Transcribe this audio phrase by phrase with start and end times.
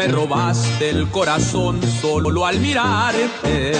[0.00, 3.72] Me robaste el corazón solo al mirarte.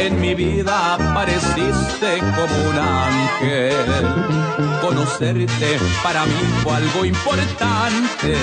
[0.00, 3.76] En mi vida apareciste como un ángel.
[4.80, 6.32] Conocerte para mí
[6.64, 8.34] fue algo importante.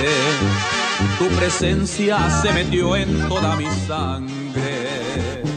[1.18, 4.92] Tu presencia se metió en toda mi sangre.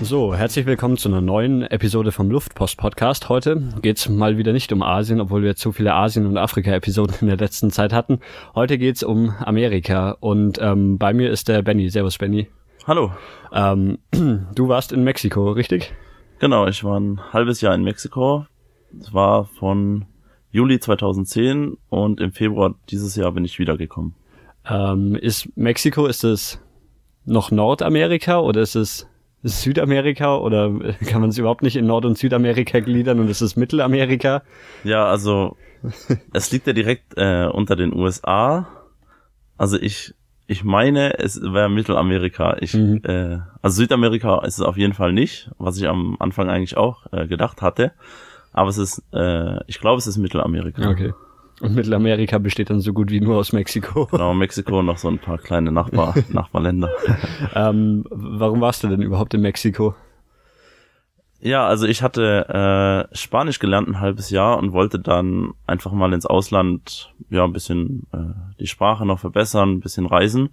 [0.01, 3.29] So, herzlich willkommen zu einer neuen Episode vom Luftpost Podcast.
[3.29, 7.15] Heute geht's mal wieder nicht um Asien, obwohl wir jetzt so viele Asien- und Afrika-Episoden
[7.21, 8.19] in der letzten Zeit hatten.
[8.55, 11.89] Heute geht's um Amerika und ähm, bei mir ist der Benny.
[11.89, 12.47] Servus, Benny.
[12.87, 13.11] Hallo.
[13.53, 15.93] Ähm, du warst in Mexiko, richtig?
[16.39, 18.45] Genau, ich war ein halbes Jahr in Mexiko.
[18.99, 20.05] Es war von
[20.51, 24.15] Juli 2010 und im Februar dieses Jahr bin ich wiedergekommen.
[24.69, 26.59] Ähm, ist Mexiko, ist es
[27.25, 29.07] noch Nordamerika oder ist es
[29.43, 30.71] Südamerika oder
[31.07, 34.43] kann man es überhaupt nicht in Nord- und Südamerika gliedern und ist es Mittelamerika?
[34.83, 35.55] Ja, also
[36.33, 38.67] es liegt ja direkt äh, unter den USA.
[39.57, 40.13] Also ich
[40.47, 42.57] ich meine, es wäre Mittelamerika.
[42.59, 43.01] Ich Mhm.
[43.03, 47.11] äh, also Südamerika ist es auf jeden Fall nicht, was ich am Anfang eigentlich auch
[47.11, 47.93] äh, gedacht hatte.
[48.53, 50.89] Aber es ist, äh, ich glaube, es ist Mittelamerika.
[50.89, 51.13] Okay.
[51.65, 54.05] Und Mittelamerika besteht dann so gut wie nur aus Mexiko.
[54.11, 56.89] Genau, Mexiko und noch so ein paar kleine Nachbar, Nachbarländer.
[57.55, 59.95] ähm, warum warst du denn überhaupt in Mexiko?
[61.39, 66.13] Ja, also ich hatte äh, Spanisch gelernt ein halbes Jahr und wollte dann einfach mal
[66.13, 70.49] ins Ausland, ja, ein bisschen äh, die Sprache noch verbessern, ein bisschen reisen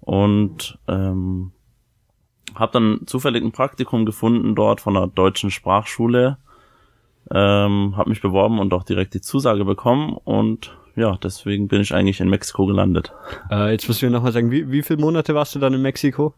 [0.00, 1.52] und ähm,
[2.54, 6.38] habe dann zufällig ein Praktikum gefunden dort von einer deutschen Sprachschule,
[7.30, 11.92] ähm, habe mich beworben und auch direkt die Zusage bekommen und ja, deswegen bin ich
[11.94, 13.12] eigentlich in Mexiko gelandet.
[13.50, 16.34] Äh, jetzt müssen wir nochmal sagen, wie, wie viele Monate warst du dann in Mexiko?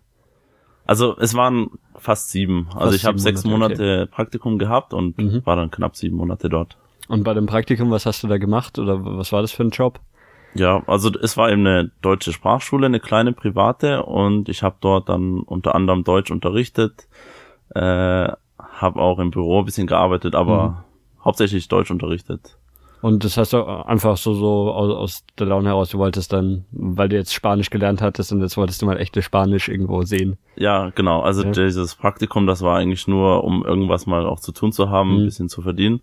[0.86, 2.68] Also es waren fast sieben.
[2.74, 5.42] also ich habe sechs Monate, Monate Praktikum gehabt und Mhm.
[5.44, 6.76] war dann knapp sieben Monate dort.
[7.08, 9.70] Und bei dem Praktikum, was hast du da gemacht oder was war das für ein
[9.70, 10.00] Job?
[10.54, 15.08] Ja, also es war eben eine deutsche Sprachschule, eine kleine private und ich habe dort
[15.08, 17.08] dann unter anderem Deutsch unterrichtet,
[17.74, 18.28] äh,
[18.80, 20.84] habe auch im Büro ein bisschen gearbeitet, aber
[21.24, 22.56] hauptsächlich Deutsch unterrichtet.
[23.02, 26.64] Und das hast du einfach so, so aus, aus der Laune heraus, du wolltest dann,
[26.72, 30.38] weil du jetzt Spanisch gelernt hattest und jetzt wolltest du mal echtes Spanisch irgendwo sehen.
[30.56, 31.20] Ja, genau.
[31.20, 31.50] Also Ja.
[31.50, 35.16] dieses Praktikum, das war eigentlich nur, um irgendwas mal auch zu tun zu haben, Mhm.
[35.18, 36.00] ein bisschen zu verdienen.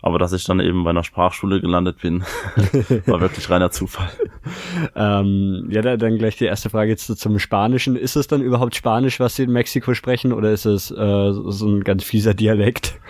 [0.00, 2.22] Aber dass ich dann eben bei einer Sprachschule gelandet bin,
[3.06, 4.10] war wirklich reiner Zufall.
[4.94, 7.96] Ähm, ja, da, dann gleich die erste Frage jetzt zum Spanischen.
[7.96, 11.66] Ist es dann überhaupt Spanisch, was sie in Mexiko sprechen oder ist es äh, so
[11.66, 13.00] ein ganz fieser Dialekt?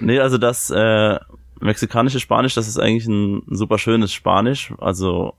[0.00, 1.18] Nee, also das äh,
[1.60, 4.74] mexikanische Spanisch, das ist eigentlich ein super schönes Spanisch.
[4.78, 5.34] Also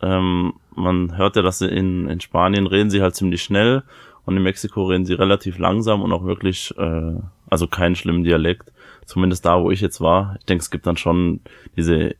[0.00, 3.82] ähm, man hört ja, dass sie in, in Spanien reden sie halt ziemlich schnell
[4.24, 7.14] und in Mexiko reden sie relativ langsam und auch wirklich, äh,
[7.48, 8.72] also keinen schlimmen Dialekt.
[9.06, 10.36] Zumindest da, wo ich jetzt war.
[10.40, 11.40] Ich denke, es gibt dann schon
[11.76, 12.14] diese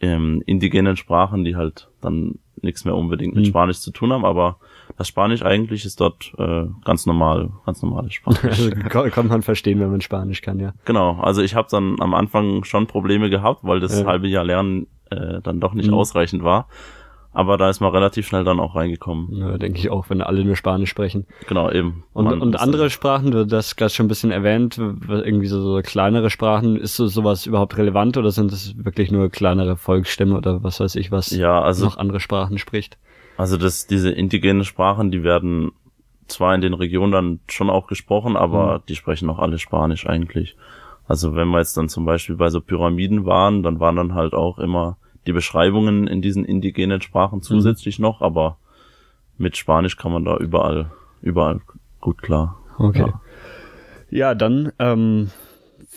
[0.00, 3.48] ähm, indigenen Sprachen, die halt dann nichts mehr unbedingt mit Mhm.
[3.48, 4.56] Spanisch zu tun haben, aber
[4.96, 8.42] das Spanisch eigentlich ist dort äh, ganz normal, ganz normales Spanisch.
[8.44, 8.70] Also
[9.10, 10.72] kann man verstehen, wenn man Spanisch kann, ja.
[10.84, 14.06] Genau, also ich habe dann am Anfang schon Probleme gehabt, weil das Ja.
[14.06, 15.94] halbe Jahr Lernen äh, dann doch nicht Mhm.
[15.94, 16.68] ausreichend war.
[17.34, 19.28] Aber da ist man relativ schnell dann auch reingekommen.
[19.34, 21.26] ja denke ich auch, wenn alle nur Spanisch sprechen.
[21.48, 22.04] Genau, eben.
[22.12, 25.60] Und, Man und andere Sprachen, du hast das gerade schon ein bisschen erwähnt, irgendwie so,
[25.62, 30.36] so kleinere Sprachen, ist so sowas überhaupt relevant oder sind es wirklich nur kleinere Volksstämme
[30.36, 32.98] oder was weiß ich, was Ja, also, noch andere Sprachen spricht?
[33.38, 35.72] also das, diese indigenen Sprachen, die werden
[36.28, 38.82] zwar in den Regionen dann schon auch gesprochen, aber Mhm.
[38.90, 40.54] die sprechen auch alle Spanisch eigentlich.
[41.08, 44.34] Also wenn wir jetzt dann zum Beispiel bei so Pyramiden waren, dann waren dann halt
[44.34, 44.96] auch immer
[45.26, 47.42] die Beschreibungen in diesen indigenen Sprachen Mhm.
[47.42, 48.58] zusätzlich noch, aber
[49.38, 50.90] mit Spanisch kann man da überall,
[51.20, 51.60] überall
[52.00, 52.58] gut klar.
[52.78, 53.06] Okay.
[53.06, 53.20] Ja.
[54.10, 55.30] Ja, dann ähm,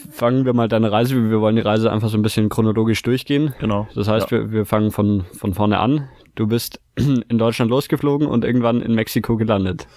[0.09, 1.29] fangen wir mal deine Reise.
[1.29, 3.53] Wir wollen die Reise einfach so ein bisschen chronologisch durchgehen.
[3.59, 3.87] Genau.
[3.93, 4.39] Das heißt, ja.
[4.39, 6.07] wir, wir fangen von, von vorne an.
[6.35, 9.87] Du bist in Deutschland losgeflogen und irgendwann in Mexiko gelandet.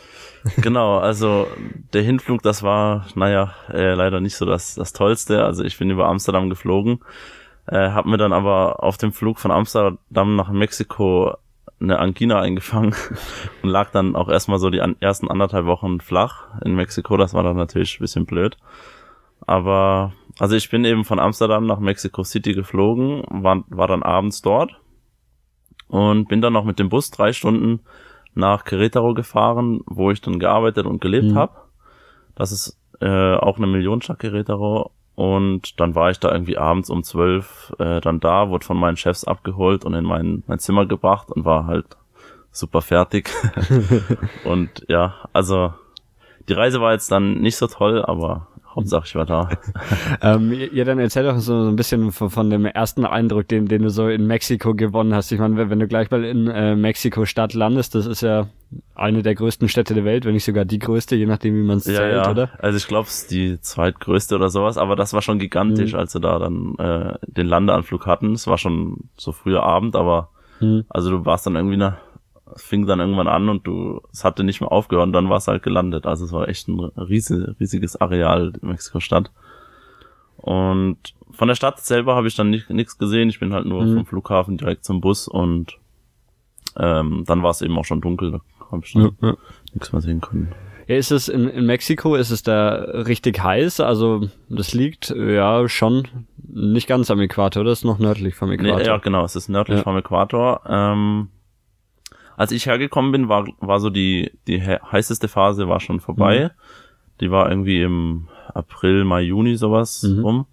[0.60, 1.46] genau, also
[1.92, 5.44] der Hinflug, das war, naja, äh, leider nicht so das, das Tollste.
[5.44, 7.00] Also ich bin über Amsterdam geflogen,
[7.68, 11.34] äh, habe mir dann aber auf dem Flug von Amsterdam nach Mexiko
[11.80, 12.94] eine Angina eingefangen
[13.62, 17.16] und lag dann auch erstmal so die an, ersten anderthalb Wochen flach in Mexiko.
[17.16, 18.56] Das war dann natürlich ein bisschen blöd.
[19.46, 24.42] Aber, also ich bin eben von Amsterdam nach Mexico City geflogen, war, war dann abends
[24.42, 24.72] dort
[25.86, 27.80] und bin dann noch mit dem Bus drei Stunden
[28.34, 31.36] nach Querétaro gefahren, wo ich dann gearbeitet und gelebt Mhm.
[31.36, 31.52] habe.
[32.34, 34.90] Das ist äh, auch eine Millionenstadt Querétaro.
[35.18, 38.96] Und dann war ich da irgendwie abends um zwölf äh, dann da, wurde von meinen
[38.96, 41.96] Chefs abgeholt und in mein, mein Zimmer gebracht und war halt
[42.52, 43.28] super fertig.
[44.44, 45.74] und ja, also
[46.48, 49.48] die Reise war jetzt dann nicht so toll, aber Hauptsache ich war da.
[50.22, 53.66] ähm, ja, dann erzähl doch so, so ein bisschen von, von, dem ersten Eindruck, den,
[53.66, 55.32] den du so in Mexiko gewonnen hast.
[55.32, 58.48] Ich meine, wenn, du gleich mal in äh, Mexiko-Stadt landest, das ist ja
[58.94, 61.78] eine der größten Städte der Welt, wenn nicht sogar die größte, je nachdem, wie man
[61.78, 62.30] es ja, zählt, ja.
[62.30, 62.50] oder?
[62.58, 65.98] Also ich glaube, es ist die zweitgrößte oder sowas, aber das war schon gigantisch, Mhm.
[65.98, 68.32] als wir da dann äh, den Landeanflug hatten.
[68.32, 70.30] Es war schon so früher Abend, aber
[70.60, 70.84] Mhm.
[70.88, 71.98] also du warst dann irgendwie nach,
[72.58, 75.48] fing dann irgendwann an und du, es hatte nicht mehr aufgehört und dann war es
[75.48, 76.06] halt gelandet.
[76.06, 79.30] Also es war echt ein riesig, riesiges Areal in Mexiko-Stadt.
[80.36, 80.98] Und
[81.30, 83.28] von der Stadt selber habe ich dann nicht, nichts gesehen.
[83.28, 83.94] Ich bin halt nur Mhm.
[83.96, 85.78] vom Flughafen direkt zum Bus und
[86.76, 88.32] ähm, dann war es eben auch schon dunkel.
[88.32, 88.40] Da
[88.70, 89.36] habe ich dann Ja, ja.
[89.74, 90.52] nichts mehr sehen können.
[90.86, 93.80] Ja, ist es in, in Mexiko, ist es da richtig heiß?
[93.80, 96.08] Also das liegt ja schon
[96.50, 98.78] nicht ganz am Äquator, das ist noch nördlich vom Äquator.
[98.78, 99.82] Nee, ja, genau, es ist nördlich Ja.
[99.82, 100.62] vom Äquator.
[100.66, 101.28] Ähm,
[102.38, 106.44] als ich hergekommen bin, war, war so die, die he- heißeste Phase war schon vorbei.
[106.54, 106.60] Mhm.
[107.20, 110.20] Die war irgendwie im April, Mai, Juni sowas Mhm.
[110.24, 110.46] rum.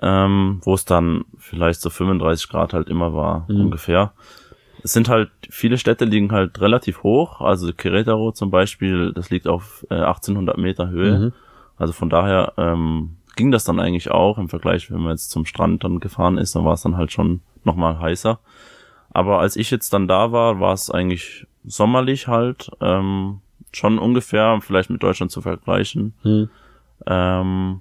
[0.00, 3.60] Ähm, wo es dann vielleicht so 35 Grad halt immer war, Mhm.
[3.62, 4.12] ungefähr.
[4.82, 7.40] Es sind halt, viele Städte liegen halt relativ hoch.
[7.40, 11.18] Also Querétaro zum Beispiel, das liegt auf äh, 1800 Meter Höhe.
[11.18, 11.32] Mhm.
[11.76, 15.44] Also von daher ähm, ging das dann eigentlich auch im Vergleich, wenn man jetzt zum
[15.44, 18.40] Strand dann gefahren ist, dann war es dann halt schon nochmal heißer.
[19.12, 23.40] Aber als ich jetzt dann da war, war es eigentlich sommerlich halt, ähm,
[23.72, 26.14] schon ungefähr, vielleicht mit Deutschland zu vergleichen.
[26.22, 26.50] Hm.
[27.06, 27.80] Ähm,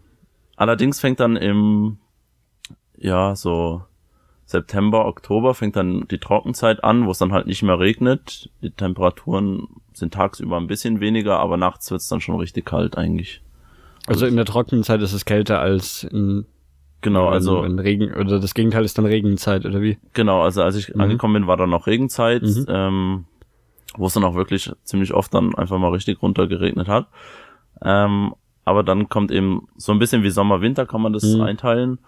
[0.56, 1.98] allerdings fängt dann im,
[2.98, 3.84] ja, so
[4.46, 8.50] September, Oktober fängt dann die Trockenzeit an, wo es dann halt nicht mehr regnet.
[8.62, 12.98] Die Temperaturen sind tagsüber ein bisschen weniger, aber nachts wird es dann schon richtig kalt
[12.98, 13.42] eigentlich.
[14.08, 16.46] Also in der Trockenzeit ist es kälter als in,
[17.02, 19.98] Genau, wenn, also wenn Regen oder das Gegenteil ist dann Regenzeit oder wie?
[20.14, 21.02] Genau, also als ich Mhm.
[21.02, 22.66] angekommen bin, war dann noch Regenzeit, Mhm.
[22.68, 23.26] ähm,
[23.98, 27.08] wo es dann auch wirklich ziemlich oft dann einfach mal richtig runtergeregnet hat.
[27.84, 28.34] Ähm,
[28.64, 31.42] aber dann kommt eben so ein bisschen wie Sommer, Winter kann man das Mhm.
[31.42, 32.00] einteilen.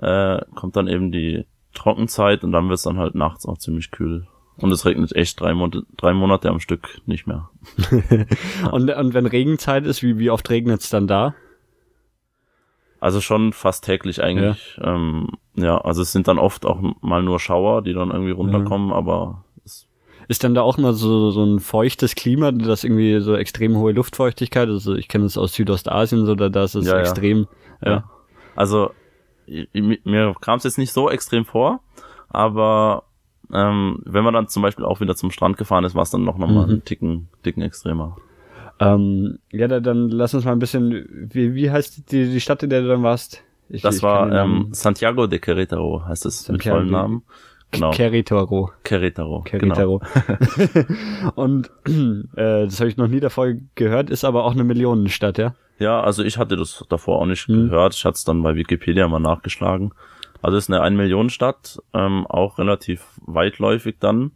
[0.00, 1.44] Äh, kommt dann eben die
[1.74, 4.26] Trockenzeit und dann wird es dann halt nachts auch ziemlich kühl.
[4.58, 7.48] Und es regnet echt drei, Monate, drei Monate am Stück nicht mehr.
[8.70, 11.34] Und, und wenn Regenzeit ist, wie, wie oft regnet es dann da?
[13.02, 14.76] Also schon fast täglich eigentlich.
[14.78, 14.94] Ja.
[14.94, 18.92] Ähm, ja, also es sind dann oft auch mal nur Schauer, die dann irgendwie runterkommen,
[18.92, 19.88] aber es
[20.28, 23.90] Ist dann da auch mal so, so ein feuchtes Klima, das irgendwie so extrem hohe
[23.90, 27.00] Luftfeuchtigkeit, also ich kenne es aus Südostasien, so da, da ist es Ja, ja.
[27.00, 27.48] extrem,
[27.84, 27.90] ja.
[27.90, 28.10] Ja.
[28.54, 28.92] Also
[29.48, 31.80] i- i- mir kam es jetzt nicht so extrem vor,
[32.28, 33.02] aber
[33.52, 36.22] ähm, wenn man dann zum Beispiel auch wieder zum Strand gefahren ist, war es dann
[36.22, 36.70] noch, noch mal Mhm.
[36.72, 38.16] einen Ticken, Ticken extremer.
[38.80, 42.62] Ähm, ja, da, dann lass uns mal ein bisschen, wie, wie heißt die, die Stadt,
[42.62, 43.42] in der du dann warst?
[43.68, 47.22] Ich, Das ich war ähm, Santiago de Querétaro, heißt es mit de- Namen.
[47.70, 48.70] Genau, Querétaro.
[48.84, 49.44] Querétaro.
[49.50, 49.74] Genau.
[49.74, 50.02] Querétaro.
[51.36, 51.70] Und
[52.36, 55.54] äh, das habe ich noch nie davor gehört, ist aber auch eine Millionenstadt, ja?
[55.78, 57.70] Ja, also ich hatte das davor auch nicht Mhm.
[57.70, 57.94] gehört.
[57.94, 59.92] Ich hatte es dann bei Wikipedia mal nachgeschlagen.
[60.42, 64.32] Also es ist eine Ein-Millionen-Stadt, ähm, auch relativ weitläufig dann.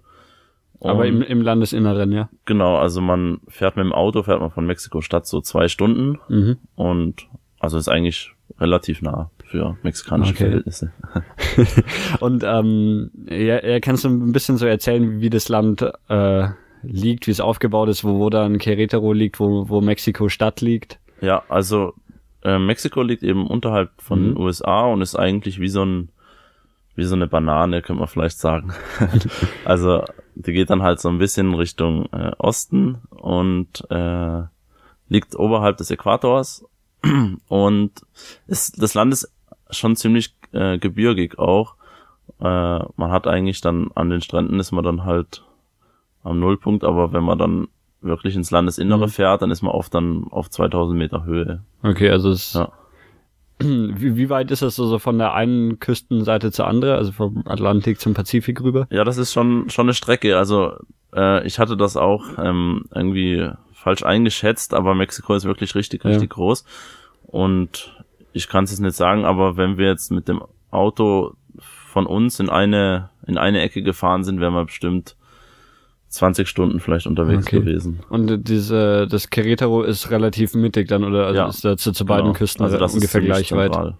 [0.81, 2.29] Aber im, im Landesinneren, ja.
[2.45, 6.57] Genau, also man fährt mit dem Auto, fährt man von Mexiko-Stadt so zwei Stunden Mhm.
[6.75, 7.27] und
[7.59, 10.45] also ist eigentlich relativ nah für mexikanische Okay.
[10.45, 10.93] Verhältnisse.
[12.21, 16.49] Und ähm, ja, ja, kannst du ein bisschen so erzählen, wie das Land äh,
[16.83, 20.99] liegt, wie es aufgebaut ist, wo, wo dann Querétaro liegt, wo, wo Mexiko-Stadt liegt?
[21.21, 21.95] Ja, also
[22.43, 24.35] äh, Mexiko liegt eben unterhalb von Mhm.
[24.35, 26.09] den USA und ist eigentlich wie so ein
[26.95, 28.73] wie so eine Banane, könnte man vielleicht sagen.
[29.67, 30.03] also
[30.37, 34.43] die geht dann halt so ein bisschen Richtung äh, Osten und äh,
[35.09, 36.65] liegt oberhalb des Äquators
[37.49, 37.93] und
[38.47, 39.33] ist, das Land ist
[39.71, 41.75] schon ziemlich äh, gebirgig auch.
[42.41, 42.45] Äh,
[42.97, 45.43] man hat eigentlich dann an den Stränden ist man dann halt
[46.23, 47.69] am Nullpunkt, aber wenn man dann
[48.03, 49.11] wirklich ins Landesinnere Mhm.
[49.11, 51.63] fährt, dann ist man oft dann auf 2000 Meter Höhe.
[51.83, 52.71] Okay, also es Ja.
[53.99, 57.43] wie, wie weit ist das so, so von der einen Küstenseite zur anderen, also vom
[57.47, 58.87] Atlantik zum Pazifik rüber?
[58.91, 60.37] Ja, das ist schon schon eine Strecke.
[60.39, 60.73] Also
[61.15, 66.11] äh, ich hatte das auch ähm, irgendwie falsch eingeschätzt, aber Mexiko ist wirklich richtig Ja.
[66.11, 66.65] richtig groß
[67.27, 67.93] und
[68.33, 72.39] ich kann es jetzt nicht sagen, aber wenn wir jetzt mit dem Auto von uns
[72.41, 75.16] in eine in eine Ecke gefahren sind, wären wir bestimmt
[76.09, 77.61] 20 Stunden vielleicht unterwegs Okay.
[77.61, 78.01] gewesen.
[78.09, 82.05] Und diese, das Querétaro ist relativ mittig dann, oder also Ja, ist da zu, zu
[82.07, 82.39] beiden Genau.
[82.39, 83.73] Küsten also das ist ungefähr gleich weit.
[83.73, 83.97] zentral.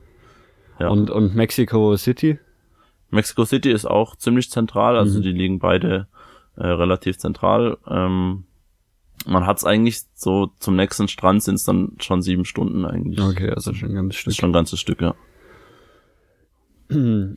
[0.79, 0.89] Ja.
[0.89, 2.39] Und, und Mexico City?
[3.11, 5.23] Mexico City ist auch ziemlich zentral, also Mhm.
[5.23, 6.07] die liegen beide
[6.57, 7.77] äh, relativ zentral.
[7.89, 8.45] Ähm,
[9.27, 13.21] man hat es eigentlich so zum nächsten Strand sind es dann schon sieben Stunden eigentlich.
[13.21, 14.31] Okay, also schon ein ganzes Stück.
[14.31, 15.15] ist schon ein ganzes Stück, ja.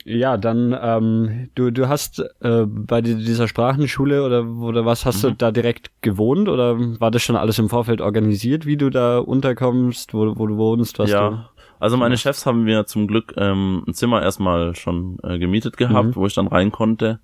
[0.06, 5.30] Ja, dann ähm, du du hast äh, bei dieser Sprachenschule oder oder was hast mhm.
[5.30, 9.18] du da direkt gewohnt oder war das schon alles im Vorfeld organisiert, wie du da
[9.18, 11.30] unterkommst, wo, wo du wohnst, was ja.
[11.30, 11.38] du
[11.80, 16.10] also meine Chefs haben mir zum Glück ähm, ein Zimmer erstmal schon äh, gemietet gehabt,
[16.10, 16.16] mhm.
[16.16, 17.20] wo ich dann rein konnte.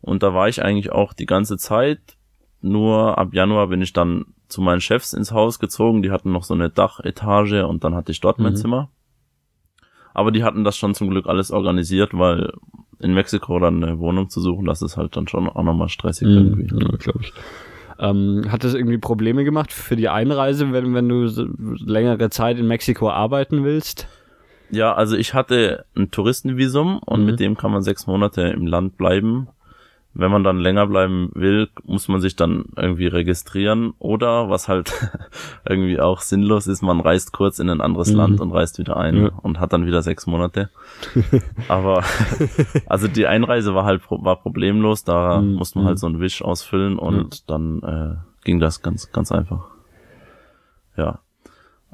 [0.00, 2.00] Und da war ich eigentlich auch die ganze Zeit.
[2.60, 6.02] Nur ab Januar bin ich dann zu meinen Chefs ins Haus gezogen.
[6.02, 8.44] Die hatten noch so eine Dachetage und dann hatte ich dort mhm.
[8.44, 8.90] mein Zimmer.
[10.14, 12.52] Aber die hatten das schon zum Glück alles organisiert, weil
[13.00, 16.28] in Mexiko dann eine Wohnung zu suchen, das ist halt dann schon auch nochmal stressig
[16.28, 16.34] mhm.
[16.36, 16.84] irgendwie.
[16.84, 17.32] Ja, glaube ich.
[17.98, 21.26] Ähm, hat das irgendwie Probleme gemacht für die Einreise, wenn, wenn du
[21.84, 24.08] längere Zeit in Mexiko arbeiten willst?
[24.70, 27.26] Ja, also ich hatte ein Touristenvisum und mhm.
[27.26, 29.48] mit dem kann man sechs Monate im Land bleiben
[30.14, 34.92] wenn man dann länger bleiben will, muss man sich dann irgendwie registrieren oder was halt
[35.68, 38.16] irgendwie auch sinnlos ist, man reist kurz in ein anderes mhm.
[38.16, 39.30] Land und reist wieder ein ja.
[39.42, 40.70] und hat dann wieder sechs Monate.
[41.68, 42.04] Aber
[42.86, 45.54] also die Einreise war halt war problemlos, da mhm.
[45.54, 46.00] musste man halt mhm.
[46.00, 47.40] so ein Wisch ausfüllen und ja.
[47.48, 49.66] dann äh, ging das ganz ganz einfach.
[50.96, 51.20] Ja.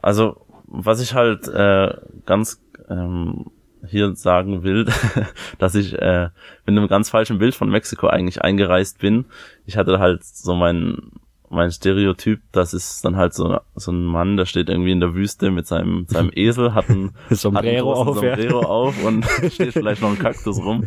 [0.03, 1.97] Also was ich halt äh,
[2.27, 3.47] ganz ähm,
[3.87, 4.87] hier sagen will,
[5.58, 6.28] dass ich äh,
[6.66, 9.26] mit einem ganz falschen Bild von Mexiko eigentlich eingereist bin.
[9.66, 11.12] Ich hatte halt so mein
[11.52, 15.14] mein Stereotyp, das ist dann halt so, so ein Mann, der steht irgendwie in der
[15.14, 18.68] Wüste mit seinem, seinem Esel, hat ein Sombrero, hat auf, Sombrero ja.
[18.68, 20.84] auf und steht vielleicht noch ein Kaktus rum.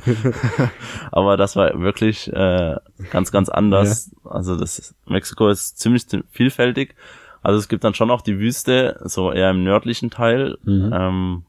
[1.11, 2.77] Aber das war wirklich äh,
[3.11, 4.11] ganz, ganz anders.
[4.23, 4.31] Ja.
[4.31, 6.95] Also das Mexiko ist ziemlich vielfältig.
[7.41, 10.57] Also es gibt dann schon auch die Wüste, so eher im nördlichen Teil.
[10.63, 10.93] Mhm.
[10.97, 11.43] Ähm,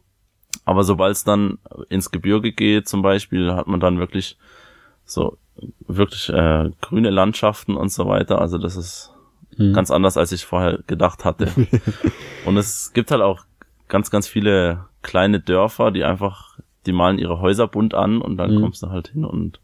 [0.64, 4.37] aber sobald es dann ins Gebirge geht, zum Beispiel, hat man dann wirklich
[5.04, 5.37] so
[5.87, 8.40] wirklich äh, grüne Landschaften und so weiter.
[8.40, 9.12] Also das ist
[9.56, 9.73] mhm.
[9.73, 11.49] ganz anders, als ich vorher gedacht hatte.
[12.44, 13.44] und es gibt halt auch
[13.88, 18.54] ganz, ganz viele kleine Dörfer, die einfach, die malen ihre Häuser bunt an und dann
[18.54, 18.62] mhm.
[18.62, 19.61] kommst du halt hin und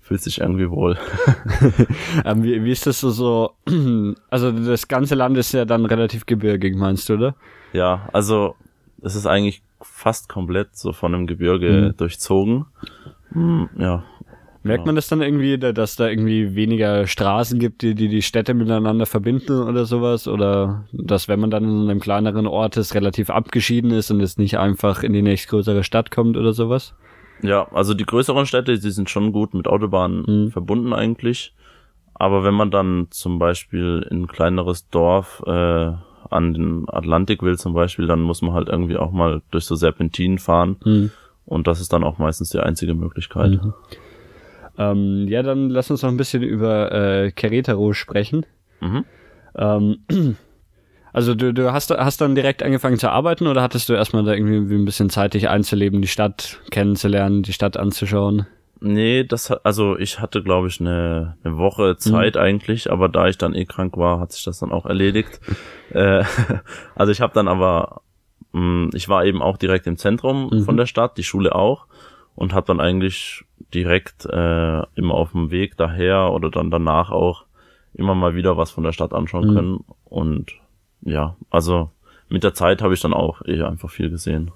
[0.00, 0.98] fühlst dich irgendwie wohl.
[2.24, 3.52] ähm, wie, wie ist das so, so,
[4.30, 7.34] also das ganze Land ist ja dann relativ gebirgig, meinst du, oder?
[7.72, 8.56] Ja, also
[9.00, 11.96] es ist eigentlich fast komplett so von einem Gebirge mhm.
[11.96, 12.66] durchzogen.
[13.32, 14.04] Hm, ja.
[14.64, 18.54] Merkt man das dann irgendwie, dass da irgendwie weniger Straßen gibt, die, die die Städte
[18.54, 20.28] miteinander verbinden oder sowas?
[20.28, 24.38] Oder dass, wenn man dann in einem kleineren Ort ist, relativ abgeschieden ist und es
[24.38, 26.94] nicht einfach in die nächstgrößere Stadt kommt oder sowas?
[27.42, 30.50] Ja, also die größeren Städte, die sind schon gut mit Autobahnen mhm.
[30.52, 31.54] verbunden eigentlich.
[32.14, 35.92] Aber wenn man dann zum Beispiel in ein kleineres Dorf äh,
[36.32, 39.74] an den Atlantik will zum Beispiel, dann muss man halt irgendwie auch mal durch so
[39.74, 40.76] Serpentinen fahren.
[40.84, 41.10] Mhm.
[41.44, 43.52] Und das ist dann auch meistens die einzige Möglichkeit.
[43.52, 43.74] Mhm.
[44.78, 48.46] Ähm, ja, dann lass uns noch ein bisschen über äh, Querétaro sprechen.
[48.80, 49.04] Mhm.
[49.56, 49.98] Ähm,
[51.12, 54.32] also du, du hast, hast dann direkt angefangen zu arbeiten oder hattest du erstmal da
[54.32, 58.46] irgendwie ein bisschen Zeit, dich einzuleben, die Stadt kennenzulernen, die Stadt anzuschauen?
[58.84, 62.40] Nee, das hat, also ich hatte, glaube ich, eine, eine Woche Zeit mhm.
[62.40, 65.40] eigentlich, aber da ich dann eh krank war, hat sich das dann auch erledigt.
[65.90, 66.24] äh,
[66.96, 68.02] also ich habe dann aber,
[68.52, 70.64] mh, hm, ich war eben auch direkt im Zentrum mhm.
[70.64, 71.86] von der Stadt, die Schule auch,
[72.34, 77.44] und habe dann eigentlich direkt äh, immer auf dem Weg daher oder dann danach auch
[77.94, 79.54] immer mal wieder was von der Stadt anschauen mhm.
[79.54, 79.84] können.
[80.06, 80.52] Und
[81.02, 81.90] ja, also
[82.28, 84.50] mit der Zeit habe ich dann auch eh einfach viel gesehen.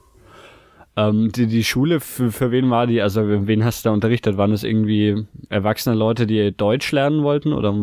[0.99, 3.03] Ähm, die, die Schule, für, für wen war die?
[3.03, 4.39] Also wen hast du da unterrichtet?
[4.39, 7.53] Waren es irgendwie erwachsene Leute, die Deutsch lernen wollten?
[7.53, 7.75] Oder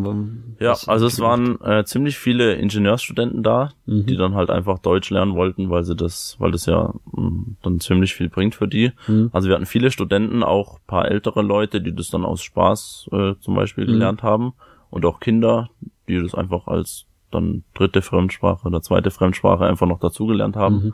[0.60, 4.08] ja, also es waren äh, ziemlich viele Ingenieursstudenten da, mhm.
[4.08, 7.56] die dann halt einfach Deutsch lernen wollten, weil sie das, weil das ja mh, hm,
[7.62, 8.92] dann ziemlich viel bringt für die.
[9.08, 9.30] Mhm.
[9.32, 13.34] Also wir hatten viele Studenten, auch paar ältere Leute, die das dann aus Spaß äh,
[13.40, 13.92] zum Beispiel mhm.
[13.92, 14.54] gelernt haben
[14.90, 15.70] und auch Kinder,
[16.08, 20.94] die das einfach als dann dritte Fremdsprache oder zweite Fremdsprache einfach noch dazugelernt haben.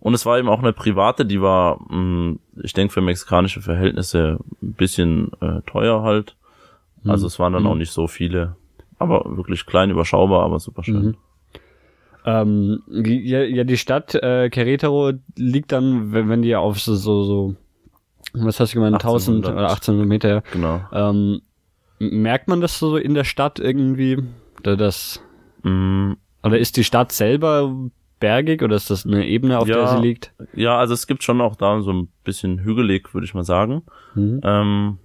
[0.00, 0.06] Mhm.
[0.06, 3.60] Und es war eben auch eine private, die war, mh, hm, ich denke, für mexikanische
[3.60, 6.36] Verhältnisse ein bisschen äh, teuer halt.
[7.02, 7.10] Mhm.
[7.10, 7.68] Also es waren dann mhm.
[7.68, 8.56] auch nicht so viele.
[8.98, 11.04] Aber wirklich klein, überschaubar, aber super schön.
[11.04, 11.16] Mhm.
[12.24, 17.22] Ähm, ja, ja, die Stadt äh, Querétaro liegt dann, wenn, wenn die auf so, so,
[17.22, 17.56] so
[18.32, 20.42] was hast du gemeint, 1000 oder 1800 Meter.
[20.52, 20.80] Genau.
[20.92, 21.42] Ähm,
[21.98, 24.18] merkt man das so in der Stadt irgendwie?
[24.62, 25.22] Das,
[25.62, 26.12] mm.
[26.42, 27.72] Oder ist die Stadt selber
[28.20, 30.32] bergig oder ist das eine Ebene, auf ja, der sie liegt?
[30.54, 33.82] Ja, also es gibt schon auch da so ein bisschen hügelig, würde ich mal sagen.
[34.14, 34.40] Mhm.
[34.42, 34.98] Ähm,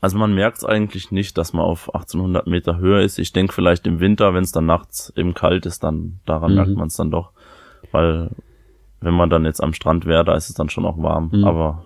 [0.00, 3.18] also man merkt es eigentlich nicht, dass man auf 1800 Meter Höhe ist.
[3.18, 6.56] Ich denke vielleicht im Winter, wenn es dann nachts eben kalt ist, dann daran mhm.
[6.56, 7.32] merkt man es dann doch,
[7.90, 8.30] weil
[9.00, 11.30] wenn man dann jetzt am Strand wäre, da ist es dann schon auch warm.
[11.32, 11.44] Mhm.
[11.44, 11.84] Aber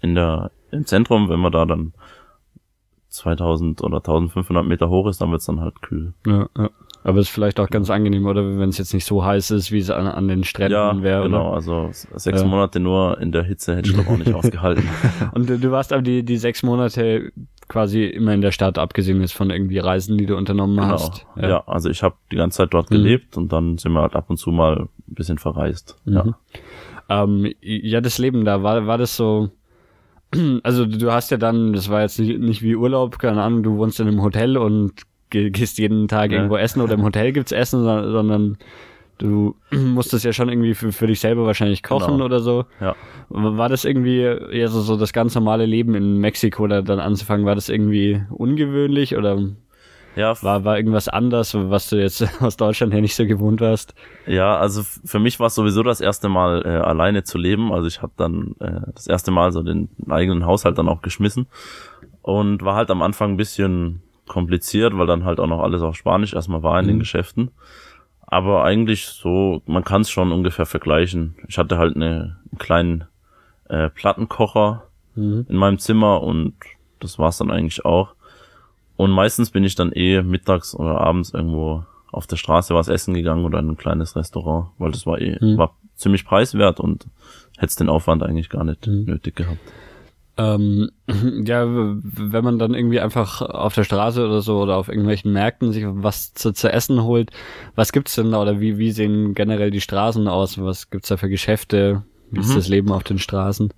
[0.00, 1.92] in der im Zentrum, wenn man da dann
[3.08, 6.14] 2000 oder 1500 Meter hoch ist, dann wird es dann halt kühl.
[6.26, 6.70] Ja, ja.
[7.06, 9.78] Aber ist vielleicht auch ganz angenehm, oder wenn es jetzt nicht so heiß ist, wie
[9.78, 11.24] es an, an den Stränden Ja, wäre.
[11.24, 11.48] genau.
[11.48, 11.54] Oder?
[11.56, 12.46] Also sechs Ja.
[12.46, 14.88] Monate nur in der Hitze hätte ich glaube auch nicht ausgehalten.
[15.32, 17.30] Und du, du warst aber die, die sechs Monate
[17.68, 20.88] quasi immer in der Stadt, abgesehen jetzt von irgendwie Reisen, die du unternommen Genau.
[20.92, 21.26] hast.
[21.36, 21.62] Ja.
[21.66, 24.38] also ich habe die ganze Zeit dort gelebt und dann sind wir halt ab und
[24.38, 25.96] zu mal ein bisschen verreist.
[26.06, 26.24] Ja.
[27.10, 29.50] Ähm, ja, das Leben da, war, war das so,
[30.62, 33.76] also du hast ja dann, das war jetzt nicht, nicht wie Urlaub, keine Ahnung, du
[33.76, 34.92] wohnst in einem Hotel und
[35.50, 36.38] gehst jeden Tag Ja.
[36.38, 38.56] irgendwo essen oder im Hotel gibt's Essen, so- sondern
[39.18, 42.24] du musstest ja schon irgendwie für, für dich selber wahrscheinlich kochen Genau.
[42.24, 42.64] oder so.
[42.80, 42.94] ja.
[43.28, 44.20] War das irgendwie
[44.52, 48.22] ja so, so das ganz normale Leben in Mexiko da dann anzufangen, war das irgendwie
[48.30, 49.38] ungewöhnlich oder
[50.16, 53.94] Ja, war, war irgendwas anders, was du jetzt aus Deutschland her nicht so gewohnt warst?
[54.26, 57.72] Ja, also für mich war es sowieso das erste Mal äh, alleine zu leben.
[57.72, 61.46] Also ich habe dann äh, das erste Mal so den eigenen Haushalt dann auch geschmissen
[62.22, 65.96] und war halt am Anfang ein bisschen kompliziert, weil dann halt auch noch alles auf
[65.96, 67.50] Spanisch erstmal war in den Geschäften.
[68.26, 71.34] Aber eigentlich so, man kann es schon ungefähr vergleichen.
[71.46, 73.04] Ich hatte halt eine, einen kleinen
[73.68, 74.84] äh, Plattenkocher
[75.16, 75.46] Mhm.
[75.48, 76.54] in meinem Zimmer und
[76.98, 78.16] das war's dann eigentlich auch.
[78.96, 83.14] Und meistens bin ich dann eh mittags oder abends irgendwo auf der Straße was essen
[83.14, 85.56] gegangen oder in ein kleines Restaurant, weil das war eh, Mhm.
[85.56, 87.06] war ziemlich preiswert und
[87.58, 89.60] hätte den Aufwand eigentlich gar nicht nötig gehabt.
[90.36, 90.90] Ähm,
[91.44, 95.72] ja, wenn man dann irgendwie einfach auf der Straße oder so oder auf irgendwelchen Märkten
[95.72, 97.30] sich was zu, zu essen holt,
[97.74, 100.60] was gibt's denn da oder wie, wie sehen generell die Straßen aus?
[100.60, 102.02] Was gibt's da für Geschäfte?
[102.30, 103.72] Wie ist das Leben auf den Straßen?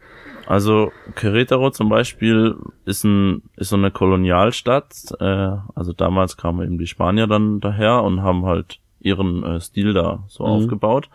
[0.47, 4.95] Also Querétaro zum Beispiel ist ein ist so eine Kolonialstadt.
[5.21, 9.93] Äh, also damals kamen eben die Spanier dann daher und haben halt ihren äh, Stil
[9.93, 11.11] da so aufgebaut.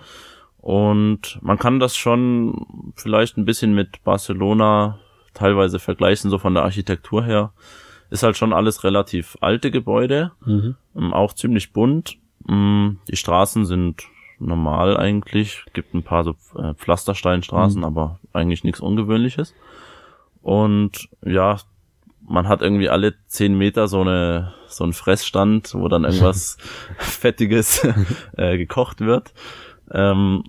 [0.60, 5.00] Und man kann das schon vielleicht ein bisschen mit Barcelona
[5.34, 7.52] teilweise vergleichen, so von der Architektur her.
[8.10, 10.76] Ist halt schon alles relativ alte Gebäude, Mhm.
[10.98, 12.18] ähm, auch ziemlich bunt.
[12.46, 14.04] Mm, Die Straßen sind
[14.40, 19.54] normal eigentlich, gibt ein paar so äh, Pflastersteinstraßen, aber eigentlich nichts Ungewöhnliches.
[20.42, 21.58] Und ja,
[22.28, 26.58] man hat irgendwie alle zehn Meter so eine so einen Fressstand, wo dann irgendwas
[26.98, 27.88] Fettiges
[28.38, 29.34] äh, gekocht wird.
[29.92, 30.44] Ähm,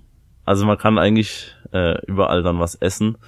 [0.44, 3.18] also man kann eigentlich äh, überall dann was essen.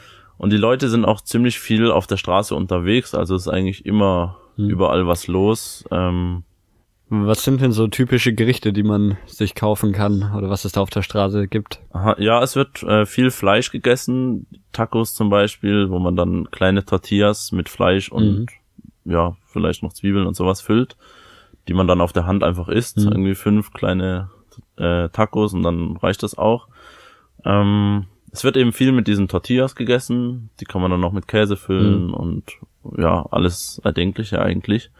[0.45, 4.37] Und die Leute sind auch ziemlich viel auf der Straße unterwegs, also ist eigentlich immer
[4.59, 5.87] überall was los.
[5.91, 6.43] Ähm,
[7.09, 10.83] Was sind denn so typische Gerichte, die man sich kaufen kann oder was es da
[10.83, 11.81] auf der Straße gibt?
[11.95, 16.85] Aha, ja, es wird äh, viel Fleisch gegessen, Tacos zum Beispiel, wo man dann kleine
[16.85, 18.49] Tortillas mit Fleisch und
[19.07, 20.99] ja, vielleicht noch Zwiebeln und sowas füllt,
[21.69, 22.99] die man dann auf der Hand einfach isst.
[22.99, 24.29] Irgendwie fünf kleine
[24.77, 26.69] äh, Tacos und dann reicht das auch.
[27.47, 31.29] Ähm, es wird eben viel mit diesen Tortillas gegessen, die kann man dann noch mit
[31.29, 32.43] Käse füllen und
[32.99, 34.91] ja, alles Erdenkliche eigentlich.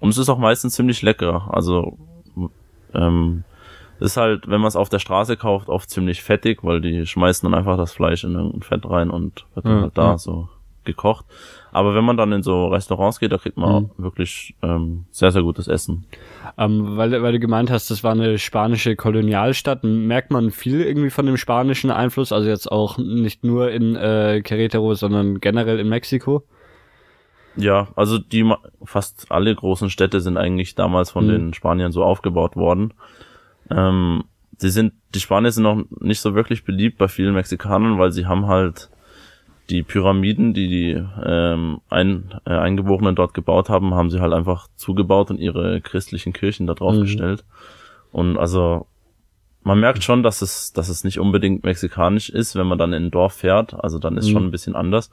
[0.00, 1.48] Und es ist auch meistens ziemlich lecker.
[1.52, 1.96] Also
[2.92, 3.44] ähm,
[4.00, 7.48] ist halt, wenn man es auf der Straße kauft, oft ziemlich fettig, weil die schmeißen
[7.48, 10.48] dann einfach das Fleisch in irgendein Fett rein und wird dann Ja, halt da so
[10.82, 11.24] gekocht.
[11.72, 15.42] Aber wenn man dann in so Restaurants geht, da kriegt man wirklich ähm, sehr, sehr
[15.42, 16.04] gutes Essen.
[16.58, 19.82] Ähm, weil, weil du gemeint hast, das war eine spanische Kolonialstadt.
[19.82, 22.30] Merkt man viel irgendwie von dem spanischen Einfluss?
[22.30, 26.44] Also jetzt auch nicht nur in äh, Querétaro, sondern generell in Mexiko?
[27.56, 28.50] Ja, also die
[28.84, 31.30] fast alle großen Städte sind eigentlich damals von Mhm.
[31.30, 32.92] den Spaniern so aufgebaut worden.
[33.70, 34.24] Ähm,
[34.60, 38.26] die sind, die Spanier sind noch nicht so wirklich beliebt bei vielen Mexikanern, weil sie
[38.26, 38.90] haben halt
[39.70, 44.68] die Pyramiden, die die ähm, ein, äh, Eingeborenen dort gebaut haben, haben sie halt einfach
[44.76, 47.00] zugebaut und ihre christlichen Kirchen da drauf Mhm.
[47.02, 47.44] gestellt.
[48.10, 48.86] Und also
[49.62, 53.04] man merkt schon, dass es, dass es nicht unbedingt mexikanisch ist, wenn man dann in
[53.04, 53.72] ein Dorf fährt.
[53.74, 54.32] Also dann ist Mhm.
[54.32, 55.10] schon ein bisschen anders.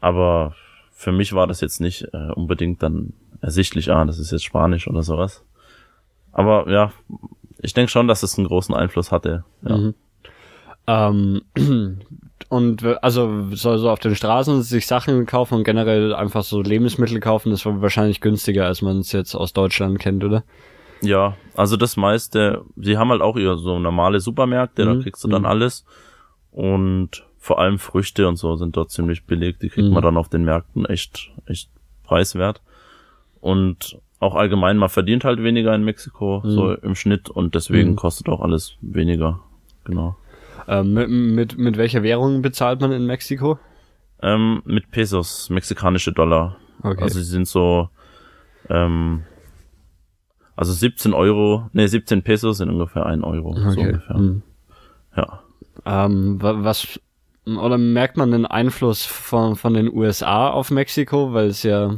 [0.00, 0.54] Aber
[0.92, 4.86] für mich war das jetzt nicht äh, unbedingt dann ersichtlich, ah, das ist jetzt Spanisch
[4.88, 5.44] oder sowas.
[6.32, 6.92] Aber ja,
[7.60, 9.44] ich denke schon, dass es einen großen Einfluss hatte.
[9.62, 9.76] Ja.
[9.76, 9.94] Mhm.
[10.86, 11.42] Ähm,
[12.48, 17.20] und also so, so auf den Straßen sich Sachen kaufen und generell einfach so Lebensmittel
[17.20, 20.44] kaufen, das war wahrscheinlich günstiger, als man es jetzt aus Deutschland kennt, oder?
[21.02, 25.22] Ja, also das meiste, sie haben halt auch ihre so normale Supermärkte, da Mhm, kriegst
[25.24, 25.48] du dann mhm.
[25.48, 25.84] alles.
[26.50, 29.58] Und vor allem Früchte und so sind dort ziemlich billig.
[29.58, 29.94] Die kriegt Mhm.
[29.94, 31.70] man dann auf den Märkten echt, echt
[32.02, 32.62] preiswert.
[33.40, 36.50] Und auch allgemein, man verdient halt weniger in Mexiko, Mhm.
[36.50, 37.96] so im Schnitt, und deswegen Mhm.
[37.96, 39.40] kostet auch alles weniger.
[39.84, 40.16] Genau.
[40.68, 43.58] Ähm, mit, mit, mit welcher Währung bezahlt man in Mexiko?
[44.22, 46.56] Ähm, mit Pesos, mexikanische Dollar.
[46.82, 47.02] Okay.
[47.02, 47.88] Also sie sind so,
[48.68, 49.22] ähm,
[50.56, 53.86] also 17 Euro, nee, 17 Pesos sind ungefähr ein Euro, so okay.
[53.88, 54.16] ungefähr.
[54.18, 54.42] Mhm.
[55.16, 55.42] Ja.
[55.84, 56.98] Ähm, wa- was
[57.44, 61.94] oder merkt man den Einfluss von, von den USA auf Mexiko, weil es ja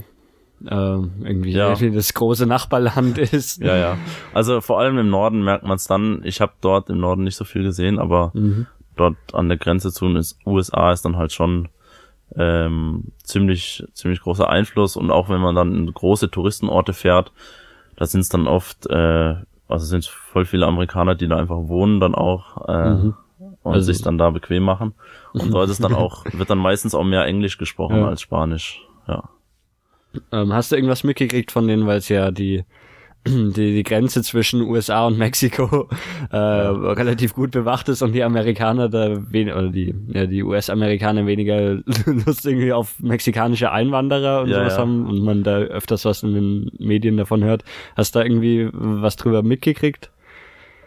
[0.66, 1.74] äh, irgendwie Ja.
[1.74, 3.60] das große Nachbarland ist.
[3.62, 3.96] Ja, ja.
[4.34, 6.20] Also vor allem im Norden merkt man es dann.
[6.24, 8.66] Ich habe dort im Norden nicht so viel gesehen, aber Mhm.
[8.96, 11.68] dort an der Grenze zu den USA ist dann halt schon
[12.36, 17.32] ähm, ziemlich ziemlich großer Einfluss und auch wenn man dann in große Touristenorte fährt,
[17.96, 19.34] da sind es dann oft äh,
[19.66, 23.14] also sind voll viele Amerikaner, die da einfach wohnen dann auch äh, Mhm.
[23.62, 24.92] und Also- sich dann da bequem machen
[25.32, 28.08] und dort ist dann auch wird dann meistens auch mehr Englisch gesprochen Ja.
[28.08, 28.82] als Spanisch.
[29.06, 29.24] Ja.
[30.32, 32.64] Ähm, hast du irgendwas mitgekriegt von denen, weil es ja die,
[33.26, 35.88] die die Grenze zwischen USA und Mexiko
[36.30, 41.26] äh, relativ gut bewacht ist und die Amerikaner da wen oder die ja, die US-Amerikaner
[41.26, 44.78] weniger Lust irgendwie auf mexikanische Einwanderer und Ja, sowas ja.
[44.80, 47.64] haben und man da öfters was in den Medien davon hört.
[47.96, 50.10] Hast du da irgendwie was drüber mitgekriegt?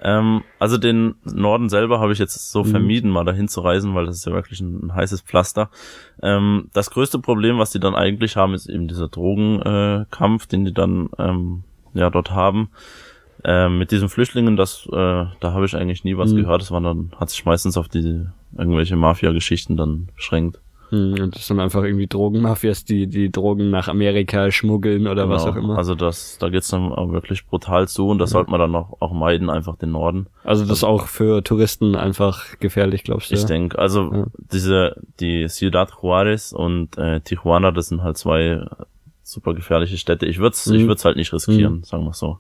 [0.04, 2.68] Ähm, also den Norden selber habe ich jetzt so Mhm.
[2.68, 5.70] vermieden, mal dahin zu reisen, weil das ist ja wirklich ein, ein heißes Pflaster.
[6.24, 10.66] Ähm, das größte Problem, was die dann eigentlich haben, ist eben dieser Drogenkampf, äh, den
[10.66, 12.70] die dann ähm, ja dort haben.
[13.44, 16.38] Ähm, mit diesen Flüchtlingen, das, äh, da habe ich eigentlich nie was Mhm.
[16.38, 16.62] gehört.
[16.62, 18.26] Das war dann, hat sich meistens auf die
[18.58, 20.60] irgendwelche Mafia-Geschichten dann beschränkt.
[20.92, 25.44] Hm, und das sind einfach irgendwie Drogenmafias, die die Drogen nach Amerika schmuggeln oder was
[25.46, 25.54] Genau.
[25.56, 25.78] auch immer.
[25.78, 28.98] Also das, da geht's dann auch wirklich brutal zu und das sollte man dann auch,
[29.00, 30.28] auch meiden, einfach den Norden.
[30.44, 33.36] Also das ist auch für Touristen einfach gefährlich, glaubst du?
[33.36, 34.26] Ich denke, also Ja.
[34.52, 38.64] diese die Ciudad Juarez und äh, Tijuana, das sind halt zwei
[39.24, 40.26] super gefährliche Städte.
[40.26, 40.76] Ich würde es Mhm.
[40.76, 42.40] ich würd's halt nicht riskieren, sagen wir so.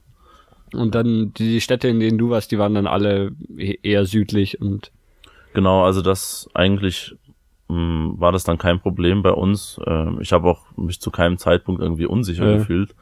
[0.74, 4.60] Und dann die Städte, in denen du warst, die waren dann alle e- eher südlich
[4.62, 4.92] und
[5.54, 7.14] Genau, also das eigentlich
[7.72, 9.80] mh, war das dann kein Problem bei uns.
[9.88, 12.58] Ähm, ich habe auch mich zu keinem Zeitpunkt irgendwie unsicher Ja.
[12.58, 12.96] gefühlt.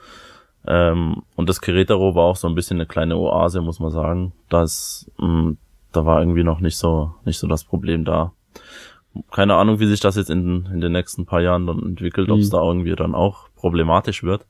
[0.68, 4.34] Ähm, und das Querétaro war auch so ein bisschen eine kleine Oase, muss man sagen.
[4.50, 5.54] Das, mh,
[5.92, 8.32] da war irgendwie noch nicht so nicht so das Problem da.
[9.32, 12.40] Keine Ahnung, wie sich das jetzt in, in den nächsten paar Jahren dann entwickelt, ob
[12.40, 12.52] es Mhm.
[12.58, 14.46] da irgendwie dann auch problematisch wird.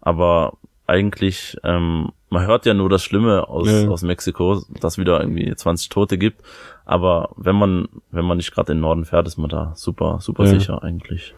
[0.00, 0.54] Aber
[0.88, 3.88] eigentlich, ähm, man hört ja nur das Schlimme aus, Ja.
[3.88, 6.42] aus Mexiko, dass wieder irgendwie 20 Tote gibt.
[6.84, 10.18] Aber wenn man, wenn man nicht gerade in den Norden fährt, ist man da super,
[10.20, 10.50] super Ja.
[10.50, 11.34] sicher eigentlich.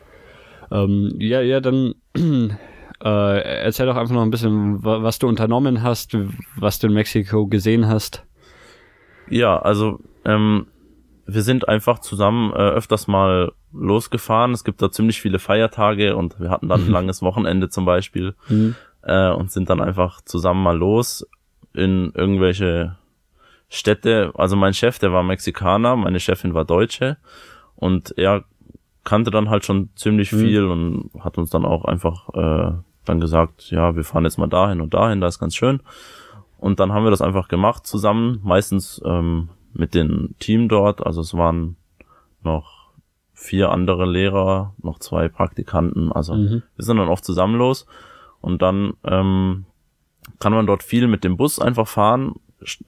[0.70, 1.94] ähm, ja, ja, dann
[3.04, 6.16] äh, erzähl doch einfach noch ein bisschen, wa- was du unternommen hast,
[6.57, 8.24] was du in Mexiko gesehen hast.
[9.28, 10.66] Ja, also ähm,
[11.26, 14.52] wir sind einfach zusammen äh, öfters mal losgefahren.
[14.52, 18.35] Es gibt da ziemlich viele Feiertage und wir hatten dann ein langes Wochenende zum Beispiel
[18.48, 18.74] Mhm.
[19.04, 21.26] Äh, und sind dann einfach zusammen mal los
[21.72, 22.96] in irgendwelche
[23.68, 24.32] Städte.
[24.34, 27.16] Also mein Chef, der war Mexikaner, meine Chefin war Deutsche
[27.76, 28.44] und er
[29.04, 30.38] kannte dann halt schon ziemlich Mhm.
[30.38, 32.72] viel und hat uns dann auch einfach äh,
[33.04, 35.80] dann gesagt, ja, wir fahren jetzt mal dahin und dahin, da ist ganz schön.
[36.58, 41.04] Und dann haben wir das einfach gemacht zusammen, meistens ähm, mit dem Team dort.
[41.04, 41.76] Also es waren
[42.42, 42.84] noch
[43.34, 46.10] vier andere Lehrer, noch zwei Praktikanten.
[46.12, 46.62] Also Mhm.
[46.76, 47.86] wir sind dann oft zusammen los.
[48.44, 49.64] Und dann ähm,
[50.38, 52.35] kann man dort viel mit dem Bus einfach fahren.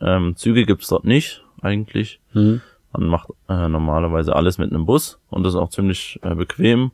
[0.00, 2.20] Ähm, Züge gibt's dort nicht eigentlich.
[2.34, 2.60] Mhm.
[2.92, 6.90] Man macht äh, normalerweise alles mit einem Bus und das ist auch ziemlich äh, bequem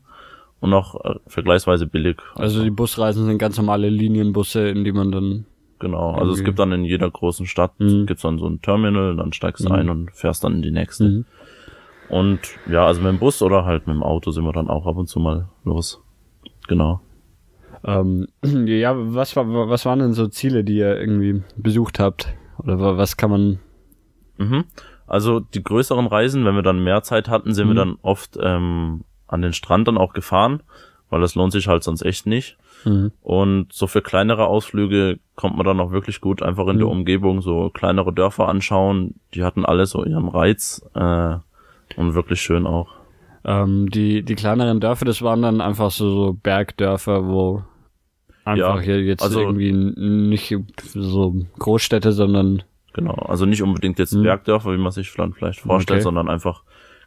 [0.61, 2.18] und auch äh, vergleichsweise billig.
[2.37, 5.44] Also die Busreisen sind ganz normale Linienbusse, in die man dann
[5.81, 8.07] Genau, also es gibt dann in jeder großen Stadt Mhm.
[8.07, 9.75] gibt's dann so ein Terminal, dann steigst du Mhm.
[9.75, 11.05] ein und fährst dann in die nächste.
[11.09, 11.25] Mhm.
[12.09, 12.38] Und
[12.70, 14.96] ja, also mit dem Bus oder halt mit dem Auto sind wir dann auch ab
[14.96, 16.01] und zu mal los.
[16.68, 17.01] Genau.
[17.85, 18.27] Ähm,
[18.66, 22.29] ja, was war, was waren denn so Ziele, die ihr irgendwie besucht habt?
[22.59, 23.59] Oder wa- was kann man?
[24.38, 24.64] Mhm.
[25.07, 27.71] Also die größeren Reisen, wenn wir dann mehr Zeit hatten, sind Mhm.
[27.71, 30.62] wir dann oft ähm, an den Strand dann auch gefahren,
[31.11, 32.57] weil das lohnt sich halt sonst echt nicht.
[32.85, 33.12] Mhm.
[33.21, 36.92] Und so für kleinere Ausflüge kommt man dann auch wirklich gut einfach in der Mhm.
[36.92, 39.14] Umgebung so kleinere Dörfer anschauen.
[39.35, 41.37] Die hatten alle so ihren Reiz äh,
[41.97, 42.88] und wirklich schön auch.
[43.45, 47.64] Ähm, die die kleineren Dörfer, das waren dann einfach so, so Bergdörfer, wo
[48.44, 52.62] einfach Ja, hier jetzt also- irgendwie nicht so Großstädte, sondern
[52.94, 54.22] Genau, also nicht unbedingt jetzt Mhm.
[54.22, 56.02] Bergdörfer, wie man sich vielleicht vorstellt, Okay.
[56.05, 56.62] sondern einfach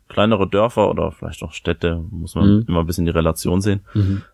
[0.08, 2.66] kleinere Dörfer oder vielleicht auch Städte, muss man Mhm.
[2.68, 3.82] immer ein bisschen die Relation sehen.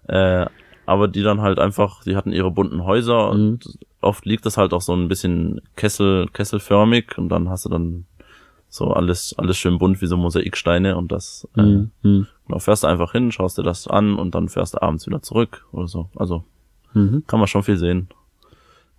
[0.07, 0.45] Äh,
[0.85, 3.39] aber die dann halt einfach, die hatten ihre bunten Häuser Mhm.
[3.39, 7.69] und oft liegt das halt auch so ein bisschen Kessel, kesselförmig und dann hast du
[7.69, 8.05] dann
[8.69, 11.91] so alles, alles schön bunt wie so Mosaiksteine und das, äh, Mhm.
[12.03, 12.27] Mhm.
[12.47, 15.21] genau, fährst du einfach hin, schaust dir das an und dann fährst du abends wieder
[15.21, 16.09] zurück oder so.
[16.15, 16.45] Also
[16.93, 17.23] Mhm.
[17.27, 18.09] kann man schon viel sehen.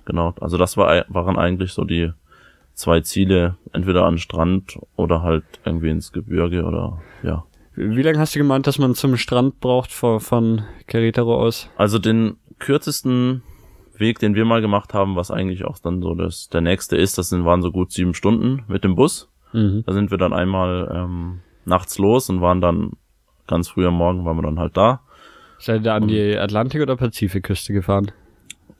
[0.04, 2.12] Genau, also das war, waren eigentlich so die
[2.74, 7.44] zwei Ziele, entweder an Strand oder halt irgendwie ins Gebirge oder ja.
[7.74, 11.70] Wie lange hast du gemeint, dass man zum Strand braucht von, von Querétaro aus?
[11.76, 13.42] Also den kürzesten
[13.96, 17.16] Weg, den wir mal gemacht haben, was eigentlich auch dann so das, der nächste ist,
[17.16, 19.30] das sind, waren so gut sieben Stunden mit dem Bus.
[19.52, 19.84] Mhm.
[19.86, 22.92] Da sind wir dann einmal ähm, nachts los und waren dann
[23.46, 25.00] ganz früh am Morgen waren wir dann halt da.
[25.62, 28.10] Seid ihr da an die Atlantik- oder Pazifikküste gefahren?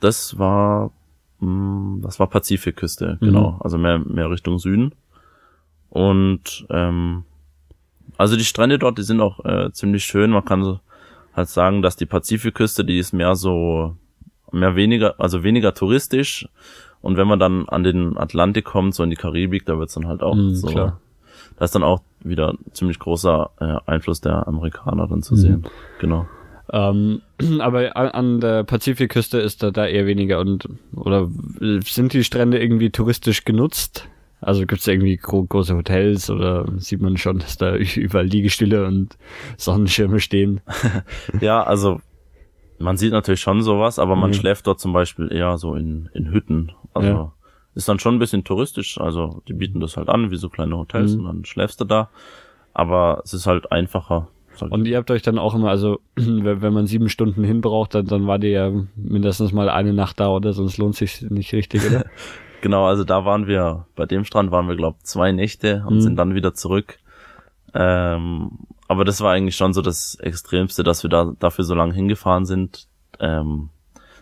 [0.00, 0.90] Das war,
[1.38, 3.52] mh, das war Pazifikküste, genau.
[3.52, 3.56] Mhm.
[3.62, 4.92] Also mehr, mehr Richtung Süden.
[5.90, 7.24] Und ähm,
[8.18, 10.30] also die Strände dort, die sind auch äh, ziemlich schön.
[10.30, 10.80] Man kann so
[11.34, 13.96] halt sagen, dass die Pazifikküste, die ist mehr so,
[14.50, 16.48] mehr weniger, also weniger touristisch.
[17.00, 20.06] Und wenn man dann an den Atlantik kommt, so in die Karibik, da wird's dann
[20.08, 20.66] halt auch Mhm, so.
[20.68, 21.00] klar.
[21.58, 25.38] Da ist dann auch wieder ziemlich großer äh, Einfluss der Amerikaner dann zu Mhm.
[25.38, 25.66] sehen.
[26.00, 26.26] Genau.
[26.72, 27.20] Ähm,
[27.60, 31.28] aber an, der Pazifikküste ist da, da eher weniger und oder
[31.84, 34.08] sind die Strände irgendwie touristisch genutzt?
[34.40, 38.86] Also gibt's da irgendwie gro große Hotels oder sieht man schon, dass da überall Liegestühle
[38.86, 39.16] und
[39.56, 40.60] Sonnenschirme stehen?
[41.40, 42.00] Ja, also
[42.78, 44.34] man sieht natürlich schon sowas, aber man Mhm.
[44.34, 46.72] schläft dort zum Beispiel eher so in, in Hütten.
[46.94, 47.32] Also Ja.
[47.76, 48.98] ist dann schon ein bisschen touristisch.
[49.00, 51.20] Also die bieten das halt an, wie so kleine Hotels Mhm.
[51.20, 52.10] und dann schläfst du da.
[52.74, 54.28] Aber es ist halt einfacher.
[54.60, 58.06] Und ihr habt euch dann auch immer, also wenn man sieben Stunden hin braucht, dann,
[58.06, 60.52] dann war ihr ja mindestens mal eine Nacht da, oder?
[60.52, 62.04] Sonst lohnt sich nicht richtig, oder?
[62.62, 66.00] Genau, also da waren wir, bei dem Strand waren wir, glaube zwei Nächte und Mhm.
[66.00, 66.98] sind dann wieder zurück.
[67.74, 68.50] Ähm,
[68.86, 72.44] aber das war eigentlich schon so das Extremste, dass wir da dafür so lange hingefahren
[72.44, 72.86] sind.
[73.18, 73.70] Ähm,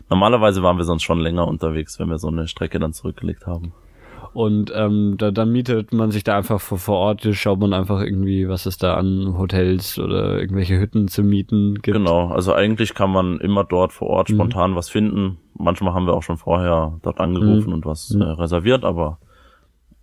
[0.08, 3.72] normalerweise waren wir sonst schon länger unterwegs, wenn wir so eine Strecke dann zurückgelegt haben.
[4.32, 8.00] Und ähm, da, dann mietet man sich da einfach vor, vor Ort, schaut man einfach
[8.00, 11.96] irgendwie, was es da an Hotels oder irgendwelche Hütten zu mieten gibt.
[11.96, 14.34] Genau, also eigentlich kann man immer dort vor Ort Mhm.
[14.34, 15.38] spontan was finden.
[15.54, 17.74] Manchmal haben wir auch schon vorher dort angerufen Mhm.
[17.74, 18.22] und was Mhm.
[18.22, 19.18] äh, reserviert, aber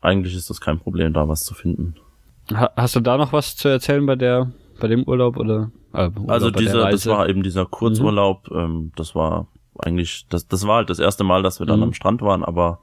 [0.02, 1.96] eigentlich ist das kein Problem, da was zu finden.
[2.54, 5.72] Ha hast du da noch was zu erzählen bei der, bei dem Urlaub oder?
[5.94, 7.06] Äh, Urlaub, Also dieser, das?
[7.06, 7.10] Mhm.
[7.12, 9.48] war eben dieser Kurzurlaub, ähm, das war
[9.80, 11.84] eigentlich, das, das war halt das erste Mal, dass wir dann Mhm.
[11.84, 12.80] am Strand waren, aber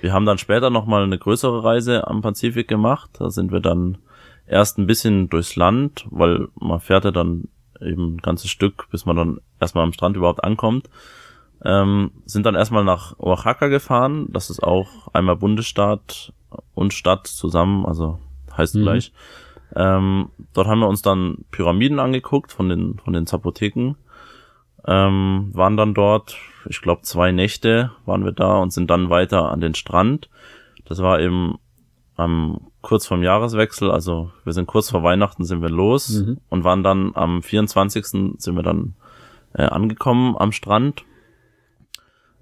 [0.00, 3.10] wir haben dann später nochmal eine größere Reise am Pazifik gemacht.
[3.14, 3.98] Da sind wir dann
[4.46, 7.48] erst ein bisschen durchs Land, weil man fährt ja dann
[7.80, 10.88] eben ein ganzes Stück, bis man dann erstmal am Strand überhaupt ankommt.
[11.64, 14.26] Ähm, sind dann erstmal nach Oaxaca gefahren.
[14.30, 16.32] Das ist auch einmal Bundesstaat
[16.74, 18.18] und Stadt zusammen, also
[18.56, 18.82] heißt Mhm.
[18.82, 19.12] gleich.
[19.76, 23.96] Ähm, dort haben wir uns dann Pyramiden angeguckt von den, von den Zapoteken.
[24.86, 26.36] Ähm, waren dann dort,
[26.68, 30.28] ich glaube, zwei Nächte waren wir da und sind dann weiter an den Strand.
[30.84, 31.58] Das war eben
[32.16, 36.38] am kurz vorm Jahreswechsel, also wir sind kurz vor Weihnachten sind wir los Mhm.
[36.48, 38.06] und waren dann am 24.
[38.38, 38.94] sind wir dann
[39.54, 41.04] äh, angekommen am Strand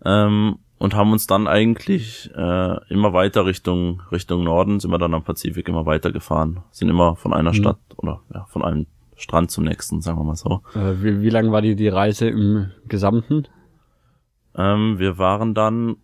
[0.05, 5.14] ähm, und haben uns dann eigentlich äh, immer weiter Richtung Richtung Norden sind wir dann
[5.14, 7.55] am Pazifik immer weiter gefahren, sind immer von einer Mhm.
[7.57, 10.61] Stadt oder ja, von einem Strand zum nächsten, sagen wir mal so.
[10.74, 13.48] Äh, wie, wie lang war die, die Reise im Gesamten?
[14.57, 15.96] Ähm, wir waren dann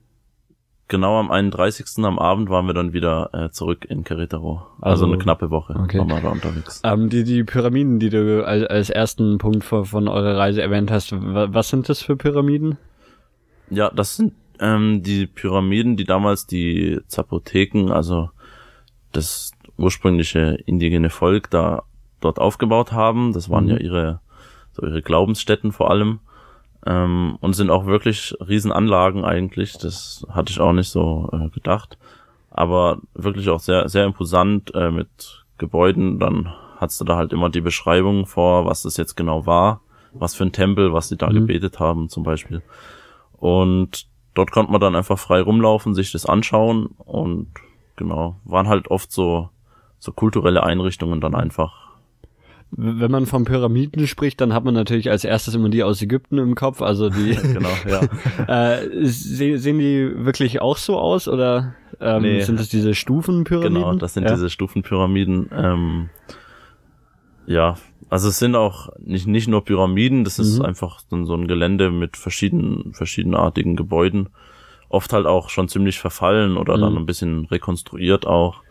[0.89, 2.05] genau am 31.
[2.05, 4.63] am Abend waren wir dann wieder äh, zurück in Querétaro.
[4.81, 5.99] Also, Also- eine knappe Woche okay.
[5.99, 6.83] waren wir da unterwegs.
[6.85, 10.91] Ähm, die, die Pyramiden, die du als, als ersten Punkt von, von eurer Reise erwähnt
[10.91, 12.77] hast, wa- was sind das für Pyramiden?
[13.71, 18.31] Ja, das sind ähm, die Pyramiden, die damals die Zapoteken, also
[19.13, 21.83] das ursprüngliche indigene Volk da
[22.23, 23.33] dort aufgebaut haben.
[23.33, 23.71] Das waren Mhm.
[23.71, 24.21] ja ihre
[24.73, 26.21] so ihre Glaubensstätten vor allem
[26.87, 29.77] ähm, und sind auch wirklich Riesenanlagen eigentlich.
[29.79, 31.99] Das hatte ich auch nicht so äh, gedacht,
[32.51, 36.19] aber wirklich auch sehr sehr imposant äh, mit Gebäuden.
[36.19, 39.81] Dann hattest du da halt immer die Beschreibung vor, was das jetzt genau war,
[40.15, 41.35] was für ein Tempel, was sie da Mhm.
[41.47, 42.63] gebetet haben zum Beispiel.
[43.39, 47.49] Und dort konnte man dann einfach frei rumlaufen, sich das anschauen und
[47.97, 49.51] genau, waren halt oft so,
[49.99, 51.92] so kulturelle Einrichtungen dann einfach.
[52.75, 56.39] Wenn man von Pyramiden spricht, dann hat man natürlich als erstes immer die aus Ägypten
[56.39, 58.01] im Kopf, also die, Genau, ja.
[58.79, 62.41] äh, se sehen die wirklich auch so aus oder ähm, Nee.
[62.41, 63.75] sind das diese Stufenpyramiden?
[63.75, 64.31] Genau, das sind ja.
[64.31, 65.51] diese Stufenpyramiden.
[65.55, 66.09] Ähm,
[67.47, 67.77] ja,
[68.09, 70.65] also es sind auch nicht, nicht nur Pyramiden, das ist Mhm.
[70.65, 74.31] einfach dann so ein Gelände mit verschiedenen, verschiedenartigen Gebäuden.
[74.89, 76.99] Oft halt auch schon ziemlich verfallen oder dann Mhm.
[77.01, 78.63] ein bisschen rekonstruiert auch.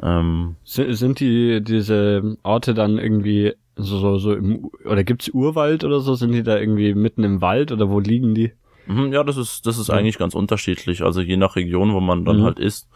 [0.00, 5.84] Ähm, Si- Sind die diese Orte dann irgendwie so so, so im oder gibt's Urwald
[5.84, 6.14] oder so?
[6.14, 8.52] Sind die da irgendwie mitten im Wald oder wo liegen die?
[8.86, 9.94] Mhm, Ja, das ist, das ist Ja.
[9.94, 11.02] eigentlich ganz unterschiedlich.
[11.02, 12.44] Also je nach Region, wo man dann Mhm.
[12.44, 12.88] halt ist,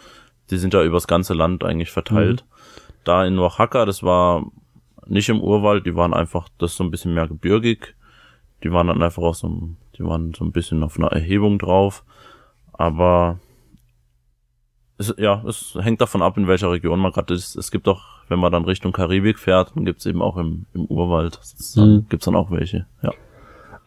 [0.51, 2.45] die sind ja übers ganze Land eigentlich verteilt.
[3.05, 4.45] Da in Oaxaca, das war
[5.07, 7.95] nicht im Urwald, die waren einfach, das ist so ein bisschen mehr gebirgig.
[8.65, 12.05] Die waren dann einfach auch so, die waren so ein bisschen auf einer Erhebung drauf.
[12.73, 13.39] Aber
[14.99, 17.57] es, ja, es hängt davon ab, in welcher Region man gerade ist.
[17.57, 20.87] Es gibt auch, wenn man dann Richtung Karibik fährt, dann gibt's eben auch im, im
[20.87, 21.39] Urwald,
[21.77, 22.07] Mhm.
[22.09, 23.11] gibt's dann auch welche, ja.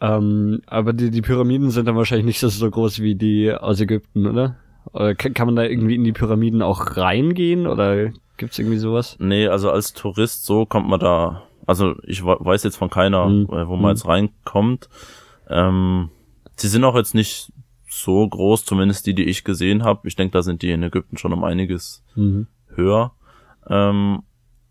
[0.00, 3.80] Ähm, aber die, die Pyramiden sind dann wahrscheinlich nicht so, so groß wie die aus
[3.80, 4.56] Ägypten, oder?
[4.92, 9.16] Oder kann, kann man da irgendwie in die Pyramiden auch reingehen oder gibt's irgendwie sowas?
[9.20, 13.44] Nee, also als Tourist so kommt man da, also ich weiß jetzt von keiner, Mhm.
[13.50, 13.88] äh, wo man Mhm.
[13.90, 14.88] jetzt reinkommt.
[15.50, 16.08] Ähm,
[16.56, 17.52] sie sind auch jetzt nicht
[17.92, 20.06] so groß, zumindest die, die ich gesehen habe.
[20.06, 22.46] Ich denke, da sind die in Ägypten schon um einiges Mhm.
[22.74, 23.12] höher.
[23.68, 24.22] Ähm,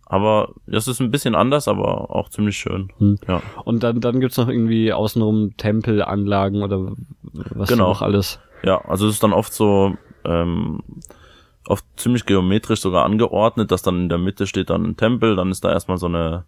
[0.06, 2.92] aber das ist ein bisschen anders, aber auch ziemlich schön.
[2.98, 3.18] Mhm.
[3.28, 3.42] Ja.
[3.66, 6.94] Und dann, dann gibt's noch irgendwie außenrum Tempelanlagen oder
[7.34, 7.90] was Genau.
[7.90, 8.40] noch alles.
[8.64, 10.82] Ja, also es ist dann oft so, ähm,
[11.68, 15.52] oft ziemlich geometrisch sogar angeordnet, dass dann in der Mitte steht dann ein Tempel, dann
[15.52, 16.46] ist da erstmal so eine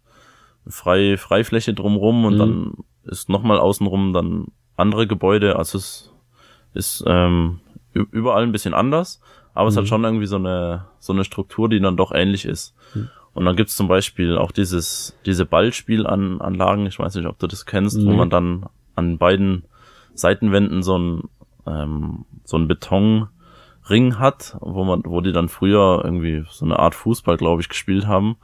[0.65, 2.39] freie Freifläche drumrum und Mhm.
[2.39, 6.10] dann ist nochmal außenrum dann andere Gebäude, also es
[6.73, 7.59] ist ähm,
[7.93, 9.21] überall ein bisschen anders,
[9.53, 9.79] aber es Mhm.
[9.79, 12.73] hat schon irgendwie so eine so eine Struktur, die dann doch ähnlich ist.
[13.33, 17.65] Und dann gibt's zum Beispiel auch dieses diese Ballspielanlagen, ich weiß nicht, ob du das
[17.65, 18.17] kennst, wo Nee.
[18.17, 19.63] man dann an beiden
[20.13, 21.23] Seitenwänden so ein
[21.65, 26.95] ähm, so ein Betonring hat, wo man, wo die dann früher irgendwie so eine Art
[26.95, 28.37] Fußball, glaube ich, gespielt haben.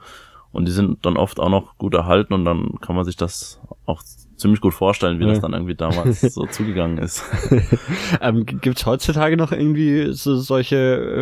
[0.52, 3.60] Und die sind dann oft auch noch gut erhalten und dann kann man sich das
[3.86, 4.02] auch
[4.38, 5.30] ziemlich gut vorstellen, wie Ja.
[5.30, 7.22] das dann irgendwie damals so zugegangen ist.
[8.20, 10.76] Ähm, g- gibt's heutzutage noch irgendwie so, solche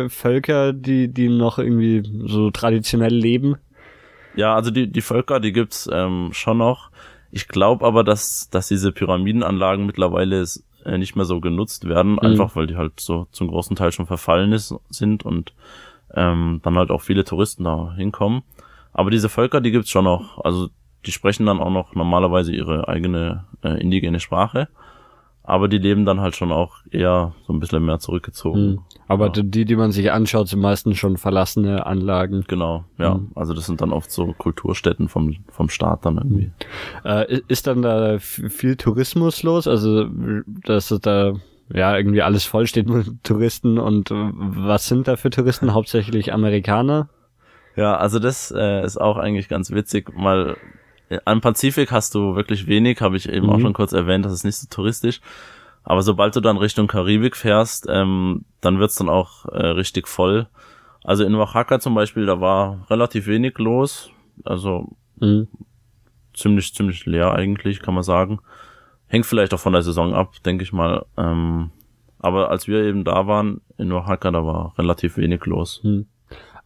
[0.05, 3.55] äh, Völker, die, die noch irgendwie so traditionell leben?
[4.35, 6.89] Ja, also die, die Völker, die gibt's ähm, schon noch.
[7.31, 10.45] Ich glaube aber, dass, dass diese Pyramidenanlagen mittlerweile
[10.85, 14.05] äh, nicht mehr so genutzt werden, einfach weil die halt so zum großen Teil schon
[14.05, 15.53] verfallen ist, sind und
[16.13, 18.43] ähm, dann halt auch viele Touristen da hinkommen.
[18.93, 20.43] Aber diese Völker, die gibt's schon noch.
[20.43, 20.69] Also
[21.07, 24.67] die sprechen dann auch noch normalerweise ihre eigene äh, indigene Sprache.
[25.43, 28.71] Aber die leben dann halt schon auch eher so ein bisschen mehr zurückgezogen.
[28.71, 28.79] Mhm.
[29.07, 29.41] Aber Ja.
[29.43, 32.43] die, die man sich anschaut, sind meistens schon verlassene Anlagen.
[32.49, 33.13] Genau, ja.
[33.15, 33.31] Mhm.
[33.33, 36.51] Also das sind dann oft so Kulturstätten vom, vom Staat dann irgendwie.
[37.05, 39.69] Äh, i- ist dann da viel Tourismus los?
[39.69, 40.07] Also,
[40.65, 41.33] dass da
[41.73, 45.73] ja irgendwie alles vollsteht mit Touristen und äh, was sind da für Touristen?
[45.73, 47.07] Hauptsächlich Amerikaner?
[47.77, 50.55] Ja, also das äh, ist auch eigentlich ganz witzig, weil äh,
[51.25, 53.61] am Pazifik hast du wirklich wenig, habe ich eben auch Mhm.
[53.61, 55.21] schon kurz erwähnt, das ist nicht so touristisch.
[55.83, 60.47] Aber sobald du dann Richtung Karibik fährst, ähm, dann wird's dann auch äh, richtig voll.
[61.03, 64.09] Also in Oaxaca zum Beispiel, da war relativ wenig los,
[64.43, 64.89] also
[65.19, 65.47] Mhm.
[66.33, 68.39] ziemlich, ziemlich leer eigentlich, kann man sagen.
[69.07, 71.05] Hängt vielleicht auch von der Saison ab, denke ich mal.
[71.17, 71.71] Ähm,
[72.19, 75.81] aber als wir eben da waren in Oaxaca, da war relativ wenig los.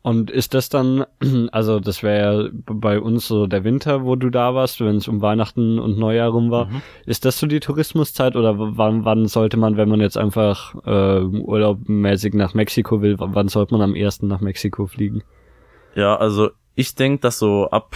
[0.03, 1.05] Und ist das dann,
[1.51, 5.07] also das wäre ja bei uns so der Winter, wo du da warst, wenn es
[5.07, 6.65] um Weihnachten und Neujahr rum war.
[6.65, 6.81] Mhm.
[7.05, 11.21] Ist das so die Tourismuszeit oder wann, wann sollte man, wenn man jetzt einfach äh,
[11.21, 15.23] urlaubmäßig nach Mexiko will, wann sollte man am ersten nach Mexiko fliegen?
[15.95, 17.95] Ja, also ich denke, dass so ab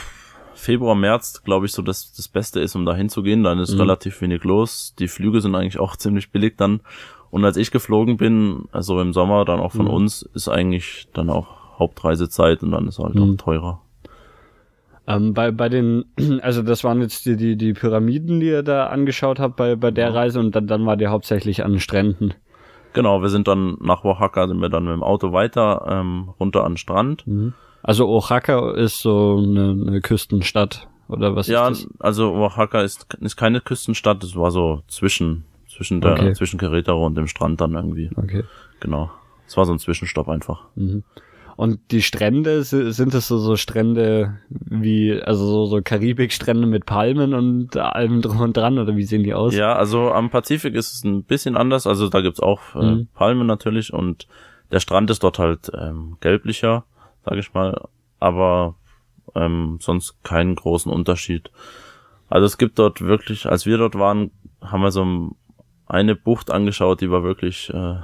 [0.54, 3.44] Februar, März, glaube ich, so das, das Beste ist, um da hinzugehen.
[3.44, 3.82] Dann ist Mhm.
[3.82, 4.94] relativ wenig los.
[5.00, 6.82] Die Flüge sind eigentlich auch ziemlich billig dann.
[7.32, 9.92] Und als ich geflogen bin, also im Sommer dann auch von Mhm.
[9.92, 13.34] uns, ist eigentlich dann auch Hauptreisezeit und dann ist halt Mhm.
[13.34, 13.82] auch teurer.
[15.08, 16.06] Ähm, bei, bei den,
[16.42, 19.92] also das waren jetzt die, die, die Pyramiden, die ihr da angeschaut habt bei, bei
[19.92, 20.14] der Ja.
[20.14, 22.34] Reise und dann, dann war die hauptsächlich an Stränden.
[22.94, 26.64] Genau, wir sind dann nach Oaxaca, sind wir dann mit dem Auto weiter, ähm, runter
[26.64, 27.26] an den Strand.
[27.84, 32.00] Also Oaxaca ist so eine, eine Küstenstadt oder was ja, ist das?
[32.02, 36.34] also Oaxaca ist, ist keine Küstenstadt, es war so zwischen, zwischen der, Okay.
[36.34, 38.10] zwischen Querétaro und dem Strand dann irgendwie.
[38.16, 38.44] Okay.
[38.80, 39.12] Genau.
[39.46, 40.64] Es war so ein Zwischenstopp einfach.
[40.76, 41.04] Mhm.
[41.58, 46.86] Und die Strände, si- sind es so, so Strände wie, also so, so Karibikstrände mit
[46.86, 49.56] Palmen und allem drum und dran oder wie sehen die aus?
[49.56, 51.88] Ja, also am Pazifik ist es ein bisschen anders.
[51.88, 53.08] Also da gibt's auch äh, Mhm.
[53.14, 54.28] Palmen natürlich und
[54.72, 56.84] der Strand ist dort halt ähm, gelblicher,
[57.24, 57.88] sage ich mal.
[58.20, 58.76] Aber
[59.34, 61.52] ähm, sonst keinen großen Unterschied.
[62.28, 65.32] Also es gibt dort wirklich, als wir dort waren, haben wir so
[65.88, 67.96] eine Bucht angeschaut, die war wirklich äh,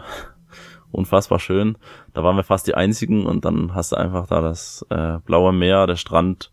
[0.91, 1.77] unfassbar schön.
[2.13, 5.53] Da waren wir fast die einzigen und dann hast du einfach da das äh, blaue
[5.53, 6.51] Meer, der Strand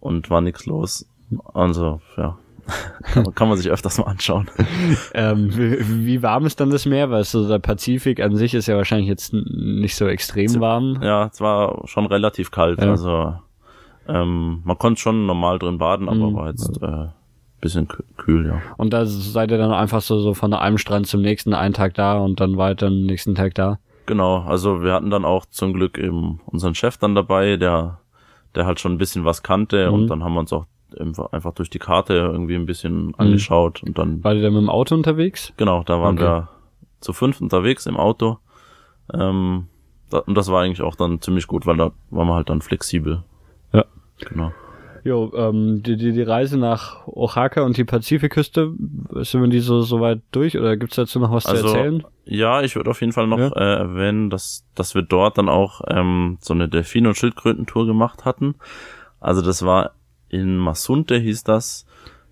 [0.00, 1.06] und war nichts los.
[1.54, 2.36] Also ja,
[3.34, 4.48] kann, man- sich öfters mal anschauen.
[5.14, 7.10] Ähm, wie, wie warm ist dann das Meer?
[7.10, 10.98] Weil so der Pazifik an sich ist ja wahrscheinlich jetzt nicht so extrem warm.
[11.02, 12.80] Ja, es war schon relativ kalt.
[12.80, 12.90] Ja.
[12.90, 13.34] Also
[14.08, 16.34] ähm, man konnte schon normal drin baden, aber Mhm.
[16.34, 17.06] war jetzt äh,
[17.62, 18.60] bisschen kü- kühl, ja.
[18.76, 21.94] Und da seid ihr dann einfach so, so von einem Strand zum nächsten, einen Tag
[21.94, 23.78] da und dann weiter den nächsten Tag da.
[24.04, 28.00] Genau, also wir hatten dann auch zum Glück eben unseren Chef dann dabei, der,
[28.54, 29.94] der halt schon ein bisschen was kannte Mhm.
[29.94, 30.66] und dann haben wir uns auch
[31.32, 34.68] einfach durch die Karte irgendwie ein bisschen angeschaut und dann, Wart ihr dann mit dem
[34.68, 35.54] Auto unterwegs?
[35.56, 36.24] genau, da waren Okay.
[36.24, 36.48] wir
[37.00, 38.38] zu fünf unterwegs im Auto.
[39.14, 39.68] Ähm,
[40.10, 42.60] da, und das war eigentlich auch dann ziemlich gut, weil da waren wir halt dann
[42.60, 43.22] flexibel.
[43.72, 43.84] Ja.
[44.28, 44.52] Genau.
[45.04, 48.72] Jo, ähm, die, die, die Reise nach Oaxaca und die Pazifikküste,
[49.22, 52.04] sind wir die so, so weit durch oder gibt's dazu noch was Also, zu erzählen?
[52.24, 53.48] Ja, ich würde auf jeden Fall noch Ja.
[53.48, 58.24] äh, erwähnen, dass, dass wir dort dann auch ähm, so eine Delfin- und Schildkrötentour gemacht
[58.24, 58.54] hatten.
[59.18, 59.92] Also das war
[60.28, 61.84] in Masunte hieß das.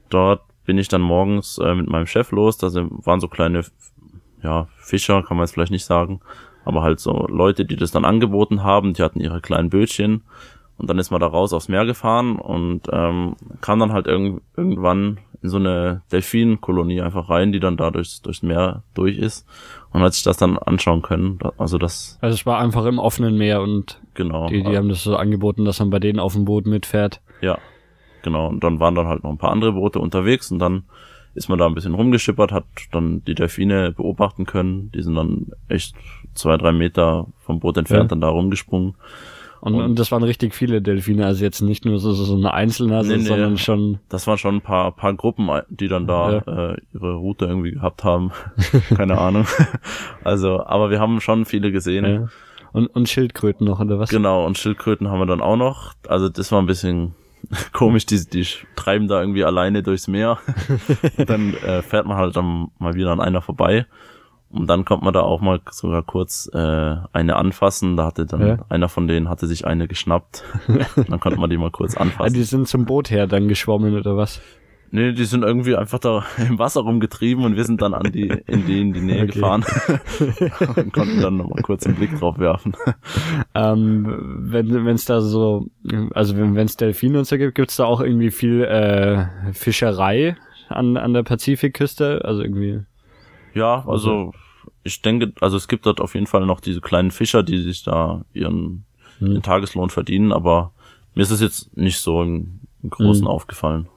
[0.09, 2.57] Dort bin ich dann morgens äh, mit meinem Chef los.
[2.57, 3.65] Da waren so kleine,
[4.45, 6.21] ja, Fischer, kann man jetzt vielleicht nicht sagen,
[6.65, 8.95] aber halt so Leute, die das dann angeboten haben.
[8.95, 10.23] Die hatten ihre kleinen Bötchen
[10.81, 14.41] und dann ist man da raus aufs Meer gefahren und ähm, kam dann halt irg
[14.57, 19.47] irgendwann in so eine Delfinkolonie einfach rein, die dann da durchs, durchs Meer durch ist
[19.93, 21.39] und hat sich das dann anschauen können.
[21.59, 22.19] Also das.
[22.23, 24.49] Also es war einfach im offenen Meer und genau.
[24.49, 27.21] die, die haben das so angeboten, dass man bei denen auf dem Boot mitfährt.
[27.43, 27.59] Ja,
[28.23, 28.49] genau.
[28.49, 30.85] Und dann waren dann halt noch ein paar andere Boote unterwegs und dann
[31.35, 34.91] ist man da ein bisschen rumgeschippert, hat dann die Delfine beobachten können.
[34.93, 35.95] Die sind dann echt
[36.35, 38.09] zwei, drei Meter vom Boot entfernt ja.
[38.09, 38.95] dann da rumgesprungen.
[39.61, 42.55] Und, und, und, das waren richtig viele Delfine, also jetzt nicht nur so, so eine
[42.55, 43.99] Einzelnase, nee, nee, sondern schon.
[44.09, 46.71] Das waren schon ein paar, paar Gruppen, die dann da ja.
[46.73, 48.33] äh, ihre Route irgendwie gehabt haben.
[48.97, 49.47] Keine Ahnung.
[50.23, 52.05] Also, aber wir haben schon viele gesehen.
[52.05, 52.29] Ja.
[52.73, 54.11] Und, und Schildkröten noch, oder was?
[54.11, 55.95] Genau, und Schildkröten haben wir dann auch noch.
[56.07, 57.15] Also das war ein bisschen
[57.73, 58.47] komisch, die, die
[58.77, 60.39] treiben da irgendwie alleine durchs Meer.
[61.17, 63.87] dann äh, fährt man halt dann mal wieder an einer vorbei.
[64.51, 67.97] Und dann kommt man da auch mal sogar kurz äh, eine anfassen.
[67.97, 68.59] Da hatte dann ja.
[68.69, 70.43] einer von denen hatte sich eine geschnappt.
[71.09, 72.23] dann konnte man die mal kurz anfassen.
[72.23, 74.41] Also die sind zum Boot her dann geschwommen oder was?
[74.93, 78.29] Nee, die sind irgendwie einfach da im Wasser rumgetrieben und wir sind dann an die,
[78.47, 79.33] in die, in die Nähe okay.
[79.33, 79.65] gefahren
[80.77, 82.75] und konnten dann nochmal kurz einen Blick drauf werfen.
[83.55, 84.05] Ähm,
[84.51, 85.69] wenn es da so,
[86.13, 90.37] also wenn es Delfine und so gibt, gibt's da auch irgendwie viel äh, Fischerei
[90.69, 92.23] an, an der Pazifikküste?
[92.25, 92.81] Also irgendwie.
[93.55, 94.33] Ja, also
[94.83, 97.83] ich denke, also es gibt dort auf jeden Fall noch diese kleinen Fischer, die sich
[97.83, 98.85] da ihren,
[99.19, 99.33] hm.
[99.33, 100.73] ihren Tageslohn verdienen, aber
[101.15, 103.29] mir ist es jetzt nicht so im, im Großen hm.
[103.29, 103.89] aufgefallen.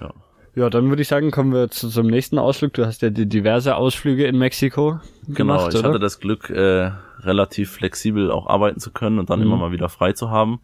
[0.00, 0.12] Ja.
[0.54, 2.74] Ja, dann würde ich sagen, kommen wir zu, zum nächsten Ausflug.
[2.74, 5.88] Du hast ja die diverse Ausflüge in Mexiko genau, gemacht, Genau, ich oder?
[5.88, 9.46] hatte das Glück, äh, relativ flexibel auch arbeiten zu können und dann mhm.
[9.46, 10.60] immer mal wieder frei zu haben.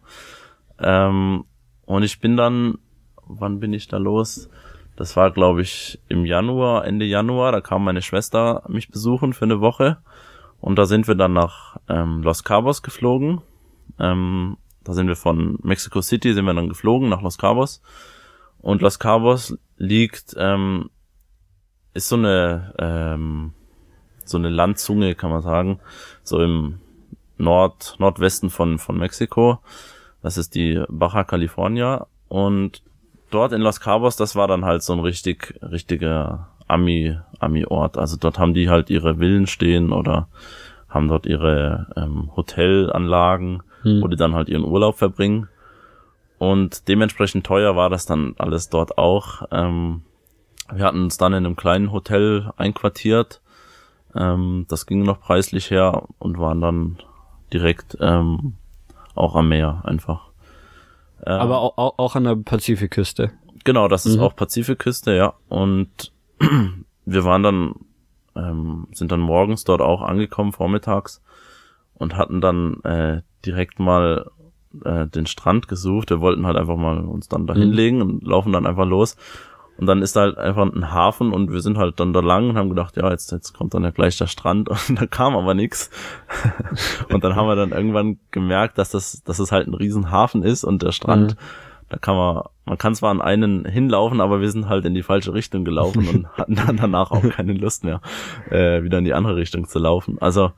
[0.79, 1.45] Ähm,
[1.85, 2.77] und ich bin dann,
[3.25, 4.49] wann bin ich da los?
[4.99, 9.45] Das war, glaube ich, im Januar, Ende Januar, da kam meine Schwester mich besuchen für
[9.45, 9.99] eine Woche.
[10.59, 13.39] Und da sind wir dann nach ähm, Los Cabos geflogen.
[13.97, 17.81] Ähm, da sind wir von Mexico City, sind wir dann geflogen nach Los Cabos.
[18.57, 20.89] Und Los Cabos liegt, ähm,
[21.93, 23.53] ist so eine, ähm,
[24.25, 25.79] so eine Landzunge, kann man sagen,
[26.23, 26.81] so im
[27.37, 29.59] Nord, Nordwesten von, von Mexiko.
[30.21, 32.07] Das ist die Baja California.
[32.27, 32.83] Und
[33.29, 37.97] dort in Los Cabos, das war dann halt so ein richtig, richtiger Ami, Ami-Ort.
[37.97, 40.27] Also dort haben die halt ihre Villen stehen oder
[40.87, 44.01] haben dort ihre ähm, Hotelanlagen, hm.
[44.01, 45.47] wo die dann halt ihren Urlaub verbringen.
[46.37, 49.43] Und dementsprechend teuer war das dann alles dort auch.
[49.51, 50.03] Ähm,
[50.71, 53.41] wir hatten uns dann in einem kleinen Hotel einquartiert.
[54.15, 56.97] Ähm, das ging noch preislich her und waren dann
[57.51, 58.55] direkt ähm,
[59.15, 60.28] auch am Meer einfach.
[61.29, 63.31] Ähm, Aber auch, auch, auch an der Pazifikküste.
[63.63, 64.23] Genau, das ist mhm.
[64.23, 65.35] auch Pazifikküste, ja.
[65.47, 66.11] Und
[67.05, 67.75] wir waren dann,
[68.35, 71.21] ähm, sind dann morgens dort auch angekommen, vormittags,
[71.93, 74.31] und hatten dann äh, direkt mal
[74.83, 76.09] äh, den Strand gesucht.
[76.09, 77.59] Wir wollten halt einfach mal uns dann da mhm.
[77.59, 78.03] hinlegen mhm.
[78.03, 79.15] und laufen dann einfach los.
[79.79, 82.49] Und dann ist da halt einfach ein Hafen und wir sind halt dann da lang
[82.49, 85.37] und haben gedacht, ja, jetzt, jetzt kommt dann ja gleich der Strand und da kam
[85.37, 85.89] aber nichts.
[87.09, 90.65] und dann haben wir dann irgendwann gemerkt, dass das, dass es halt ein Riesenhafen ist
[90.65, 91.39] und der Strand, mhm.
[91.87, 95.03] da kann man, man kann zwar an einen hinlaufen, aber wir sind halt in die
[95.03, 98.01] falsche Richtung gelaufen und hatten dann danach auch keine Lust mehr,
[98.49, 100.17] äh, wieder in die andere Richtung zu laufen.
[100.19, 100.51] Also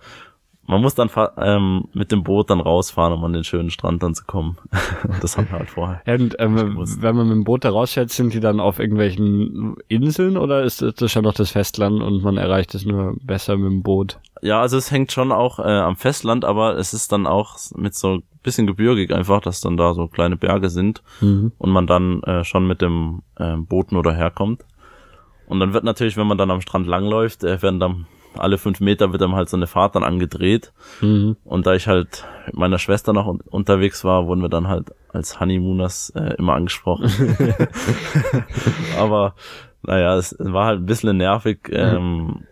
[0.72, 4.16] man muss dann ähm, mit dem Boot dann rausfahren, um an den schönen Strand dann
[4.16, 4.58] zu kommen.
[5.22, 6.02] das haben wir halt vorher.
[6.08, 10.38] Und ähm, wenn man mit dem Boot da rausfährt, sind die dann auf irgendwelchen Inseln
[10.38, 13.84] oder ist das schon noch das Festland und man erreicht es nur besser mit dem
[13.84, 14.20] Boot?
[14.42, 17.94] Ja, also es hängt schon auch äh, am Festland, aber es ist dann auch mit
[17.94, 21.52] so bisschen gebirgig einfach, dass dann da so kleine Berge sind mhm.
[21.58, 24.64] und man dann äh, schon mit dem äh, Boot nur daherkommt.
[25.48, 28.08] Und dann wird natürlich, wenn man dann am Strand langläuft, äh, werden dann
[28.38, 30.74] alle fünf Meter wird dann halt so eine Fahrt dann angedreht.
[31.02, 31.38] Mhm.
[31.44, 35.40] Und da ich halt mit meiner Schwester noch unterwegs war, wurden wir dann halt als
[35.40, 37.10] Honeymooners äh, immer angesprochen.
[39.00, 39.36] aber
[39.84, 41.70] naja, es war halt ein bisschen nervig.
[41.72, 42.46] Ähm,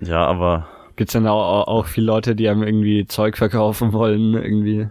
[0.00, 0.68] ja, aber.
[0.96, 4.88] Gibt's dann auch, auch viele Leute, die einem irgendwie Zeug verkaufen wollen, irgendwie?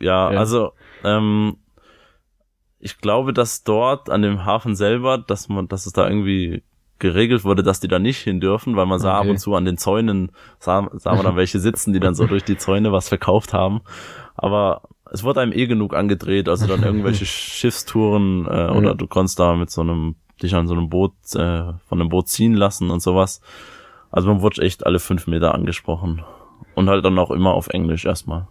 [0.00, 0.38] Ja, ja.
[0.38, 0.72] also
[1.04, 1.56] ähm,
[2.80, 6.62] ich glaube, dass dort an dem Hafen selber, dass man, dass es da irgendwie
[6.98, 9.26] geregelt wurde, dass die da nicht hin dürfen, weil man sah okay.
[9.26, 12.26] ab und zu an den Zäunen, sah, sah man dann welche sitzen, die dann so
[12.26, 13.80] durch die Zäune was verkauft haben.
[14.36, 19.38] Aber es wurde einem eh genug angedreht, also dann irgendwelche Schiffstouren äh, oder du konntest
[19.38, 22.90] da mit so einem, dich an so einem Boot, äh, von einem Boot ziehen lassen
[22.90, 23.40] und sowas.
[24.10, 26.22] Also man wurde echt alle fünf Meter angesprochen.
[26.74, 28.48] Und halt dann auch immer auf Englisch erstmal.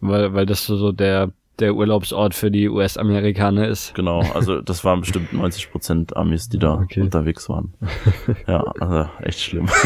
[0.00, 3.94] Weil, weil das so der der Urlaubsort für die US-Amerikaner ist.
[3.94, 7.00] Genau, also das waren bestimmt 90 Prozent Amis, die da Okay.
[7.02, 7.74] unterwegs waren.
[8.46, 9.68] Ja, also echt schlimm.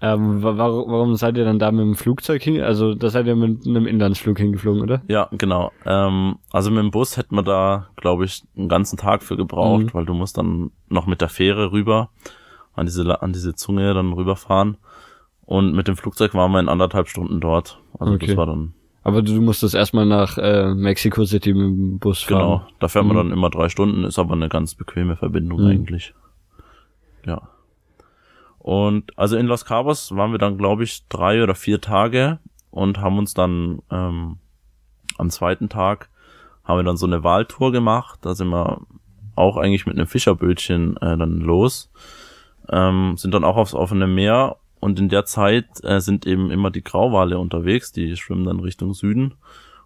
[0.00, 2.60] Ähm, wa- warum, warum seid ihr dann da mit dem Flugzeug hin?
[2.60, 5.02] Also da seid ihr mit einem Inlandsflug hingeflogen, oder?
[5.08, 5.72] Ja, genau.
[5.86, 9.84] Ähm, also mit dem Bus hätten wir da, glaube ich, einen ganzen Tag für gebraucht,
[9.86, 9.94] Mhm.
[9.94, 12.10] weil du musst dann noch mit der Fähre rüber
[12.74, 14.76] an diese an diese Zunge dann rüberfahren.
[15.44, 17.80] Und mit dem Flugzeug waren wir in anderthalb Stunden dort.
[17.98, 18.26] Also Okay.
[18.26, 18.74] das war dann
[19.08, 22.38] Aber du musstest erstmal nach äh, Mexico City mit dem Bus fahren.
[22.38, 22.66] genau.
[22.78, 23.20] Da fährt man Mhm.
[23.20, 25.66] dann immer drei Stunden, ist aber eine ganz bequeme Verbindung Mhm.
[25.66, 26.14] eigentlich.
[27.26, 27.48] Ja.
[28.58, 32.38] Und also in Los Cabos waren wir dann, glaube ich, drei oder vier Tage
[32.70, 34.36] und haben uns dann ähm,
[35.16, 36.08] am zweiten Tag
[36.64, 38.18] haben wir dann so eine Wahltour gemacht.
[38.22, 38.80] Da sind wir
[39.36, 41.90] auch eigentlich mit einem Fischerbötchen äh, dann los.
[42.68, 46.70] Ähm, sind dann auch aufs offene Meer und in der Zeit äh, sind eben immer
[46.70, 49.34] die Grauwale unterwegs, die schwimmen dann Richtung Süden.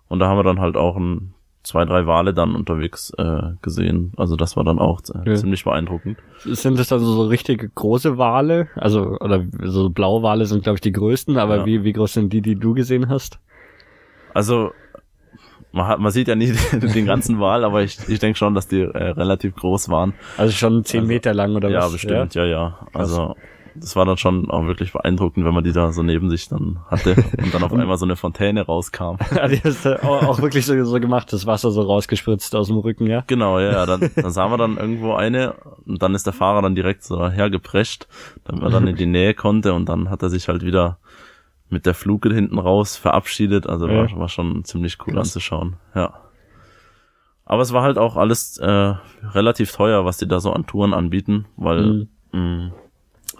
[0.08, 1.32] Und da haben wir dann halt auch ein,
[1.62, 4.12] zwei, drei Wale dann unterwegs äh, gesehen.
[4.16, 5.34] Also das war dann auch äh, Ja.
[5.36, 6.18] ziemlich beeindruckend.
[6.44, 8.68] Sind das dann so, so richtig große Wale?
[8.74, 11.66] Also, oder so Blauwale sind, glaube ich, die größten, aber Ja.
[11.66, 13.38] wie, wie groß sind die, die du gesehen hast?
[14.34, 14.72] Also
[15.72, 16.54] man, hat, man sieht ja nicht
[16.94, 20.12] den ganzen Wal, aber ich, ich denke schon, dass die äh, relativ groß waren.
[20.36, 21.92] Also schon zehn Also, Meter lang oder ja, was?
[21.92, 22.86] bestimmt, ja, ja.
[22.92, 23.36] Also
[23.74, 26.80] das war dann schon auch wirklich beeindruckend, wenn man die da so neben sich dann
[26.88, 29.16] hatte und dann auf einmal so eine Fontäne rauskam.
[29.34, 32.78] Ja, die hast du auch, wirklich so, so gemacht, das Wasser so rausgespritzt aus dem
[32.78, 33.24] Rücken, ja?
[33.26, 33.86] Genau, ja, ja.
[33.86, 35.54] Dann, dann sahen wir dann irgendwo eine
[35.86, 38.06] und dann ist der Fahrer dann direkt so hergeprescht,
[38.44, 40.98] damit man dann in die Nähe konnte und dann hat er sich halt wieder
[41.68, 43.66] mit der Fluke hinten raus verabschiedet.
[43.66, 44.10] Also Ja.
[44.10, 45.28] war, war schon ziemlich cool Krass.
[45.28, 46.12] anzuschauen, ja.
[47.44, 48.94] Aber es war halt auch alles äh,
[49.34, 52.72] relativ teuer, was die da so an Touren anbieten, weil mh,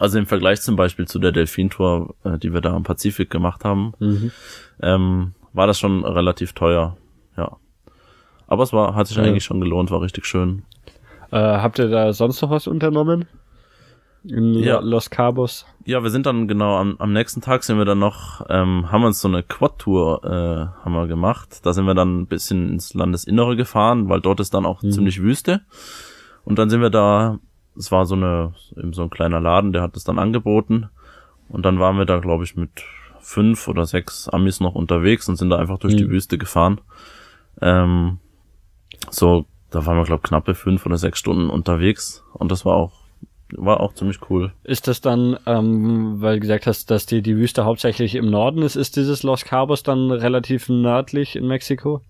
[0.03, 3.65] also im Vergleich zum Beispiel zu der Delfin-Tour, äh, die wir da am Pazifik gemacht
[3.65, 4.31] haben, Mhm.
[4.83, 6.97] ähm, war das schon relativ teuer,
[7.37, 7.57] ja.
[8.47, 9.23] Aber es war, hat sich Ja.
[9.23, 10.65] eigentlich schon gelohnt, war richtig schön.
[11.31, 13.27] Äh, habt ihr da sonst noch was unternommen?
[14.25, 14.79] In Ja.
[14.81, 15.67] Los Cabos?
[15.85, 19.03] Ja, wir sind dann genau am, am nächsten Tag sind wir dann noch, ähm, haben
[19.05, 21.61] uns so eine Quad-Tour äh, haben wir gemacht.
[21.65, 24.91] Da sind wir dann ein bisschen ins Landesinnere gefahren, weil dort ist dann auch Mhm.
[24.93, 25.63] ziemlich Wüste.
[26.45, 27.39] Und dann sind wir da,
[27.77, 30.89] es war so eine, eben so ein kleiner Laden, der hat es dann angeboten.
[31.49, 32.71] Und dann waren wir da, glaube ich, mit
[33.21, 36.11] fünf oder sechs Amis noch unterwegs und sind da einfach durch die Mhm.
[36.11, 36.81] Wüste gefahren.
[37.61, 38.19] Ähm,
[39.11, 42.25] so, da waren wir, glaube knappe fünf oder sechs Stunden unterwegs.
[42.33, 42.93] Und das war auch,
[43.55, 44.53] war auch ziemlich cool.
[44.65, 48.63] Ist das dann, ähm, weil du gesagt hast, dass die, die Wüste hauptsächlich im Norden
[48.63, 52.01] ist, ist dieses Los Cabos dann relativ nördlich in Mexiko?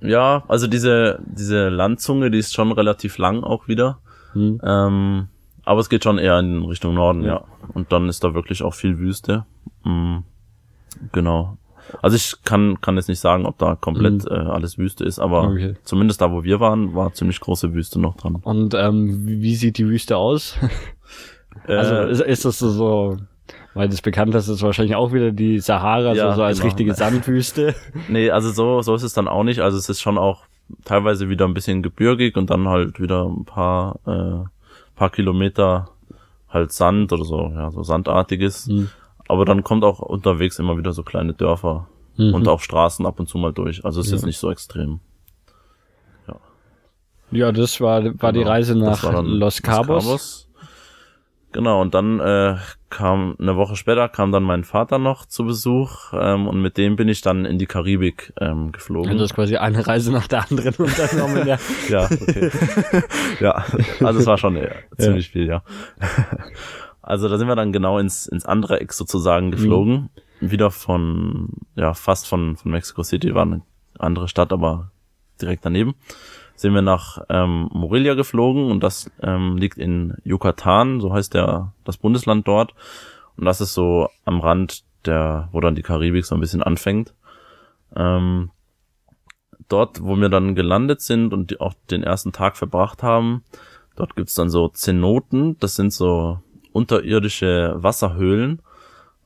[0.00, 3.98] Ja, also diese, diese Landzunge, die ist schon relativ lang auch wieder.
[4.32, 4.60] Hm.
[4.64, 5.28] Ähm,
[5.64, 7.28] aber es geht schon eher in Richtung Norden, Ja.
[7.34, 7.44] ja.
[7.74, 9.44] Und dann ist da wirklich auch viel Wüste.
[9.84, 10.18] Mm,
[11.12, 11.56] genau.
[12.02, 15.48] Also ich kann, kann jetzt nicht sagen, ob da komplett äh, alles Wüste ist, aber
[15.48, 15.52] Mhm.
[15.56, 15.74] Okay.
[15.84, 18.36] zumindest da, wo wir waren, war ziemlich große Wüste noch dran.
[18.36, 20.56] Und ähm, wie sieht die Wüste aus?
[21.66, 23.16] Also Äh, ist, ist das so,
[23.74, 26.66] weil das bekannt ist, ist wahrscheinlich auch wieder die Sahara, Ja, so, so als genau.
[26.68, 27.74] richtige Sandwüste.
[28.08, 29.60] Nee, also so, so ist es dann auch nicht.
[29.60, 30.44] Also es ist schon auch
[30.84, 34.44] teilweise wieder ein bisschen gebirgig und dann halt wieder ein paar, äh,
[34.96, 35.90] paar Kilometer
[36.48, 38.66] halt Sand oder so, ja, so Sandartiges.
[38.66, 38.88] Hm.
[39.28, 42.34] Aber dann kommt auch unterwegs immer wieder so kleine Dörfer Mhm.
[42.34, 43.84] und auch Straßen ab und zu mal durch.
[43.84, 44.16] Also es ist Ja.
[44.16, 45.00] jetzt nicht so extrem.
[47.32, 48.50] Ja, das war, war die Genau.
[48.50, 50.48] Reise Das nach war dann Los Cabos.
[51.52, 52.56] Genau, und dann äh,
[52.90, 56.94] kam eine Woche später kam dann mein Vater noch zu Besuch ähm, und mit dem
[56.94, 59.10] bin ich dann in die Karibik ähm, geflogen.
[59.10, 61.58] Und das ist quasi eine Reise nach der anderen unternommen, ja.
[61.88, 62.50] Ja, okay.
[63.40, 63.64] ja,
[64.00, 65.62] also es war schon äh, ziemlich viel, ja.
[67.02, 70.10] Also da sind wir dann genau ins, ins andere Eck sozusagen geflogen.
[70.40, 73.62] Wieder von, ja, fast von, von Mexico City, war eine
[73.98, 74.92] andere Stadt, aber
[75.40, 75.94] direkt daneben.
[76.60, 81.72] Sind wir nach ähm, Morelia geflogen und das ähm, liegt in Yucatan, so heißt der
[81.84, 82.74] das Bundesland dort.
[83.38, 87.14] Und das ist so am Rand der, wo dann die Karibik so ein bisschen anfängt.
[87.96, 88.50] Ähm,
[89.68, 93.42] dort, wo wir dann gelandet sind und die auch den ersten Tag verbracht haben,
[93.96, 96.40] dort gibt's dann so Zenoten, das sind so
[96.72, 98.60] unterirdische Wasserhöhlen.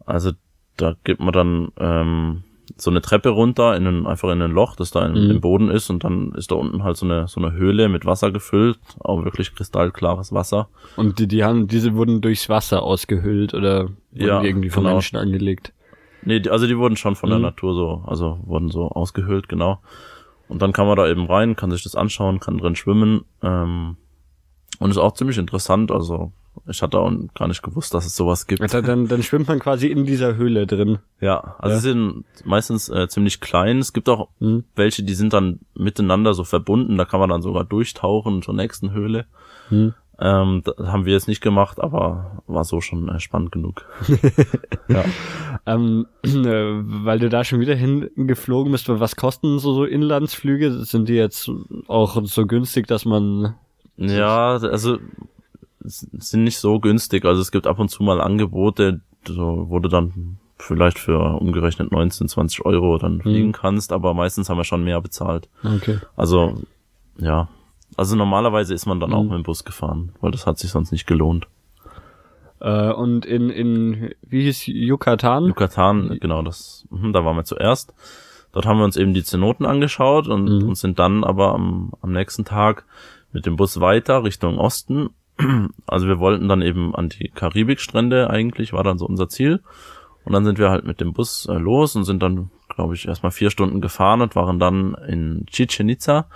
[0.07, 0.31] Also
[0.77, 2.44] da gibt man dann ähm,
[2.77, 5.31] so eine Treppe runter in ein, einfach in ein Loch, das da im, Mhm.
[5.31, 8.05] im Boden ist und dann ist da unten halt so eine so eine Höhle mit
[8.07, 10.69] Wasser gefüllt, auch wirklich kristallklares Wasser.
[10.97, 14.95] Und die, die haben, diese wurden durchs Wasser ausgehöhlt oder wurden Ja, irgendwie von genau.
[14.97, 15.73] Menschen angelegt.
[16.23, 17.33] Nee, die, also die wurden schon von Mhm.
[17.35, 19.81] der Natur so, also wurden so ausgehöhlt, genau.
[20.49, 23.25] Und dann kann man da eben rein, kann sich das anschauen, kann drin schwimmen.
[23.43, 23.97] Ähm,
[24.79, 25.91] und ist auch ziemlich interessant.
[25.93, 26.33] Also
[26.67, 28.63] ich hatte auch gar nicht gewusst, dass es sowas gibt.
[28.63, 30.99] Also dann, dann schwimmt man quasi in dieser Höhle drin.
[31.21, 31.81] Ja, also Ja.
[31.81, 33.79] sie sind meistens äh, ziemlich klein.
[33.79, 34.65] Es gibt auch Mhm.
[34.75, 36.97] welche, die sind dann miteinander so verbunden.
[36.97, 39.27] Da kann man dann sogar durchtauchen zur nächsten Höhle.
[39.71, 39.95] Mhm.
[40.21, 43.85] Ähm, das haben wir jetzt nicht gemacht, aber war so schon äh, spannend genug.
[44.89, 45.05] ja.
[45.67, 46.31] Ähm, äh,
[47.05, 50.71] weil du da schon wieder hingeflogen bist, was kosten so, so Inlandsflüge?
[50.85, 51.51] Sind die jetzt
[51.89, 53.55] auch so günstig, dass man
[53.97, 54.99] ja, also
[55.85, 57.25] sind nicht so günstig.
[57.25, 62.29] Also es gibt ab und zu mal Angebote, so wurde dann vielleicht für umgerechnet 19,
[62.29, 65.49] 20 Euro dann fliegen kannst, aber meistens haben wir schon mehr bezahlt.
[65.63, 65.99] Okay.
[66.17, 66.63] Also,
[67.19, 67.49] ja.
[67.97, 69.29] Also normalerweise ist man dann auch Mhm.
[69.31, 71.47] mit dem Bus gefahren, weil das hat sich sonst nicht gelohnt.
[72.61, 75.47] Äh, und in, in, wie hieß Yucatan?
[75.47, 77.93] Yucatan, genau, das, mhm, da waren wir zuerst.
[78.53, 80.69] Dort haben wir uns eben die Zenoten angeschaut und, Mhm.
[80.69, 82.85] und sind dann aber am, am nächsten Tag
[83.33, 85.11] mit dem Bus weiter Richtung Osten.
[85.87, 89.61] Also wir wollten dann eben an die Karibikstrände eigentlich, war dann so unser Ziel.
[90.25, 93.07] Und dann sind wir halt mit dem Bus äh, los und sind dann, glaube ich,
[93.07, 96.27] erstmal vier Stunden gefahren und waren dann in Chichen Itza.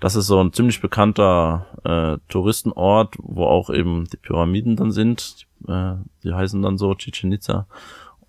[0.00, 5.46] Das ist so ein ziemlich bekannter äh, Touristenort, wo auch eben die Pyramiden dann sind.
[5.66, 7.66] Äh, die heißen dann so Chichen Itza.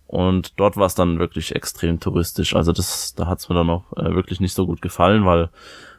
[0.07, 2.55] Und dort war es dann wirklich extrem touristisch.
[2.55, 5.49] Also das, da hat es mir dann auch äh, wirklich nicht so gut gefallen, weil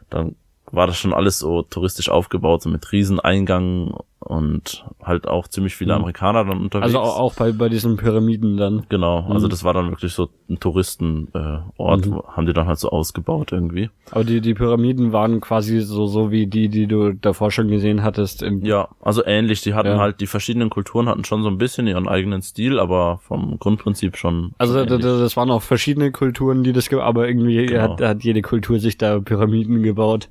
[0.09, 0.35] dann
[0.71, 5.93] war das schon alles so touristisch aufgebaut, so mit Rieseneingang und halt auch ziemlich viele
[5.93, 5.99] Mhm.
[6.01, 6.87] Amerikaner dann unterwegs.
[6.87, 8.85] Also auch, bei, bei diesen Pyramiden dann.
[8.89, 9.51] Genau, also Mhm.
[9.51, 12.21] das war dann wirklich so ein Touristenort, äh, Ort, Mhm.
[12.35, 13.89] haben die dann halt so ausgebaut irgendwie.
[14.11, 18.03] Aber die, die Pyramiden waren quasi so, so wie die, die du davor schon gesehen
[18.03, 18.43] hattest.
[18.43, 19.99] Im, Ja, also ähnlich, die hatten Ja.
[19.99, 24.17] halt, die verschiedenen Kulturen hatten schon so ein bisschen ihren eigenen Stil, aber vom Grundprinzip
[24.17, 24.51] schon.
[24.57, 24.99] Also ähnlich.
[25.01, 27.81] da- das waren auch verschiedene Kulturen, die das, aber irgendwie Genau.
[27.83, 30.27] hat, hat jede Kultur sich da Pyramiden gebaut.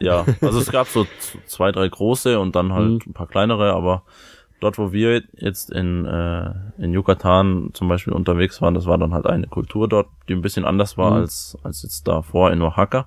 [0.00, 1.06] Ja, also es gab so
[1.46, 3.00] zwei, drei große und dann halt Mhm.
[3.08, 4.02] ein paar kleinere, aber
[4.60, 9.12] dort, wo wir jetzt in, äh, in Yucatan zum Beispiel unterwegs waren, das war dann
[9.14, 11.16] halt eine Kultur dort, die ein bisschen anders war Mhm.
[11.18, 13.06] als, als jetzt davor in Oaxaca.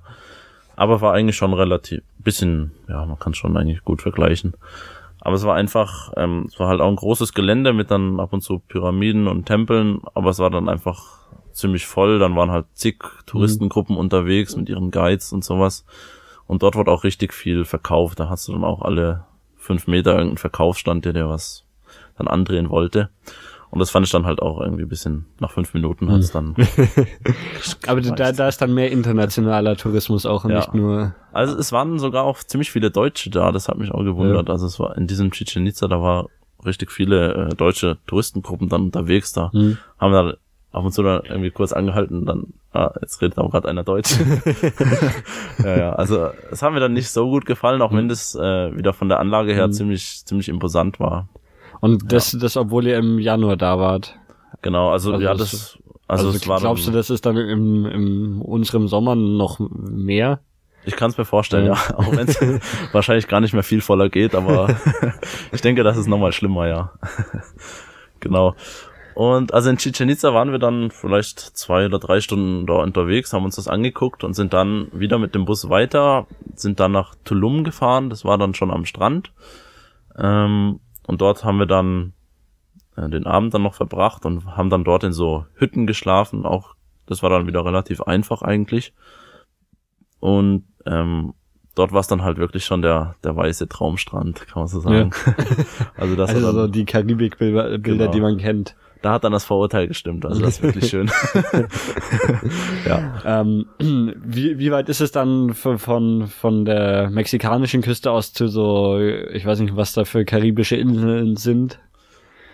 [0.75, 4.53] Aber war eigentlich schon relativ, bisschen, ja, man kann schon eigentlich gut vergleichen.
[5.19, 8.33] Aber es war einfach, ähm, es war halt auch ein großes Gelände mit dann ab
[8.33, 11.19] und zu Pyramiden und Tempeln, aber es war dann einfach
[11.51, 12.17] ziemlich voll.
[12.17, 15.85] Dann waren halt zig Touristengruppen unterwegs mit ihren Guides und sowas.
[16.51, 18.19] Und dort wurde auch richtig viel verkauft.
[18.19, 19.23] Da hast du dann auch alle
[19.55, 21.63] fünf Meter irgendeinen Verkaufsstand, der dir was
[22.17, 23.09] dann andrehen wollte.
[23.69, 26.53] Und das fand ich dann halt auch irgendwie ein bisschen, nach fünf Minuten hat's dann.
[27.87, 30.57] Aber da, da ist dann mehr internationaler Tourismus auch und Ja.
[30.57, 31.15] nicht nur.
[31.31, 34.49] Also es waren sogar auch ziemlich viele Deutsche da, das hat mich auch gewundert.
[34.49, 36.27] Also es war in diesem Chichen Itza, da war
[36.65, 39.53] richtig viele äh, deutsche Touristengruppen dann unterwegs da.
[39.53, 39.77] Hm.
[39.97, 40.33] Haben da
[40.71, 44.15] ab und zu dann irgendwie kurz angehalten dann, ah, jetzt redet auch gerade einer Deutsch.
[45.63, 48.75] ja, ja, also es hat mir dann nicht so gut gefallen, auch wenn das äh,
[48.75, 49.73] wieder von der Anlage her Hm.
[49.73, 51.27] ziemlich, ziemlich imposant war.
[51.81, 54.15] Und das, das, obwohl ihr im Januar da wart.
[54.61, 57.37] Genau, also, Also ja, das- das, also, Also, es war glaubst du, das ist dann
[57.37, 60.39] im, im unserem Sommer noch mehr?
[60.83, 61.73] ich kann es mir vorstellen, Ja.
[61.73, 62.37] ja, auch wenn es
[62.91, 64.75] wahrscheinlich gar nicht mehr viel voller geht, aber
[65.51, 66.91] ich denke, das ist nochmal schlimmer, ja.
[68.19, 68.55] genau.
[69.21, 73.33] Und also in Chichen Itza waren wir dann vielleicht zwei oder drei Stunden da unterwegs,
[73.33, 77.13] haben uns das angeguckt und sind dann wieder mit dem Bus weiter, sind dann nach
[77.23, 79.31] Tulum gefahren, das war dann schon am Strand.
[80.17, 82.13] Ähm, und dort haben wir dann
[82.95, 86.73] äh, den Abend dann noch verbracht und haben dann dort in so Hütten geschlafen, auch
[87.05, 88.91] das war dann wieder relativ einfach eigentlich.
[90.19, 91.35] Und ähm,
[91.75, 95.11] dort war es dann halt wirklich schon der, der weiße Traumstrand, kann man so sagen.
[95.95, 98.11] also das Also so dann, die Karibikbilder, Bilder, Genau.
[98.11, 98.75] die man kennt.
[99.01, 101.09] Da hat dann das Vorurteil gestimmt, also das ist wirklich schön.
[102.85, 103.41] ja.
[103.41, 103.65] Ähm,
[104.23, 108.99] wie, wie weit ist es dann von, von, von der mexikanischen Küste aus zu so,
[108.99, 111.79] ich weiß nicht, was da für karibische Inseln sind?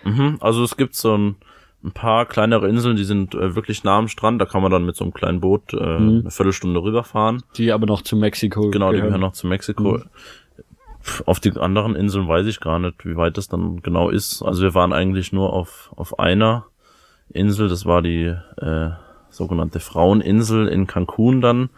[0.04, 1.36] Mhm, also es gibt so ein,
[1.84, 4.84] ein paar kleinere Inseln, die sind äh, wirklich nah am Strand, da kann man dann
[4.84, 6.20] mit so einem kleinen Boot äh, Mhm.
[6.20, 7.42] eine Viertelstunde rüberfahren.
[7.56, 9.20] Die aber noch zu Mexiko Genau, die gehören.
[9.20, 9.98] noch zu Mexiko.
[9.98, 10.06] Pff,
[11.26, 14.42] Auf die anderen Inseln weiß ich gar nicht, wie weit das dann genau ist.
[14.42, 16.66] Also wir waren eigentlich nur auf, auf einer
[17.32, 18.90] Insel, das war die äh,
[19.30, 21.70] sogenannte Fraueninsel in Cancun dann.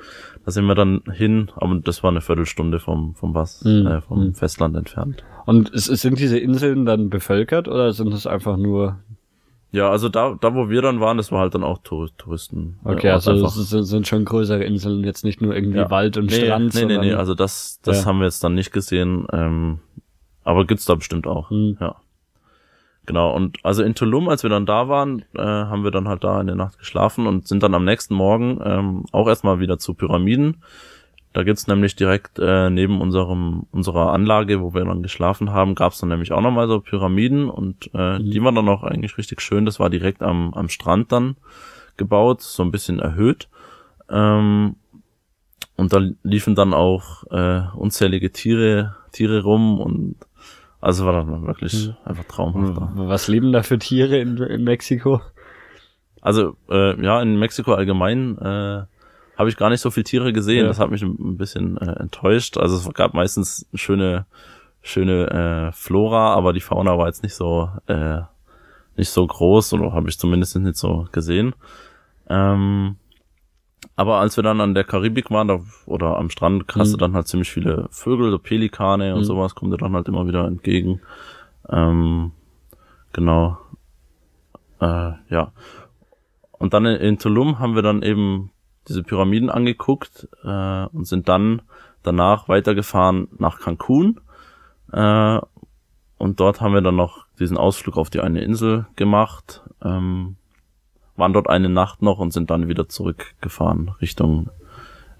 [0.45, 3.87] Da sind wir dann hin, aber das war eine Viertelstunde vom, vom was, Mhm.
[3.87, 4.35] äh, vom Mhm.
[4.35, 5.23] Festland entfernt.
[5.47, 8.99] Und sind diese Inseln dann bevölkert oder sind es einfach nur
[9.73, 12.79] Ja, also da, da wo wir dann waren, das war halt dann auch Tour Touristen.
[12.83, 13.57] Okay, Ort also einfach.
[13.57, 15.91] es sind, schon größere Inseln, jetzt nicht nur irgendwie Ja.
[15.91, 18.07] Wald und nee, Strand, Nee, nee, nee, also das, das Ja.
[18.07, 19.27] haben wir jetzt dann nicht gesehen.
[19.33, 19.79] Ähm,
[20.43, 21.51] aber gibt's da bestimmt auch.
[21.51, 21.77] Hm.
[21.81, 21.97] Ja.
[23.07, 26.23] Genau, und also in Tulum, als wir dann da waren, äh, haben wir dann halt
[26.25, 29.79] da in der Nacht geschlafen und sind dann am nächsten Morgen ähm, auch erstmal wieder
[29.79, 30.63] zu Pyramiden.
[31.33, 36.01] Da gibt's nämlich direkt äh, neben unserem unserer Anlage, wo wir dann geschlafen haben, gab's
[36.01, 38.31] dann nämlich auch nochmal so Pyramiden und äh, Mhm.
[38.31, 39.65] die waren dann auch eigentlich richtig schön.
[39.65, 41.37] Das war direkt am, am Strand dann
[41.97, 43.49] gebaut, so ein bisschen erhöht.
[44.09, 44.75] Ähm,
[45.77, 50.17] und da liefen dann auch äh, unzählige Tiere, Tiere rum und
[50.81, 51.95] also war dann wirklich Mhm.
[52.05, 52.77] einfach traumhaft.
[52.77, 52.91] da.
[52.97, 55.21] Was leben da für Tiere in, in Mexiko?
[56.23, 58.83] Also äh, ja, in Mexiko allgemein äh,
[59.41, 60.63] habe ich gar nicht so viel Tiere gesehen.
[60.63, 60.69] Ja.
[60.69, 62.59] Das hat mich ein bisschen äh, enttäuscht.
[62.59, 64.27] Also es gab meistens schöne,
[64.83, 68.21] schöne äh, Flora, aber die Fauna war jetzt nicht so äh,
[68.97, 71.55] nicht so groß oder habe ich zumindest nicht so gesehen.
[72.29, 72.97] Ähm,
[73.97, 77.01] aber als wir dann an der Karibik waren da, oder am Strand, hast du Mhm.
[77.01, 79.25] dann halt ziemlich viele Vögel, so Pelikane und Mhm.
[79.25, 81.01] sowas, kommt dir dann halt immer wieder entgegen.
[81.71, 82.33] Ähm,
[83.15, 83.57] genau.
[84.81, 85.53] Äh, ja.
[86.59, 88.51] Und dann in, in Tulum haben wir dann eben
[88.89, 91.63] diese Pyramiden angeguckt äh, und sind dann
[92.03, 94.21] danach weitergefahren nach Cancun.
[94.93, 95.39] Äh,
[96.19, 100.37] und dort haben wir dann noch diesen Ausflug auf die eine Insel gemacht, ähm,
[101.17, 104.51] waren dort eine Nacht noch und sind dann wieder zurückgefahren Richtung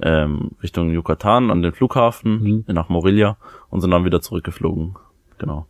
[0.03, 2.65] ähm, Richtung Yucatan an den Flughafen Mhm.
[2.69, 3.37] nach Morelia
[3.69, 4.97] und sind dann wieder zurückgeflogen.
[5.39, 5.67] Genau.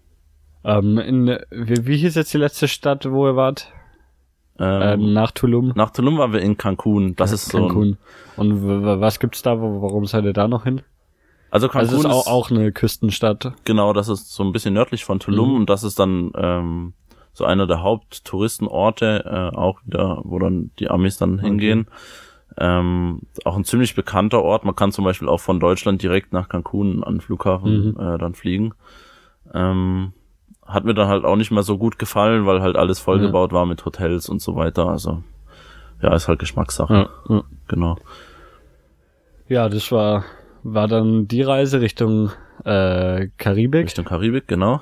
[0.63, 3.73] Ähm, in, wie, wie hieß jetzt die letzte Stadt, wo ihr wart?
[4.61, 5.73] Ähm, Ähm, nach Tulum?
[5.75, 7.17] nach Tulum waren wir in Cancun.
[7.17, 7.97] Das ist so ein, Cancun.
[8.37, 8.67] Und
[9.01, 9.59] was gibt's da?
[9.61, 10.83] Warum seid ihr da noch hin?
[11.51, 13.53] also Cancun Also es ist auch, auch eine Küstenstadt.
[13.65, 15.57] Genau, das ist so ein bisschen nördlich von Tulum Mhm.
[15.57, 16.93] und das ist dann ähm,
[17.33, 21.87] so einer der Haupttouristenorte, äh, auch wieder, wo dann die Amis dann hingehen.
[22.59, 24.65] Ähm, auch ein ziemlich bekannter Ort.
[24.65, 28.01] Man kann zum Beispiel auch von Deutschland direkt nach Cancun an den Flughafen Mhm.
[28.01, 28.75] äh, dann fliegen.
[29.55, 30.13] Ähm,
[30.73, 33.67] hat mir dann halt auch nicht mehr so gut gefallen, weil halt alles vollgebaut war
[33.67, 34.89] mit Hotels und so weiter.
[34.89, 35.23] Also
[36.03, 36.95] ja, ist halt Geschmackssache.
[37.29, 37.43] Ja, ja.
[37.69, 37.97] Genau.
[39.49, 40.25] ja, das war,
[40.63, 42.31] war dann die Reise Richtung
[42.65, 43.85] äh, Karibik.
[43.87, 44.81] Richtung Karibik, genau.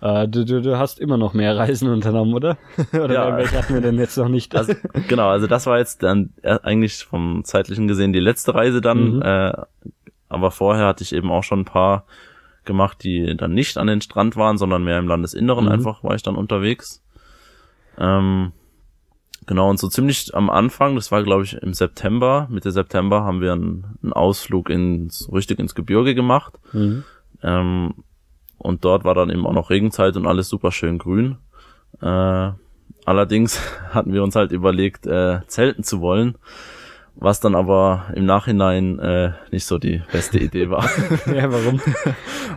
[0.00, 2.58] Äh, du, du, du hast immer noch mehr Reisen unternommen, oder?
[2.92, 3.36] oder Ja.
[3.36, 4.56] welche hatten wir denn jetzt noch nicht?
[4.56, 4.74] Also,
[5.08, 9.16] genau, also das war jetzt dann äh, eigentlich vom zeitlichen gesehen die letzte Reise dann.
[9.16, 9.22] Mhm.
[9.22, 9.52] Äh,
[10.28, 12.04] aber vorher hatte ich eben auch schon ein paar
[12.64, 15.70] gemacht, die dann nicht an den Strand waren, sondern mehr im Landesinneren Mhm.
[15.72, 17.02] einfach war ich dann unterwegs.
[17.98, 18.52] Ähm,
[19.46, 23.40] genau, und so ziemlich am Anfang, das war glaube ich im September, Mitte September haben
[23.40, 26.58] wir einen, einen Ausflug ins, richtig ins Gebirge gemacht.
[26.72, 27.04] mhm.
[27.42, 27.94] Ähm,
[28.58, 31.38] und dort war dann eben auch noch Regenzeit und alles super schön grün.
[32.00, 32.50] Äh,
[33.04, 33.60] allerdings
[33.90, 36.36] hatten wir uns halt überlegt, äh, zelten zu wollen,
[37.14, 40.84] was dann aber im Nachhinein äh, nicht so die beste Idee war.
[41.26, 41.80] ja, warum?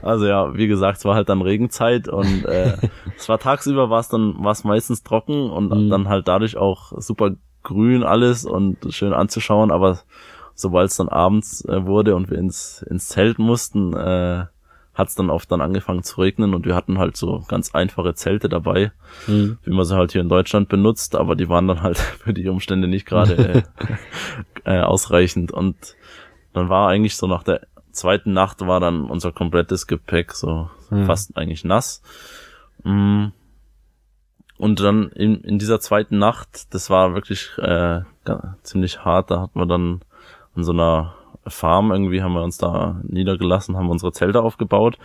[0.01, 2.78] Also ja, wie gesagt, es war halt dann Regenzeit und äh,
[3.18, 5.89] es war tagsüber war es dann war es meistens trocken und Mhm.
[5.89, 7.32] dann halt dadurch auch super
[7.64, 9.99] grün alles und schön anzuschauen, aber
[10.53, 14.45] sobald es dann abends äh, wurde und wir ins ins Zelt mussten, äh,
[14.95, 18.15] hat es dann oft dann angefangen zu regnen und wir hatten halt so ganz einfache
[18.15, 18.91] Zelte dabei,
[19.27, 19.57] Mhm.
[19.63, 22.47] wie man sie halt hier in Deutschland benutzt, aber die waren dann halt für die
[22.47, 23.63] Umstände nicht gerade äh,
[24.77, 25.75] äh, ausreichend und
[26.53, 31.05] dann war eigentlich so nach der zweiten Nacht war dann unser komplettes Gepäck so Mhm.
[31.05, 32.01] fast eigentlich nass.
[32.83, 33.27] Mm.
[34.57, 38.01] Und dann in, in dieser zweiten Nacht, das war wirklich äh,
[38.63, 40.01] ziemlich hart, da hatten wir dann
[40.55, 41.15] an so einer
[41.47, 44.97] Farm irgendwie, haben wir uns da niedergelassen, haben unsere Zelte aufgebaut.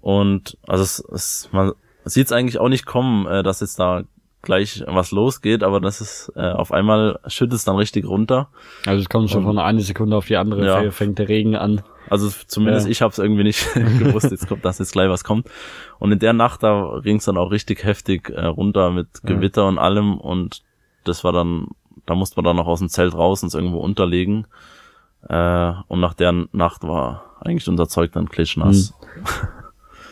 [0.00, 1.72] Und also es, es man
[2.04, 4.02] sieht es eigentlich auch nicht kommen, äh, dass jetzt da
[4.42, 8.48] gleich was losgeht, aber das ist äh, auf einmal schüttet es dann richtig runter.
[8.86, 10.90] Also es kommt schon Und- von einer Sekunde auf die andere, Ja.
[10.90, 11.82] fängt der Regen an.
[12.10, 12.90] Also zumindest Ja.
[12.90, 15.48] ich habe es irgendwie nicht gewusst, jetzt kommt, dass jetzt gleich was kommt.
[16.00, 19.34] Und in der Nacht, da ging es dann auch richtig heftig äh, runter mit Ja.
[19.36, 20.18] Gewitter und allem.
[20.18, 20.62] Und
[21.04, 21.68] das war dann,
[22.04, 24.48] da musste man dann noch aus dem Zelt raus und es irgendwo unterlegen.
[25.28, 28.94] Äh, und nach der Nacht war eigentlich unser Zeug dann klitschnass.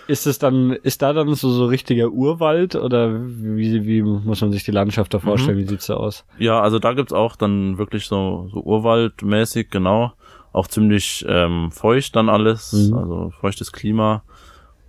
[0.07, 4.51] Ist es dann, ist da dann so, so richtiger Urwald oder wie, wie muss man
[4.51, 5.23] sich die Landschaft da Mhm.
[5.23, 5.59] vorstellen?
[5.59, 6.25] Wie sieht's da aus?
[6.37, 10.13] Ja, also da gibt's auch dann wirklich so, so Urwaldmäßig, genau.
[10.53, 12.95] Auch ziemlich ähm, feucht dann alles, Mhm.
[12.99, 14.25] also feuchtes Klima.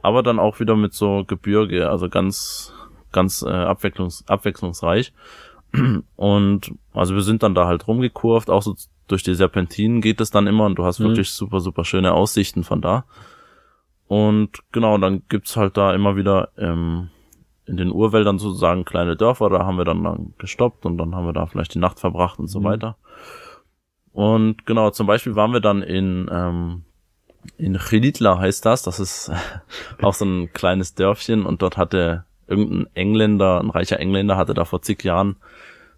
[0.01, 2.73] Aber dann auch wieder mit so Gebirge, also ganz,
[3.11, 5.13] ganz äh, abwechslungs abwechslungsreich.
[6.15, 8.73] Und also wir sind dann da halt rumgekurvt, auch so
[9.11, 11.05] durch die Serpentinen geht es dann immer und du hast Mhm.
[11.05, 13.05] wirklich super, super schöne Aussichten von da.
[14.07, 17.09] Und genau, dann gibt's halt da immer wieder ähm,
[17.65, 21.25] in den Urwäldern sozusagen kleine Dörfer, da haben wir dann, dann gestoppt und dann haben
[21.25, 22.63] wir da vielleicht die Nacht verbracht und so Mhm.
[22.65, 22.97] weiter.
[24.11, 26.83] Und genau, zum Beispiel waren wir dann in, ähm,
[27.57, 29.31] in Chilitla heißt das, das ist
[30.01, 34.65] auch so ein kleines Dörfchen und dort hatte irgendein Engländer, ein reicher Engländer hatte da
[34.65, 35.37] vor zig Jahren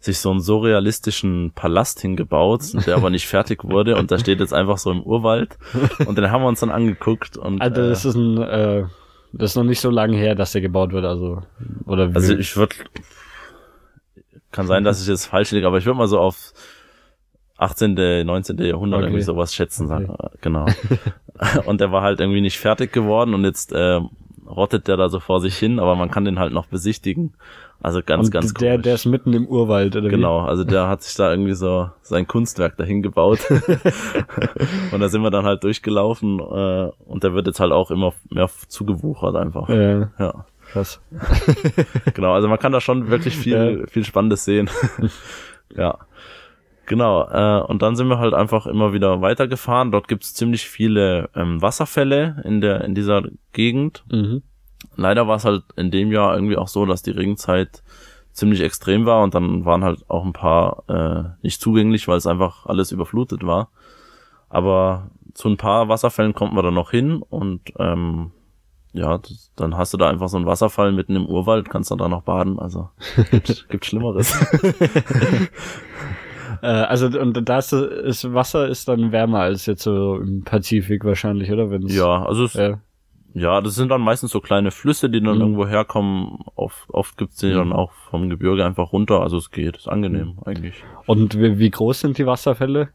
[0.03, 4.53] sich so einen surrealistischen Palast hingebaut, der aber nicht fertig wurde und der steht jetzt
[4.53, 5.57] einfach so im Urwald
[6.05, 8.83] und den haben wir uns dann angeguckt und Also äh, das ist ein, äh,
[9.31, 11.41] das ist noch nicht so lange her, dass der gebaut wird, also
[11.85, 12.75] oder wie, also ich würde
[14.51, 16.53] kann sein, dass ich jetzt falsch liege, aber ich würde mal so auf
[17.57, 18.57] 18., 19.
[18.57, 19.07] Jahrhundert Okay.
[19.07, 20.15] irgendwie sowas schätzen, sagen.
[20.41, 20.65] genau.
[21.65, 23.99] und der war halt irgendwie nicht fertig geworden und jetzt äh,
[24.47, 27.33] rottet der da so vor sich hin, aber man kann den halt noch besichtigen.
[27.81, 28.83] Also ganz, und ganz der, komisch.
[28.83, 32.27] der ist mitten im Urwald oder Genau, also der hat sich da irgendwie so sein
[32.27, 33.39] Kunstwerk dahin gebaut.
[34.91, 38.13] und da sind wir dann halt durchgelaufen äh, und der wird jetzt halt auch immer
[38.29, 39.67] mehr zugewuchert einfach.
[39.67, 39.73] wie?
[39.73, 41.01] Äh, Ja, krass.
[42.13, 44.69] genau, also man kann da schon wirklich viel, viel Spannendes sehen.
[45.75, 45.97] ja.
[46.85, 49.91] Genau, äh, und dann sind wir halt einfach immer wieder weitergefahren.
[49.91, 53.23] Dort gibt's ziemlich viele ähm, Wasserfälle in der in dieser
[53.53, 54.03] Gegend.
[54.11, 54.43] Mhm.
[54.95, 57.83] Leider war es halt in dem Jahr irgendwie auch so, dass die Regenzeit
[58.33, 62.27] ziemlich extrem war und dann waren halt auch ein paar äh, nicht zugänglich, weil es
[62.27, 63.69] einfach alles überflutet war.
[64.49, 68.31] Aber zu ein paar Wasserfällen kommt man dann noch hin und ähm,
[68.91, 71.97] ja, das, dann hast du da einfach so einen Wasserfall mitten im Urwald, kannst dann
[71.97, 72.59] da noch baden.
[72.59, 72.89] Also
[73.31, 74.33] gibt, gibt Schlimmeres.
[76.63, 81.51] Äh, also und das ist Wasser ist dann wärmer als jetzt so im Pazifik wahrscheinlich,
[81.51, 81.69] oder?
[81.69, 82.79] Wenn's, ja, also es, Ja.
[83.33, 85.41] ja, das sind dann meistens so kleine Flüsse, die dann Mhm.
[85.41, 86.39] irgendwo herkommen.
[86.55, 87.55] Oft, oft gibt's die Mhm.
[87.55, 89.19] dann auch vom Gebirge einfach runter.
[89.19, 90.81] Also es geht, ist angenehm eigentlich.
[91.05, 92.89] Und wie, wie groß sind die Wasserfälle?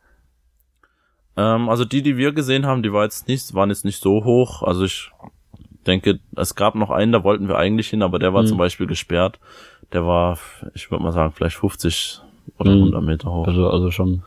[1.37, 4.25] Ähm, also die, die wir gesehen haben, die war jetzt nicht, waren jetzt nicht so
[4.25, 4.63] hoch.
[4.63, 5.11] Also ich
[5.87, 8.47] denke, es gab noch einen, da wollten wir eigentlich hin, aber der war Mhm.
[8.47, 9.39] zum Beispiel gesperrt.
[9.93, 10.39] Der war,
[10.75, 12.23] ich würde mal sagen, vielleicht 50
[12.59, 12.79] oder Mhm.
[12.85, 13.47] 100 Meter hoch.
[13.47, 14.23] Also also schon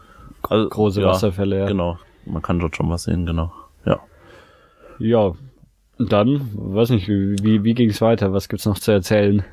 [0.50, 1.66] Also, große ja, Wasserfälle, ja.
[1.68, 3.52] Genau, man kann dort schon was sehen, genau.
[3.86, 4.00] Ja.
[5.00, 5.32] Ja.
[6.00, 8.34] Dann, weiß nicht, wie, wie, wie ging es weiter?
[8.34, 9.44] Was gibt's noch zu erzählen?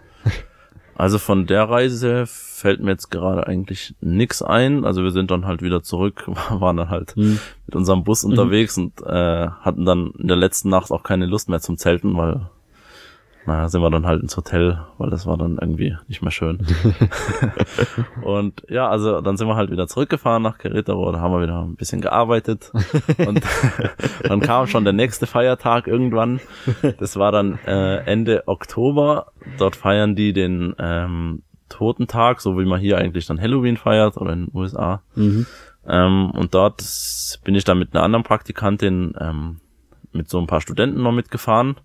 [0.97, 4.85] Also von der Reise fällt mir jetzt gerade eigentlich nix ein.
[4.85, 7.39] Also wir sind dann halt wieder zurück, waren dann halt Hm.
[7.67, 11.49] mit unserem Bus unterwegs und äh, hatten dann in der letzten Nacht auch keine Lust
[11.49, 12.49] mehr zum Zelten, weil
[13.49, 16.67] naja, sind wir dann halt ins Hotel, weil das war dann irgendwie nicht mehr schön.
[18.23, 21.63] und ja, also dann sind wir halt wieder zurückgefahren nach Querétaro, da haben wir wieder
[21.63, 22.71] ein bisschen gearbeitet
[23.27, 23.43] und
[24.23, 26.41] dann kam schon der nächste Feiertag irgendwann.
[26.99, 29.33] Das war dann äh, Ende Oktober.
[29.57, 34.35] Dort feiern die den ähm, Totentag, so wie man hier eigentlich dann Halloween feiert oder
[34.35, 35.01] in den USA.
[35.15, 35.47] Mhm.
[35.87, 36.85] Ähm, und dort
[37.45, 39.61] bin ich dann mit einer anderen Praktikantin ähm,
[40.13, 41.77] mit so ein paar Studenten noch mitgefahren.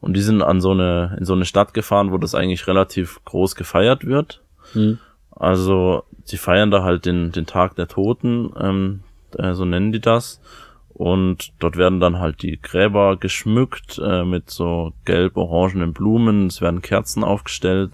[0.00, 3.20] Und die sind an so eine, in so eine Stadt gefahren, wo das eigentlich relativ
[3.24, 4.42] groß gefeiert wird.
[4.74, 4.98] Mhm.
[5.30, 9.00] Also, sie feiern da halt den, den Tag der Toten, ähm,
[9.36, 10.40] äh, so nennen die das.
[10.88, 16.48] Und dort werden dann halt die Gräber geschmückt äh, mit so gelb-orangenen Blumen.
[16.48, 17.92] Es werden Kerzen aufgestellt.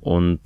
[0.00, 0.40] Und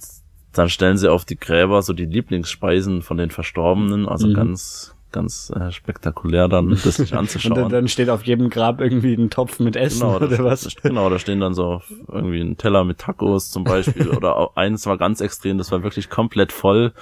[0.53, 4.09] dann stellen sie auf die Gräber so die Lieblingsspeisen von den Verstorbenen.
[4.09, 4.35] Also Mhm.
[4.35, 7.55] ganz, ganz äh, spektakulär dann, das sich Und anzuschauen.
[7.55, 10.69] dann, dann steht auf jedem Grab irgendwie ein Topf mit Essen Genau, oder was?
[10.83, 14.99] genau, da stehen dann so irgendwie ein Teller mit Tacos zum Beispiel oder eins war
[14.99, 16.93] ganz extrem, das war wirklich komplett voll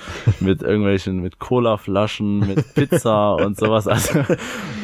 [0.41, 4.21] mit irgendwelchen, mit Colaflaschen, mit Pizza und sowas, also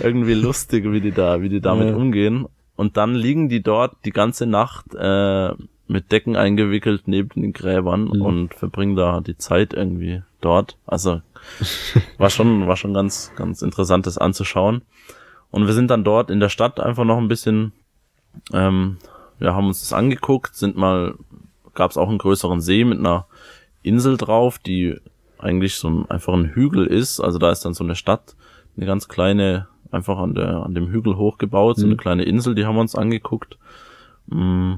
[0.03, 1.97] irgendwie lustig, wie die da, wie die damit Ja.
[1.97, 2.47] umgehen.
[2.77, 5.51] Und dann liegen die dort die ganze Nacht äh,
[5.87, 8.23] mit Decken eingewickelt neben den Gräbern Mhm.
[8.23, 10.77] und verbringen da die Zeit irgendwie dort.
[10.87, 11.21] Also
[12.19, 14.83] war schon, war schon ganz, ganz interessantes anzuschauen.
[15.51, 17.73] Und wir sind dann dort in der Stadt einfach noch ein bisschen,
[18.53, 18.99] ähm,
[19.39, 21.15] wir haben uns das angeguckt, sind mal,
[21.75, 23.27] gab es auch einen größeren See mit einer
[23.83, 24.97] Insel drauf, die
[25.39, 27.21] eigentlich so ein, einfach ein Hügel ist.
[27.21, 28.37] Also da ist dann so eine Stadt,
[28.77, 31.99] eine ganz kleine, einfach an der, an dem Hügel hochgebaut, so eine Mhm.
[31.99, 33.59] kleine Insel, die haben wir uns angeguckt.
[34.27, 34.75] Mm.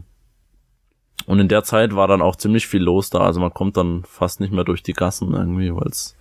[1.26, 3.20] Und in der Zeit war dann auch ziemlich viel los da.
[3.20, 6.16] Also man kommt dann fast nicht mehr durch die Gassen irgendwie, weil's,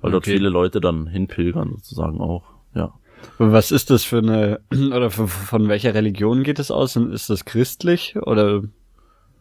[0.00, 0.32] weil dort Okay.
[0.36, 2.44] viele Leute dann hinpilgern sozusagen auch.
[2.74, 2.92] Ja.
[3.38, 6.96] Was ist das für eine, oder von, von welcher Religion geht es aus?
[6.96, 8.62] Ist das christlich oder,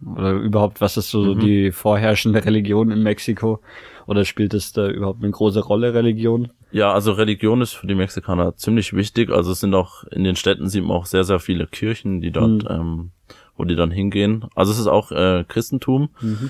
[0.05, 1.39] oder überhaupt, was ist so Mhm.
[1.39, 3.59] die vorherrschende Religion in Mexiko?
[4.07, 6.51] Oder spielt es da überhaupt eine große Rolle, Religion?
[6.71, 9.29] Ja, also Religion ist für die Mexikaner ziemlich wichtig.
[9.29, 12.31] Also es sind auch in den Städten sieht man auch sehr, sehr viele Kirchen, die
[12.31, 12.67] dort, Mhm.
[12.69, 13.11] ähm,
[13.55, 14.45] wo die dann hingehen.
[14.55, 16.09] Also es ist auch äh, Christentum.
[16.21, 16.49] Mhm.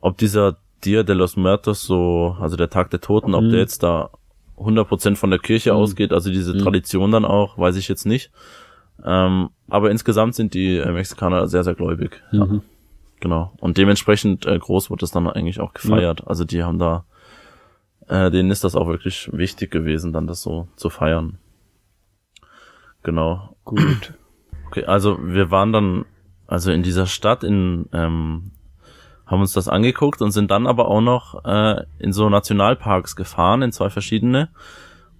[0.00, 3.50] Ob dieser Dia de los Muertos so, also der Tag der Toten, ob Mhm.
[3.50, 4.10] der jetzt da
[4.56, 5.78] 100% von der Kirche Mhm.
[5.78, 6.58] ausgeht, also diese Mhm.
[6.58, 8.30] Tradition dann auch, weiß ich jetzt nicht.
[9.04, 12.22] Ähm, aber insgesamt sind die äh, Mexikaner sehr, sehr gläubig.
[12.32, 12.44] Ja.
[12.44, 12.62] Mhm.
[13.20, 13.52] Genau.
[13.60, 16.26] Und dementsprechend äh, groß wird es dann eigentlich auch gefeiert.
[16.26, 17.04] Also die haben da,
[18.08, 21.38] äh, denen ist das auch wirklich wichtig gewesen, dann das so zu feiern.
[23.02, 23.56] Genau.
[23.64, 24.14] Gut.
[24.68, 26.04] Okay, also wir waren dann,
[26.46, 28.50] also in dieser Stadt in, ähm,
[29.26, 33.62] haben uns das angeguckt und sind dann aber auch noch äh, in so Nationalparks gefahren,
[33.62, 34.48] in zwei verschiedene.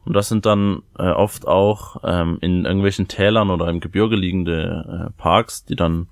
[0.04, 5.08] Und das sind dann äh, oft auch ähm, in irgendwelchen Tälern oder im Gebirge liegende
[5.08, 6.08] äh, Parks, die dann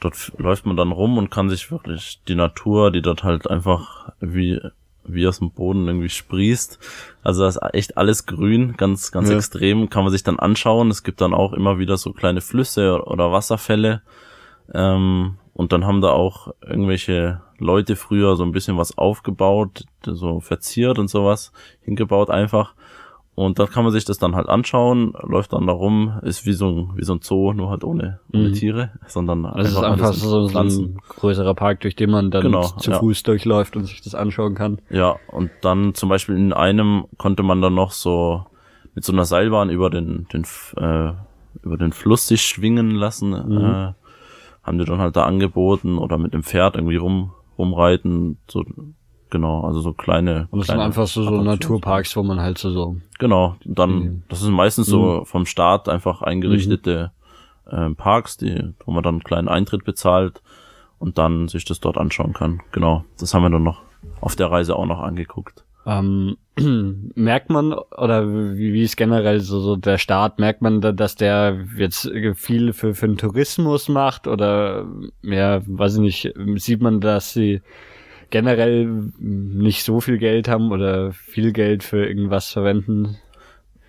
[0.00, 4.10] dort läuft man dann rum und kann sich wirklich die Natur, die dort halt einfach
[4.20, 4.60] wie
[5.06, 6.78] wie aus dem Boden irgendwie sprießt.
[7.22, 9.36] Also das ist echt alles grün, ganz, ganz ja.
[9.36, 10.90] extrem, kann man sich dann anschauen.
[10.90, 14.00] Es gibt dann auch immer wieder so kleine Flüsse oder Wasserfälle.
[14.72, 20.40] Ähm, und dann haben da auch irgendwelche Leute früher so ein bisschen was aufgebaut, so
[20.40, 21.52] verziert und sowas,
[21.82, 22.74] hingebaut einfach.
[23.36, 26.52] Und da kann man sich das dann halt anschauen, läuft dann da rum, ist wie
[26.52, 28.52] so ein, wie so ein Zoo, nur halt ohne, ohne mhm.
[28.52, 32.42] Tiere, sondern also einfach, ist einfach so, so ein größerer Park, durch den man dann
[32.42, 32.98] genau, zu ja.
[32.98, 34.80] Fuß durchläuft und sich das anschauen kann.
[34.88, 38.44] Ja, und dann zum Beispiel in einem konnte man dann noch so
[38.94, 40.44] mit so einer Seilbahn über den, den,
[40.76, 41.12] äh,
[41.62, 43.64] über den Fluss sich schwingen lassen, mhm.
[43.64, 43.92] äh,
[44.64, 48.64] haben die dann halt da angeboten oder mit dem Pferd irgendwie rum, rumreiten, so
[49.34, 50.46] Genau, also so kleine.
[50.52, 52.96] Und das kleine sind einfach so, so Naturparks, wo man halt so, so.
[53.18, 55.26] Genau, dann, das sind meistens so mhm.
[55.26, 57.10] vom Staat einfach eingerichtete
[57.66, 57.76] mhm.
[57.76, 60.40] äh, Parks, die, wo man dann einen kleinen Eintritt bezahlt
[61.00, 62.62] und dann sich das dort anschauen kann.
[62.70, 63.82] Genau, das haben wir dann noch
[64.20, 65.64] auf der Reise auch noch angeguckt.
[65.86, 66.36] Ähm,
[67.14, 71.14] merkt man, oder wie, wie ist generell so, so der Staat, merkt man, da, dass
[71.16, 74.86] der jetzt viel für, für den Tourismus macht oder
[75.22, 77.60] mehr, weiß ich nicht, sieht man, dass sie
[78.30, 83.18] generell nicht so viel Geld haben oder viel Geld für irgendwas verwenden.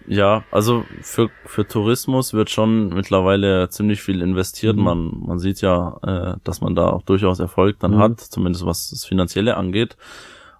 [0.07, 4.75] Ja, also für, für Tourismus wird schon mittlerweile ziemlich viel investiert.
[4.75, 4.83] Mhm.
[4.83, 7.99] Man, man sieht ja, äh, dass man da auch durchaus Erfolg dann mhm.
[7.99, 9.97] hat, zumindest was das Finanzielle angeht.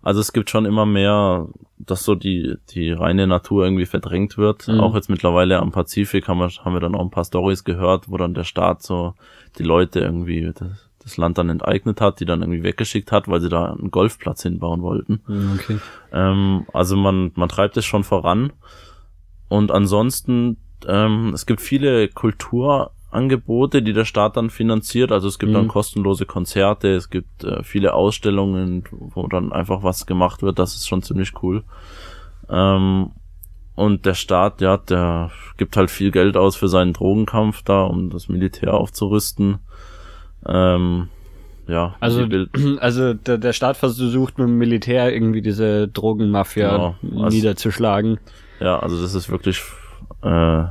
[0.06, 1.48] Also es gibt schon immer mehr,
[1.80, 4.68] dass so die, die reine Natur irgendwie verdrängt wird.
[4.68, 4.80] Mhm.
[4.80, 8.08] Auch jetzt mittlerweile am Pazifik haben wir, haben wir dann auch ein paar Stories gehört,
[8.08, 9.16] wo dann der Staat so
[9.58, 13.42] die Leute irgendwie, das, das Land dann enteignet hat, die dann irgendwie weggeschickt hat, weil
[13.42, 15.22] sie da einen Golfplatz hinbauen wollten.
[15.26, 15.80] Hm, okay.
[16.14, 18.54] Ähm, also man, man treibt es schon voran.
[19.50, 22.10] Und ansonsten, ähm, es gibt viele
[23.16, 25.12] Kulturangebote, die der Staat dann finanziert.
[25.12, 25.56] Also es gibt mhm.
[25.56, 30.60] dann kostenlose Konzerte, es gibt äh, viele Ausstellungen, wo dann einfach was gemacht wird.
[30.60, 31.64] Das ist schon ziemlich cool.
[32.50, 33.12] Ähm,
[33.76, 38.10] und der Staat, ja, der gibt halt viel Geld aus für seinen Drogenkampf da, um
[38.10, 39.60] das Militär aufzurüsten.
[40.46, 41.10] Ähm,
[41.68, 41.96] ja.
[42.00, 42.26] Also,
[42.80, 48.20] also der, der Staat versucht mit dem Militär irgendwie diese Drogenmafia genau, also, niederzuschlagen.
[48.62, 49.62] Ja, also das ist wirklich,
[50.22, 50.66] äh,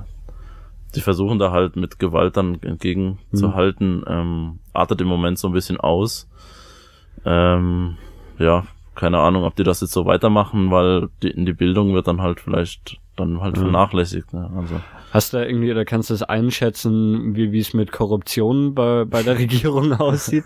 [0.95, 4.05] die versuchen da halt mit Gewalt dann entgegenzuhalten, mhm.
[4.07, 6.29] ähm, artet im Moment so ein bisschen aus.
[7.25, 7.97] Ähm,
[8.39, 8.65] ja,
[8.95, 12.23] keine Ahnung, ob die das jetzt so weitermachen, weil die, in die Bildung wird dann
[12.23, 14.33] halt vielleicht dann halt vernachlässigt.
[14.33, 14.51] Ne?
[14.57, 14.81] Also.
[15.13, 19.23] Hast du irgendwie oder kannst du es einschätzen, wie wie es mit Korruption bei, bei
[19.23, 20.45] der Regierung aussieht?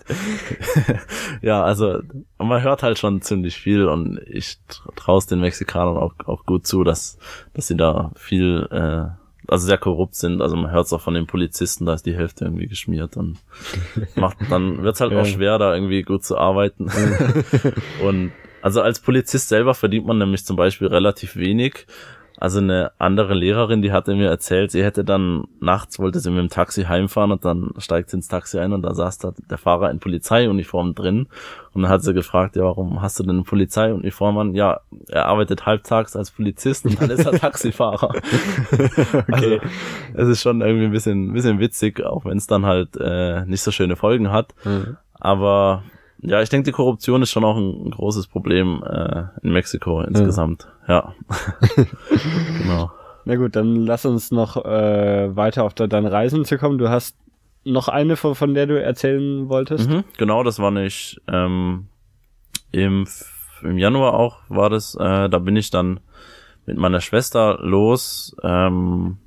[1.41, 1.99] ja, also
[2.37, 4.59] man hört halt schon ziemlich viel und ich
[4.95, 7.17] traue es den Mexikanern auch, auch gut zu, dass,
[7.53, 9.18] dass sie da viel, äh,
[9.51, 10.41] also sehr korrupt sind.
[10.41, 13.37] Also man hört es auch von den Polizisten, da ist die Hälfte irgendwie geschmiert und
[14.15, 15.21] macht, dann wird es halt ja.
[15.21, 16.89] auch schwer, da irgendwie gut zu arbeiten.
[18.03, 18.31] und
[18.61, 21.87] also als Polizist selber verdient man nämlich zum Beispiel relativ wenig.
[22.41, 26.39] Also eine andere Lehrerin, die hatte mir erzählt, sie hätte dann nachts, wollte sie mit
[26.39, 29.57] dem Taxi heimfahren und dann steigt sie ins Taxi ein und da saß da der
[29.57, 31.27] Fahrer in Polizeiuniform drin.
[31.73, 34.55] Und dann hat sie gefragt, ja, warum hast du denn eine Polizeiuniform an?
[34.55, 34.79] Ja,
[35.09, 38.15] er arbeitet halbtags als Polizist und dann ist er Taxifahrer.
[39.27, 39.59] okay.
[40.13, 42.95] Also es ist schon irgendwie ein bisschen, ein bisschen witzig, auch wenn es dann halt
[42.95, 44.55] äh, nicht so schöne Folgen hat.
[44.63, 44.95] Mhm.
[45.13, 45.83] Aber
[46.21, 50.67] ja, ich denke, die Korruption ist schon auch ein, großes Problem äh, in Mexiko insgesamt.
[50.87, 51.13] Ja.
[51.77, 51.85] ja.
[52.61, 52.91] genau.
[53.25, 56.77] Na gut, dann lass uns noch äh, weiter auf de deine Reisen zu kommen.
[56.77, 57.15] Du hast
[57.63, 59.89] noch eine, von, von der du erzählen wolltest?
[59.89, 61.87] Mhm, genau, das war nicht ähm,
[62.71, 63.07] im,
[63.61, 64.95] im Januar auch war das.
[64.95, 65.99] Äh, da bin ich dann
[66.65, 68.35] mit meiner Schwester los.
[68.43, 69.17] Ähm,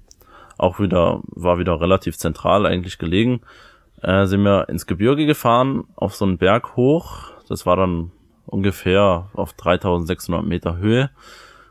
[0.59, 3.41] auch wieder, war wieder relativ zentral eigentlich gelegen
[4.03, 7.31] äh, sind wir ins Gebirge gefahren, auf so einen Berg hoch.
[7.49, 8.11] Das war dann
[8.47, 11.11] ungefähr auf 3600 Meter Höhe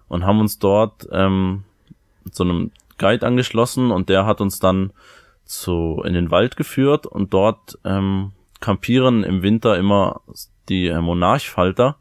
[0.07, 1.63] und haben uns dort ähm,
[2.31, 4.91] zu einem Guide angeschlossen und der hat uns dann
[5.45, 10.21] zu in den Wald geführt und dort ähm, kampieren im Winter immer
[10.69, 11.97] die äh, Monarchfalter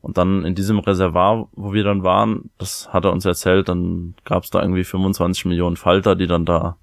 [0.00, 4.14] und dann in diesem Reservoir, wo wir dann waren, das hat er uns erzählt, dann
[4.24, 6.76] gab es da irgendwie 25 Millionen Falter, die dann da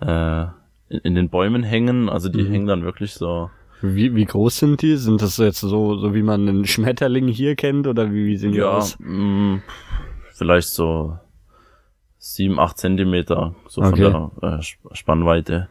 [0.00, 0.46] äh,
[0.88, 2.08] in, in den Bäumen hängen.
[2.08, 2.50] Also die mhm.
[2.50, 3.50] hängen dann wirklich so.
[3.80, 4.96] Wie, wie groß sind die?
[4.96, 8.52] Sind das jetzt so, so wie man einen Schmetterling hier kennt oder wie, wie sehen
[8.52, 8.98] die ja, aus?
[8.98, 9.62] Mh, mm,
[10.34, 11.18] vielleicht so
[12.18, 14.10] sieben, acht Zentimeter, so okay.
[14.10, 14.62] von der äh,
[14.92, 15.68] Spannweite.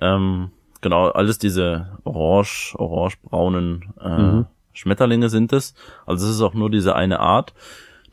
[0.00, 0.50] Ähm,
[0.80, 4.46] genau, alles diese orange, orange-braunen äh, mhm.
[4.72, 5.74] Schmetterlinge sind es.
[6.04, 7.54] Also es ist auch nur diese eine Art,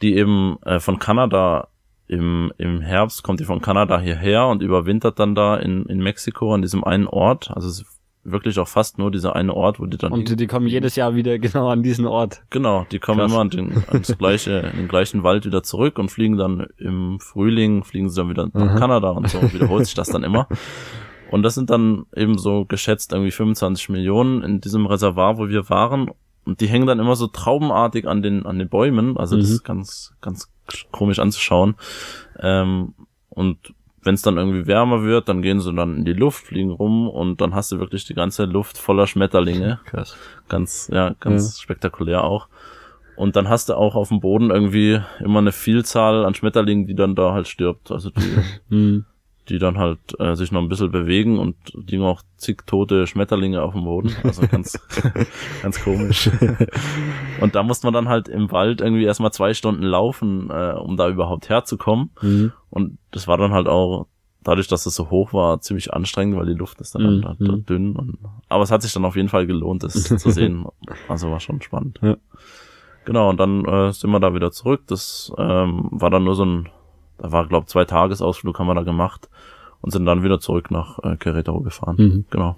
[0.01, 1.67] die eben äh, von Kanada
[2.13, 6.53] im, im Herbst kommt die von Kanada hierher und überwintert dann da in, in Mexiko
[6.53, 7.51] an diesem einen Ort.
[7.51, 7.87] Also es ist
[8.23, 10.11] wirklich auch fast nur dieser eine Ort, wo die dann.
[10.11, 12.43] Und die kommen jedes Jahr wieder genau an diesen Ort.
[12.49, 13.31] Genau, die kommen Krass.
[13.31, 17.19] immer an den, ans gleiche, in den gleichen Wald wieder zurück und fliegen dann im
[17.19, 18.79] Frühling, fliegen sie dann wieder nach mhm.
[18.79, 20.47] Kanada und so wiederholt sich das dann immer.
[21.31, 25.67] Und das sind dann eben so geschätzt irgendwie 25 Millionen in diesem Reservoir, wo wir
[25.69, 26.11] waren.
[26.45, 29.17] Und die hängen dann immer so traubenartig an den, an den Bäumen.
[29.17, 29.53] Also das mhm.
[29.55, 30.52] ist ganz, ganz
[30.91, 31.75] komisch anzuschauen.
[32.39, 32.93] Ähm,
[33.29, 33.57] und
[34.01, 37.07] wenn es dann irgendwie wärmer wird, dann gehen sie dann in die Luft, fliegen rum
[37.07, 39.79] und dann hast du wirklich die ganze Luft voller Schmetterlinge.
[39.85, 40.17] Krass.
[40.49, 41.63] Ganz, ja, ganz ja.
[41.63, 42.47] spektakulär auch.
[43.15, 46.95] Und dann hast du auch auf dem Boden irgendwie immer eine Vielzahl an Schmetterlingen, die
[46.95, 47.91] dann da halt stirbt.
[47.91, 49.05] Also die, mhm
[49.49, 53.61] die dann halt äh, sich noch ein bisschen bewegen und liegen auch zig tote Schmetterlinge
[53.61, 54.15] auf dem Boden.
[54.23, 54.79] Also ganz,
[55.61, 56.29] ganz komisch.
[57.41, 60.97] und da musste man dann halt im Wald irgendwie erstmal zwei Stunden laufen, äh, um
[60.97, 62.11] da überhaupt herzukommen.
[62.21, 62.53] Mhm.
[62.69, 64.07] Und das war dann halt auch,
[64.43, 67.25] dadurch, dass es so hoch war, ziemlich anstrengend, weil die Luft ist dann mhm.
[67.25, 67.65] halt mhm.
[67.65, 67.95] dünn.
[67.95, 68.17] Und,
[68.49, 70.65] aber es hat sich dann auf jeden Fall gelohnt, das zu sehen.
[71.07, 71.99] Also war schon spannend.
[72.01, 72.17] Ja.
[73.05, 74.83] Genau, und dann äh, sind wir da wieder zurück.
[74.87, 76.69] Das ähm, war dann nur so ein
[77.23, 79.29] da war, glaube zwei Tagesausflug haben wir da gemacht
[79.81, 81.95] und sind dann wieder zurück nach äh, Querétaro gefahren.
[81.97, 82.25] Mhm.
[82.29, 82.57] Genau.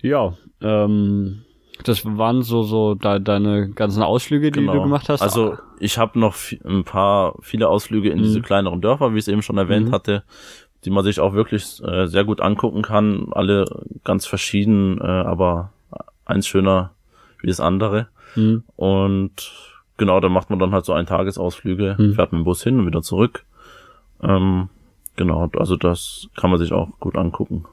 [0.00, 0.32] Ja,
[0.62, 1.42] ähm,
[1.84, 4.72] das waren so so de deine ganzen Ausflüge, die genau.
[4.72, 5.20] du gemacht hast.
[5.20, 8.22] Also ich habe noch ein paar viele Ausflüge in mhm.
[8.22, 9.92] diese kleineren Dörfer, wie ich es eben schon erwähnt mhm.
[9.92, 10.24] hatte,
[10.86, 13.28] die man sich auch wirklich äh, sehr gut angucken kann.
[13.32, 13.66] Alle
[14.04, 15.70] ganz verschieden, äh, aber
[16.24, 16.92] eins schöner
[17.40, 18.08] wie das andere.
[18.36, 18.64] Mhm.
[18.76, 22.14] Und genau, da macht man dann halt so ein Tagesausflüge, mhm.
[22.14, 23.44] fährt mit dem Bus hin und wieder zurück.
[24.22, 24.68] Ähm,
[25.16, 27.64] genau, also das kann man sich auch gut angucken.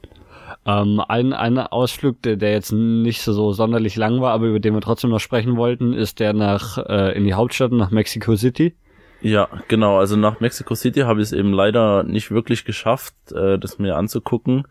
[0.66, 4.74] Ähm, ein, ein Ausflug, der, der jetzt nicht so sonderlich lang war, aber über den
[4.74, 8.76] wir trotzdem noch sprechen wollten, ist der nach äh, in die Hauptstadt, nach Mexico City.
[9.22, 9.98] Ja, genau.
[9.98, 13.96] Also nach Mexico City habe ich es eben leider nicht wirklich geschafft, äh, das mir
[13.96, 14.68] anzugucken.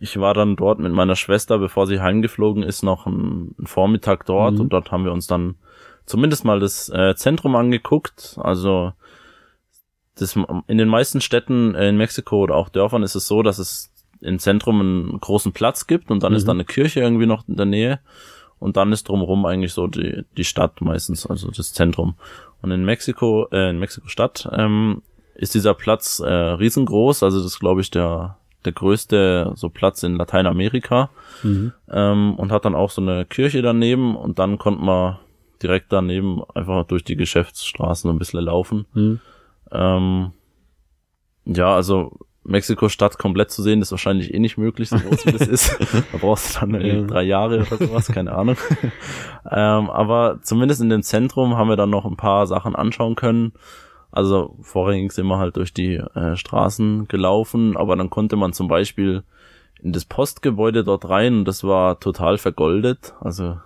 [0.00, 4.24] Ich war dann dort mit meiner Schwester, bevor sie heimgeflogen ist, noch einen, einen Vormittag
[4.26, 4.60] dort mhm.
[4.60, 5.56] und dort haben wir uns dann
[6.08, 8.36] zumindest mal das äh, Zentrum angeguckt.
[8.40, 8.92] Also
[10.16, 10.36] das,
[10.66, 14.38] in den meisten Städten in Mexiko oder auch Dörfern ist es so, dass es im
[14.38, 16.38] Zentrum einen großen Platz gibt und dann mhm.
[16.38, 18.00] ist da eine Kirche irgendwie noch in der Nähe
[18.58, 22.14] und dann ist drumherum eigentlich so die, die Stadt meistens, also das Zentrum.
[22.60, 25.02] Und in Mexiko, äh, in Mexiko-Stadt ähm,
[25.36, 30.02] ist dieser Platz äh, riesengroß, also das ist glaube ich der der größte so Platz
[30.02, 31.10] in Lateinamerika
[31.44, 31.72] mhm.
[31.88, 35.18] ähm, und hat dann auch so eine Kirche daneben und dann konnte man
[35.62, 38.86] direkt daneben einfach durch die Geschäftsstraßen ein bisschen laufen.
[38.94, 39.20] Mhm.
[39.72, 40.32] Ähm,
[41.44, 45.46] ja, also Mexiko-Stadt komplett zu sehen, ist wahrscheinlich eh nicht möglich, so groß wie das
[45.46, 45.78] ist.
[46.12, 47.02] Da brauchst du dann ja.
[47.02, 48.56] drei Jahre oder sowas, keine Ahnung.
[49.50, 53.52] ähm, aber zumindest in dem Zentrum haben wir dann noch ein paar Sachen anschauen können.
[54.10, 58.66] Also vorrangig sind wir halt durch die äh, Straßen gelaufen, aber dann konnte man zum
[58.66, 59.22] Beispiel
[59.82, 63.14] in das Postgebäude dort rein und das war total vergoldet.
[63.20, 63.58] Also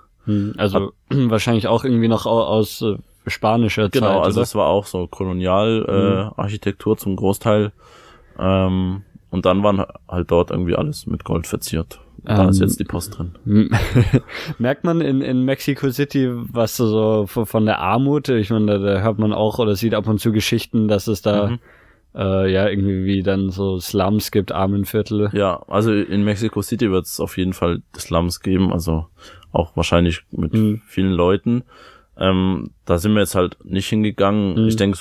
[0.56, 2.96] also Hat, wahrscheinlich auch irgendwie noch aus äh,
[3.26, 4.14] spanischer genau, Zeit.
[4.14, 7.00] Genau, also es war auch so Kolonialarchitektur äh, hm.
[7.00, 7.72] zum Großteil.
[8.38, 12.00] Ähm, und dann waren halt dort irgendwie alles mit Gold verziert.
[12.24, 13.32] Da ähm, ist jetzt die Post drin.
[14.58, 19.00] Merkt man in, in Mexico City, was so von der Armut, ich meine, da, da
[19.00, 21.58] hört man auch oder sieht ab und zu Geschichten, dass es da mhm.
[22.14, 25.30] äh, ja irgendwie wie dann so Slums gibt, Armenviertel.
[25.32, 29.06] Ja, also in Mexico City wird es auf jeden Fall Slums geben, also
[29.52, 30.82] auch wahrscheinlich mit mhm.
[30.86, 31.64] vielen Leuten.
[32.16, 34.62] Ähm, da sind wir jetzt halt nicht hingegangen.
[34.62, 34.68] Mhm.
[34.68, 34.98] Ich denke,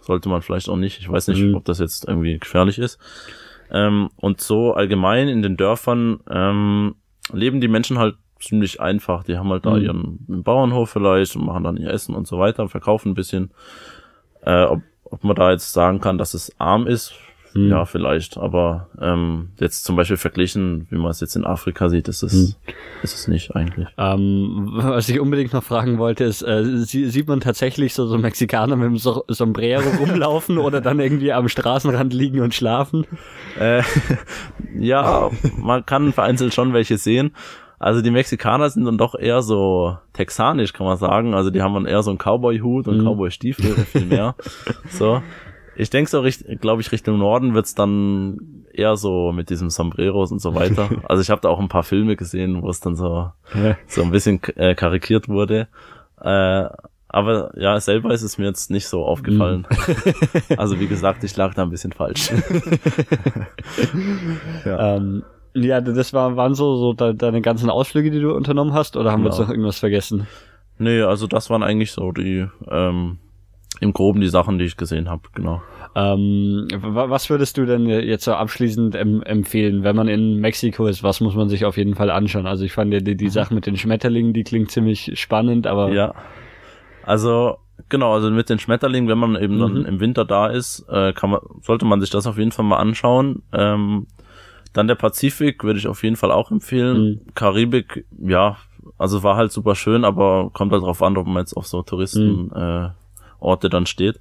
[0.00, 1.00] sollte man vielleicht auch nicht.
[1.00, 1.54] Ich weiß nicht, mhm.
[1.54, 2.98] ob das jetzt irgendwie gefährlich ist.
[3.70, 6.96] Ähm, und so allgemein in den Dörfern ähm,
[7.32, 9.24] leben die Menschen halt ziemlich einfach.
[9.24, 9.82] Die haben halt da mhm.
[9.82, 13.52] ihren Bauernhof vielleicht und machen dann ihr Essen und so weiter, verkaufen ein bisschen.
[14.42, 17.14] Äh, ob, ob man da jetzt sagen kann, dass es arm ist,
[17.54, 17.68] hm.
[17.68, 22.08] Ja, vielleicht, aber ähm, jetzt zum Beispiel verglichen, wie man es jetzt in Afrika sieht,
[22.08, 22.54] ist es, hm.
[23.02, 23.88] ist es nicht eigentlich.
[23.98, 28.76] Ähm, was ich unbedingt noch fragen wollte, ist, äh, sieht man tatsächlich so, so Mexikaner
[28.76, 33.06] mit dem so Sombrero rumlaufen oder dann irgendwie am Straßenrand liegen und schlafen?
[33.58, 33.82] Äh,
[34.78, 37.32] ja, man kann vereinzelt schon welche sehen.
[37.82, 41.34] Also die Mexikaner sind dann doch eher so texanisch, kann man sagen.
[41.34, 43.04] Also die haben dann eher so einen Cowboy-Hut und mhm.
[43.04, 44.36] Cowboy-Stiefel viel mehr.
[44.88, 45.20] so.
[45.76, 46.24] Ich denke so,
[46.60, 50.88] glaube ich, Richtung Norden wird's dann eher so mit diesem Sombreros und so weiter.
[51.08, 53.76] Also ich habe da auch ein paar Filme gesehen, wo es dann so, ja.
[53.86, 55.68] so ein bisschen äh, karikiert wurde.
[56.20, 56.64] Äh,
[57.08, 59.66] aber ja, selber ist es mir jetzt nicht so aufgefallen.
[59.70, 59.94] Mhm.
[60.56, 62.32] also wie gesagt, ich lag da ein bisschen falsch.
[64.64, 64.96] ja.
[64.96, 65.22] ähm,
[65.54, 69.12] Ja, das war, waren so, so de, deine ganzen Ausflüge, die du unternommen hast, oder
[69.12, 69.48] haben wir jetzt Genau.
[69.48, 70.26] noch irgendwas vergessen?
[70.78, 73.18] Nee, also das waren eigentlich so die, ähm,
[73.82, 75.62] im Groben die Sachen, die ich gesehen habe, genau.
[75.94, 80.86] Ähm, wa- was würdest du denn jetzt so abschließend em empfehlen, wenn man in Mexiko
[80.86, 81.02] ist?
[81.02, 82.46] Was muss man sich auf jeden Fall anschauen?
[82.46, 85.90] Also ich fand ja die, die Sache mit den Schmetterlingen, die klingt ziemlich spannend, aber
[85.92, 86.14] Ja.
[87.04, 87.56] Also,
[87.88, 89.60] genau, also mit den Schmetterlingen, wenn man eben Mhm.
[89.60, 92.64] dann im Winter da ist, äh, kann man, sollte man sich das auf jeden Fall
[92.64, 93.42] mal anschauen.
[93.52, 94.06] Ähm,
[94.72, 96.96] dann der Pazifik würde ich auf jeden Fall auch empfehlen.
[97.02, 97.20] Mhm.
[97.34, 98.56] Karibik, ja,
[98.98, 101.82] also war halt super schön, aber kommt halt drauf an, ob man jetzt auf so
[101.82, 102.88] Touristen äh,
[103.42, 104.18] Orte dann steht.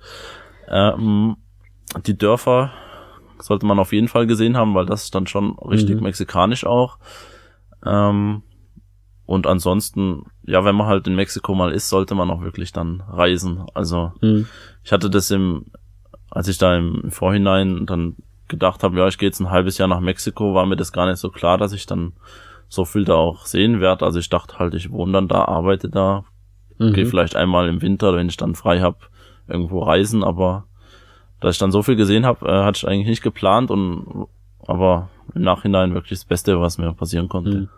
[0.68, 1.38] Ähm,
[2.06, 2.72] die Dörfer
[3.40, 6.04] sollte man auf jeden Fall gesehen haben, weil das ist dann schon richtig Mhm.
[6.04, 6.98] mexikanisch auch.
[7.86, 8.44] Ähm,
[9.26, 13.02] und ansonsten, ja, wenn man halt in Mexiko mal ist, sollte man auch wirklich dann
[13.08, 13.64] reisen.
[13.74, 14.48] Also Hm.
[14.84, 15.66] ich hatte das im,
[16.30, 18.16] als ich da im Vorhinein dann
[18.48, 21.06] gedacht habe, ja, ich gehe jetzt ein halbes Jahr nach Mexiko, war mir das gar
[21.08, 22.14] nicht so klar, dass ich dann
[22.68, 24.06] so viel da auch sehen werde.
[24.06, 26.26] Also ich dachte halt, ich wohne dann da, arbeite da,
[26.78, 26.94] Mhm.
[26.94, 29.10] gehe vielleicht einmal im Winter, wenn ich dann frei hab,
[29.52, 30.66] irgendwo reisen, aber
[31.40, 34.28] dass ich dann so viel gesehen habe, äh, hatte ich eigentlich nicht geplant und
[34.68, 37.58] aber im Nachhinein wirklich das Beste, was mir passieren konnte.
[37.58, 37.70] Mhm.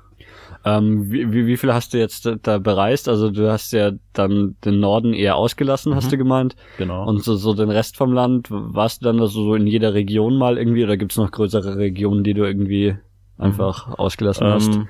[0.65, 3.09] Ähm, wie, wie, wie viel hast du jetzt da- da bereist?
[3.09, 6.11] Also du hast ja dann den Norden eher ausgelassen, hast Mhm.
[6.11, 6.55] du gemeint.
[6.77, 7.05] Genau.
[7.07, 10.37] Und so, so den Rest vom Land, warst du dann also so in jeder Region
[10.37, 12.95] mal irgendwie oder gibt's noch größere Regionen, die du irgendwie
[13.37, 14.73] einfach ausgelassen hast?
[14.75, 14.87] Ähm,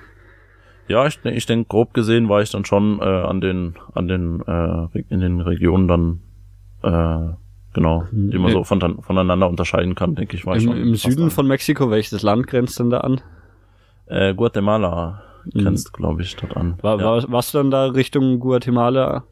[0.88, 4.42] ja, ich, ich denke, grob gesehen war ich dann schon äh, an den, an den,
[4.46, 6.20] äh, in den Regionen dann,
[6.84, 7.34] äh,
[7.74, 10.78] genau, die man Äh, so von, voneinander unterscheiden kann, denke ich, war ich Im, schon.
[10.82, 11.30] Im Süden an.
[11.32, 13.22] von Mexiko, welches Land grenzt denn da an?
[14.08, 15.24] äh, Guatemala
[15.54, 16.78] grenzt, glaube ich, dort an.
[16.82, 17.06] War, ja.
[17.06, 19.24] war, warst du dann da Richtung Guatemala?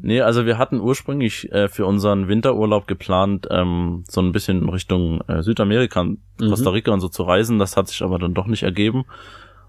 [0.00, 4.68] Nee, also wir hatten ursprünglich äh, für unseren Winterurlaub geplant, ähm, so ein bisschen in
[4.70, 6.06] Richtung äh, Südamerika,
[6.38, 7.58] Costa Rica und so zu reisen.
[7.58, 9.04] Das hat sich aber dann doch nicht ergeben.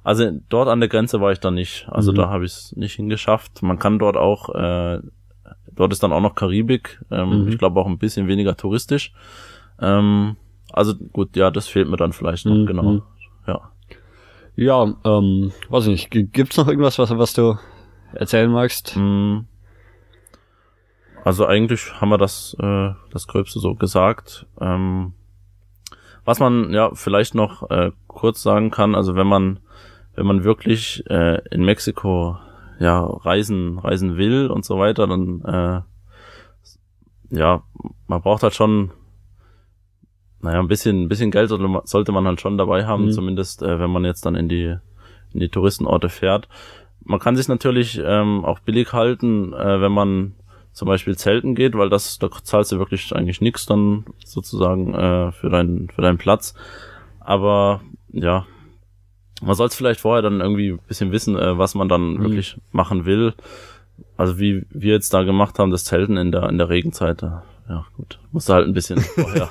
[0.03, 1.87] Also dort an der Grenze war ich dann nicht.
[1.91, 2.15] Also Mhm.
[2.15, 3.61] da habe ich es nicht hingeschafft.
[3.61, 4.99] Man kann dort auch, äh,
[5.75, 7.01] dort ist dann auch noch Karibik.
[7.11, 7.47] Ähm, Mhm.
[7.49, 9.13] Ich glaube auch ein bisschen weniger touristisch.
[9.79, 10.35] Ähm,
[10.71, 12.65] also gut, ja, das fehlt mir dann vielleicht noch, Mhm.
[12.65, 13.01] genau.
[13.47, 13.61] Ja.
[14.55, 16.31] Ja, ähm, weiß ich nicht.
[16.33, 17.57] Gibt's noch irgendwas, was, was du
[18.13, 18.95] erzählen magst?
[18.95, 19.39] Mm.
[21.23, 24.45] Also eigentlich haben wir das, äh, das Gröbste so gesagt.
[24.59, 25.13] Ähm,
[26.25, 29.59] was man ja vielleicht noch äh, kurz sagen kann, also wenn man,
[30.15, 32.37] wenn man wirklich äh, in Mexiko
[32.79, 35.81] ja reisen, reisen will und so weiter, dann äh,
[37.37, 37.63] ja,
[38.07, 38.91] man braucht halt schon
[40.41, 43.11] naja, ein bisschen, ein bisschen Geld sollte man, sollte man halt schon dabei haben, Mhm.
[43.11, 44.75] zumindest äh, wenn man jetzt dann in die,
[45.33, 46.49] in die Touristenorte fährt.
[47.05, 50.33] Man kann sich natürlich ähm, auch billig halten, äh, wenn man
[50.73, 55.31] zum Beispiel zelten geht, weil das, da zahlst du wirklich eigentlich nichts dann sozusagen äh,
[55.31, 56.55] für deinen für deinen Platz.
[57.19, 57.81] Aber
[58.11, 58.45] ja,
[59.43, 62.21] man soll es vielleicht vorher dann irgendwie ein bisschen wissen, äh, was man dann Mhm.
[62.23, 63.33] wirklich machen will.
[64.17, 67.21] Also wie wir jetzt da gemacht haben, das Zelten in der in der Regenzeit.
[67.69, 69.47] Ja gut, musst du halt ein bisschen vorher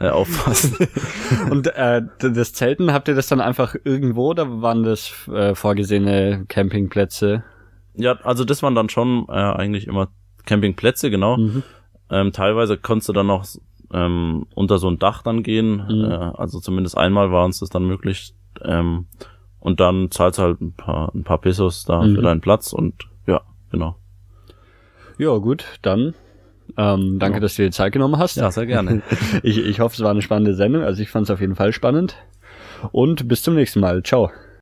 [0.00, 0.76] äh, aufpassen.
[1.50, 6.44] Und äh, das Zelten, habt ihr das dann einfach irgendwo oder waren das äh, vorgesehene
[6.48, 7.44] Campingplätze?
[7.94, 10.08] Ja, also das waren dann schon äh, eigentlich immer
[10.46, 11.36] Campingplätze, genau.
[11.36, 11.62] Mhm.
[12.10, 13.46] Ähm, teilweise konntest du dann noch
[13.92, 15.84] ähm, unter so ein Dach dann gehen.
[15.88, 16.04] Mhm.
[16.10, 18.34] Äh, also zumindest einmal war uns das dann möglich.
[18.62, 19.06] Ähm,
[19.62, 22.16] und dann zahlst du halt ein paar, ein paar Pesos da Mhm.
[22.16, 22.94] für deinen Platz und
[23.26, 23.40] ja,
[23.70, 23.96] genau.
[25.18, 26.14] Ja, gut, dann
[26.76, 27.40] ähm, danke, Ja.
[27.40, 28.34] dass du dir Zeit genommen hast.
[28.34, 29.02] sehr gerne.
[29.42, 30.82] Ich, ich hoffe, es war eine spannende Sendung.
[30.82, 32.16] Also ich fand es auf jeden Fall spannend.
[32.92, 34.02] Und bis zum nächsten Mal.
[34.02, 34.30] Ciao.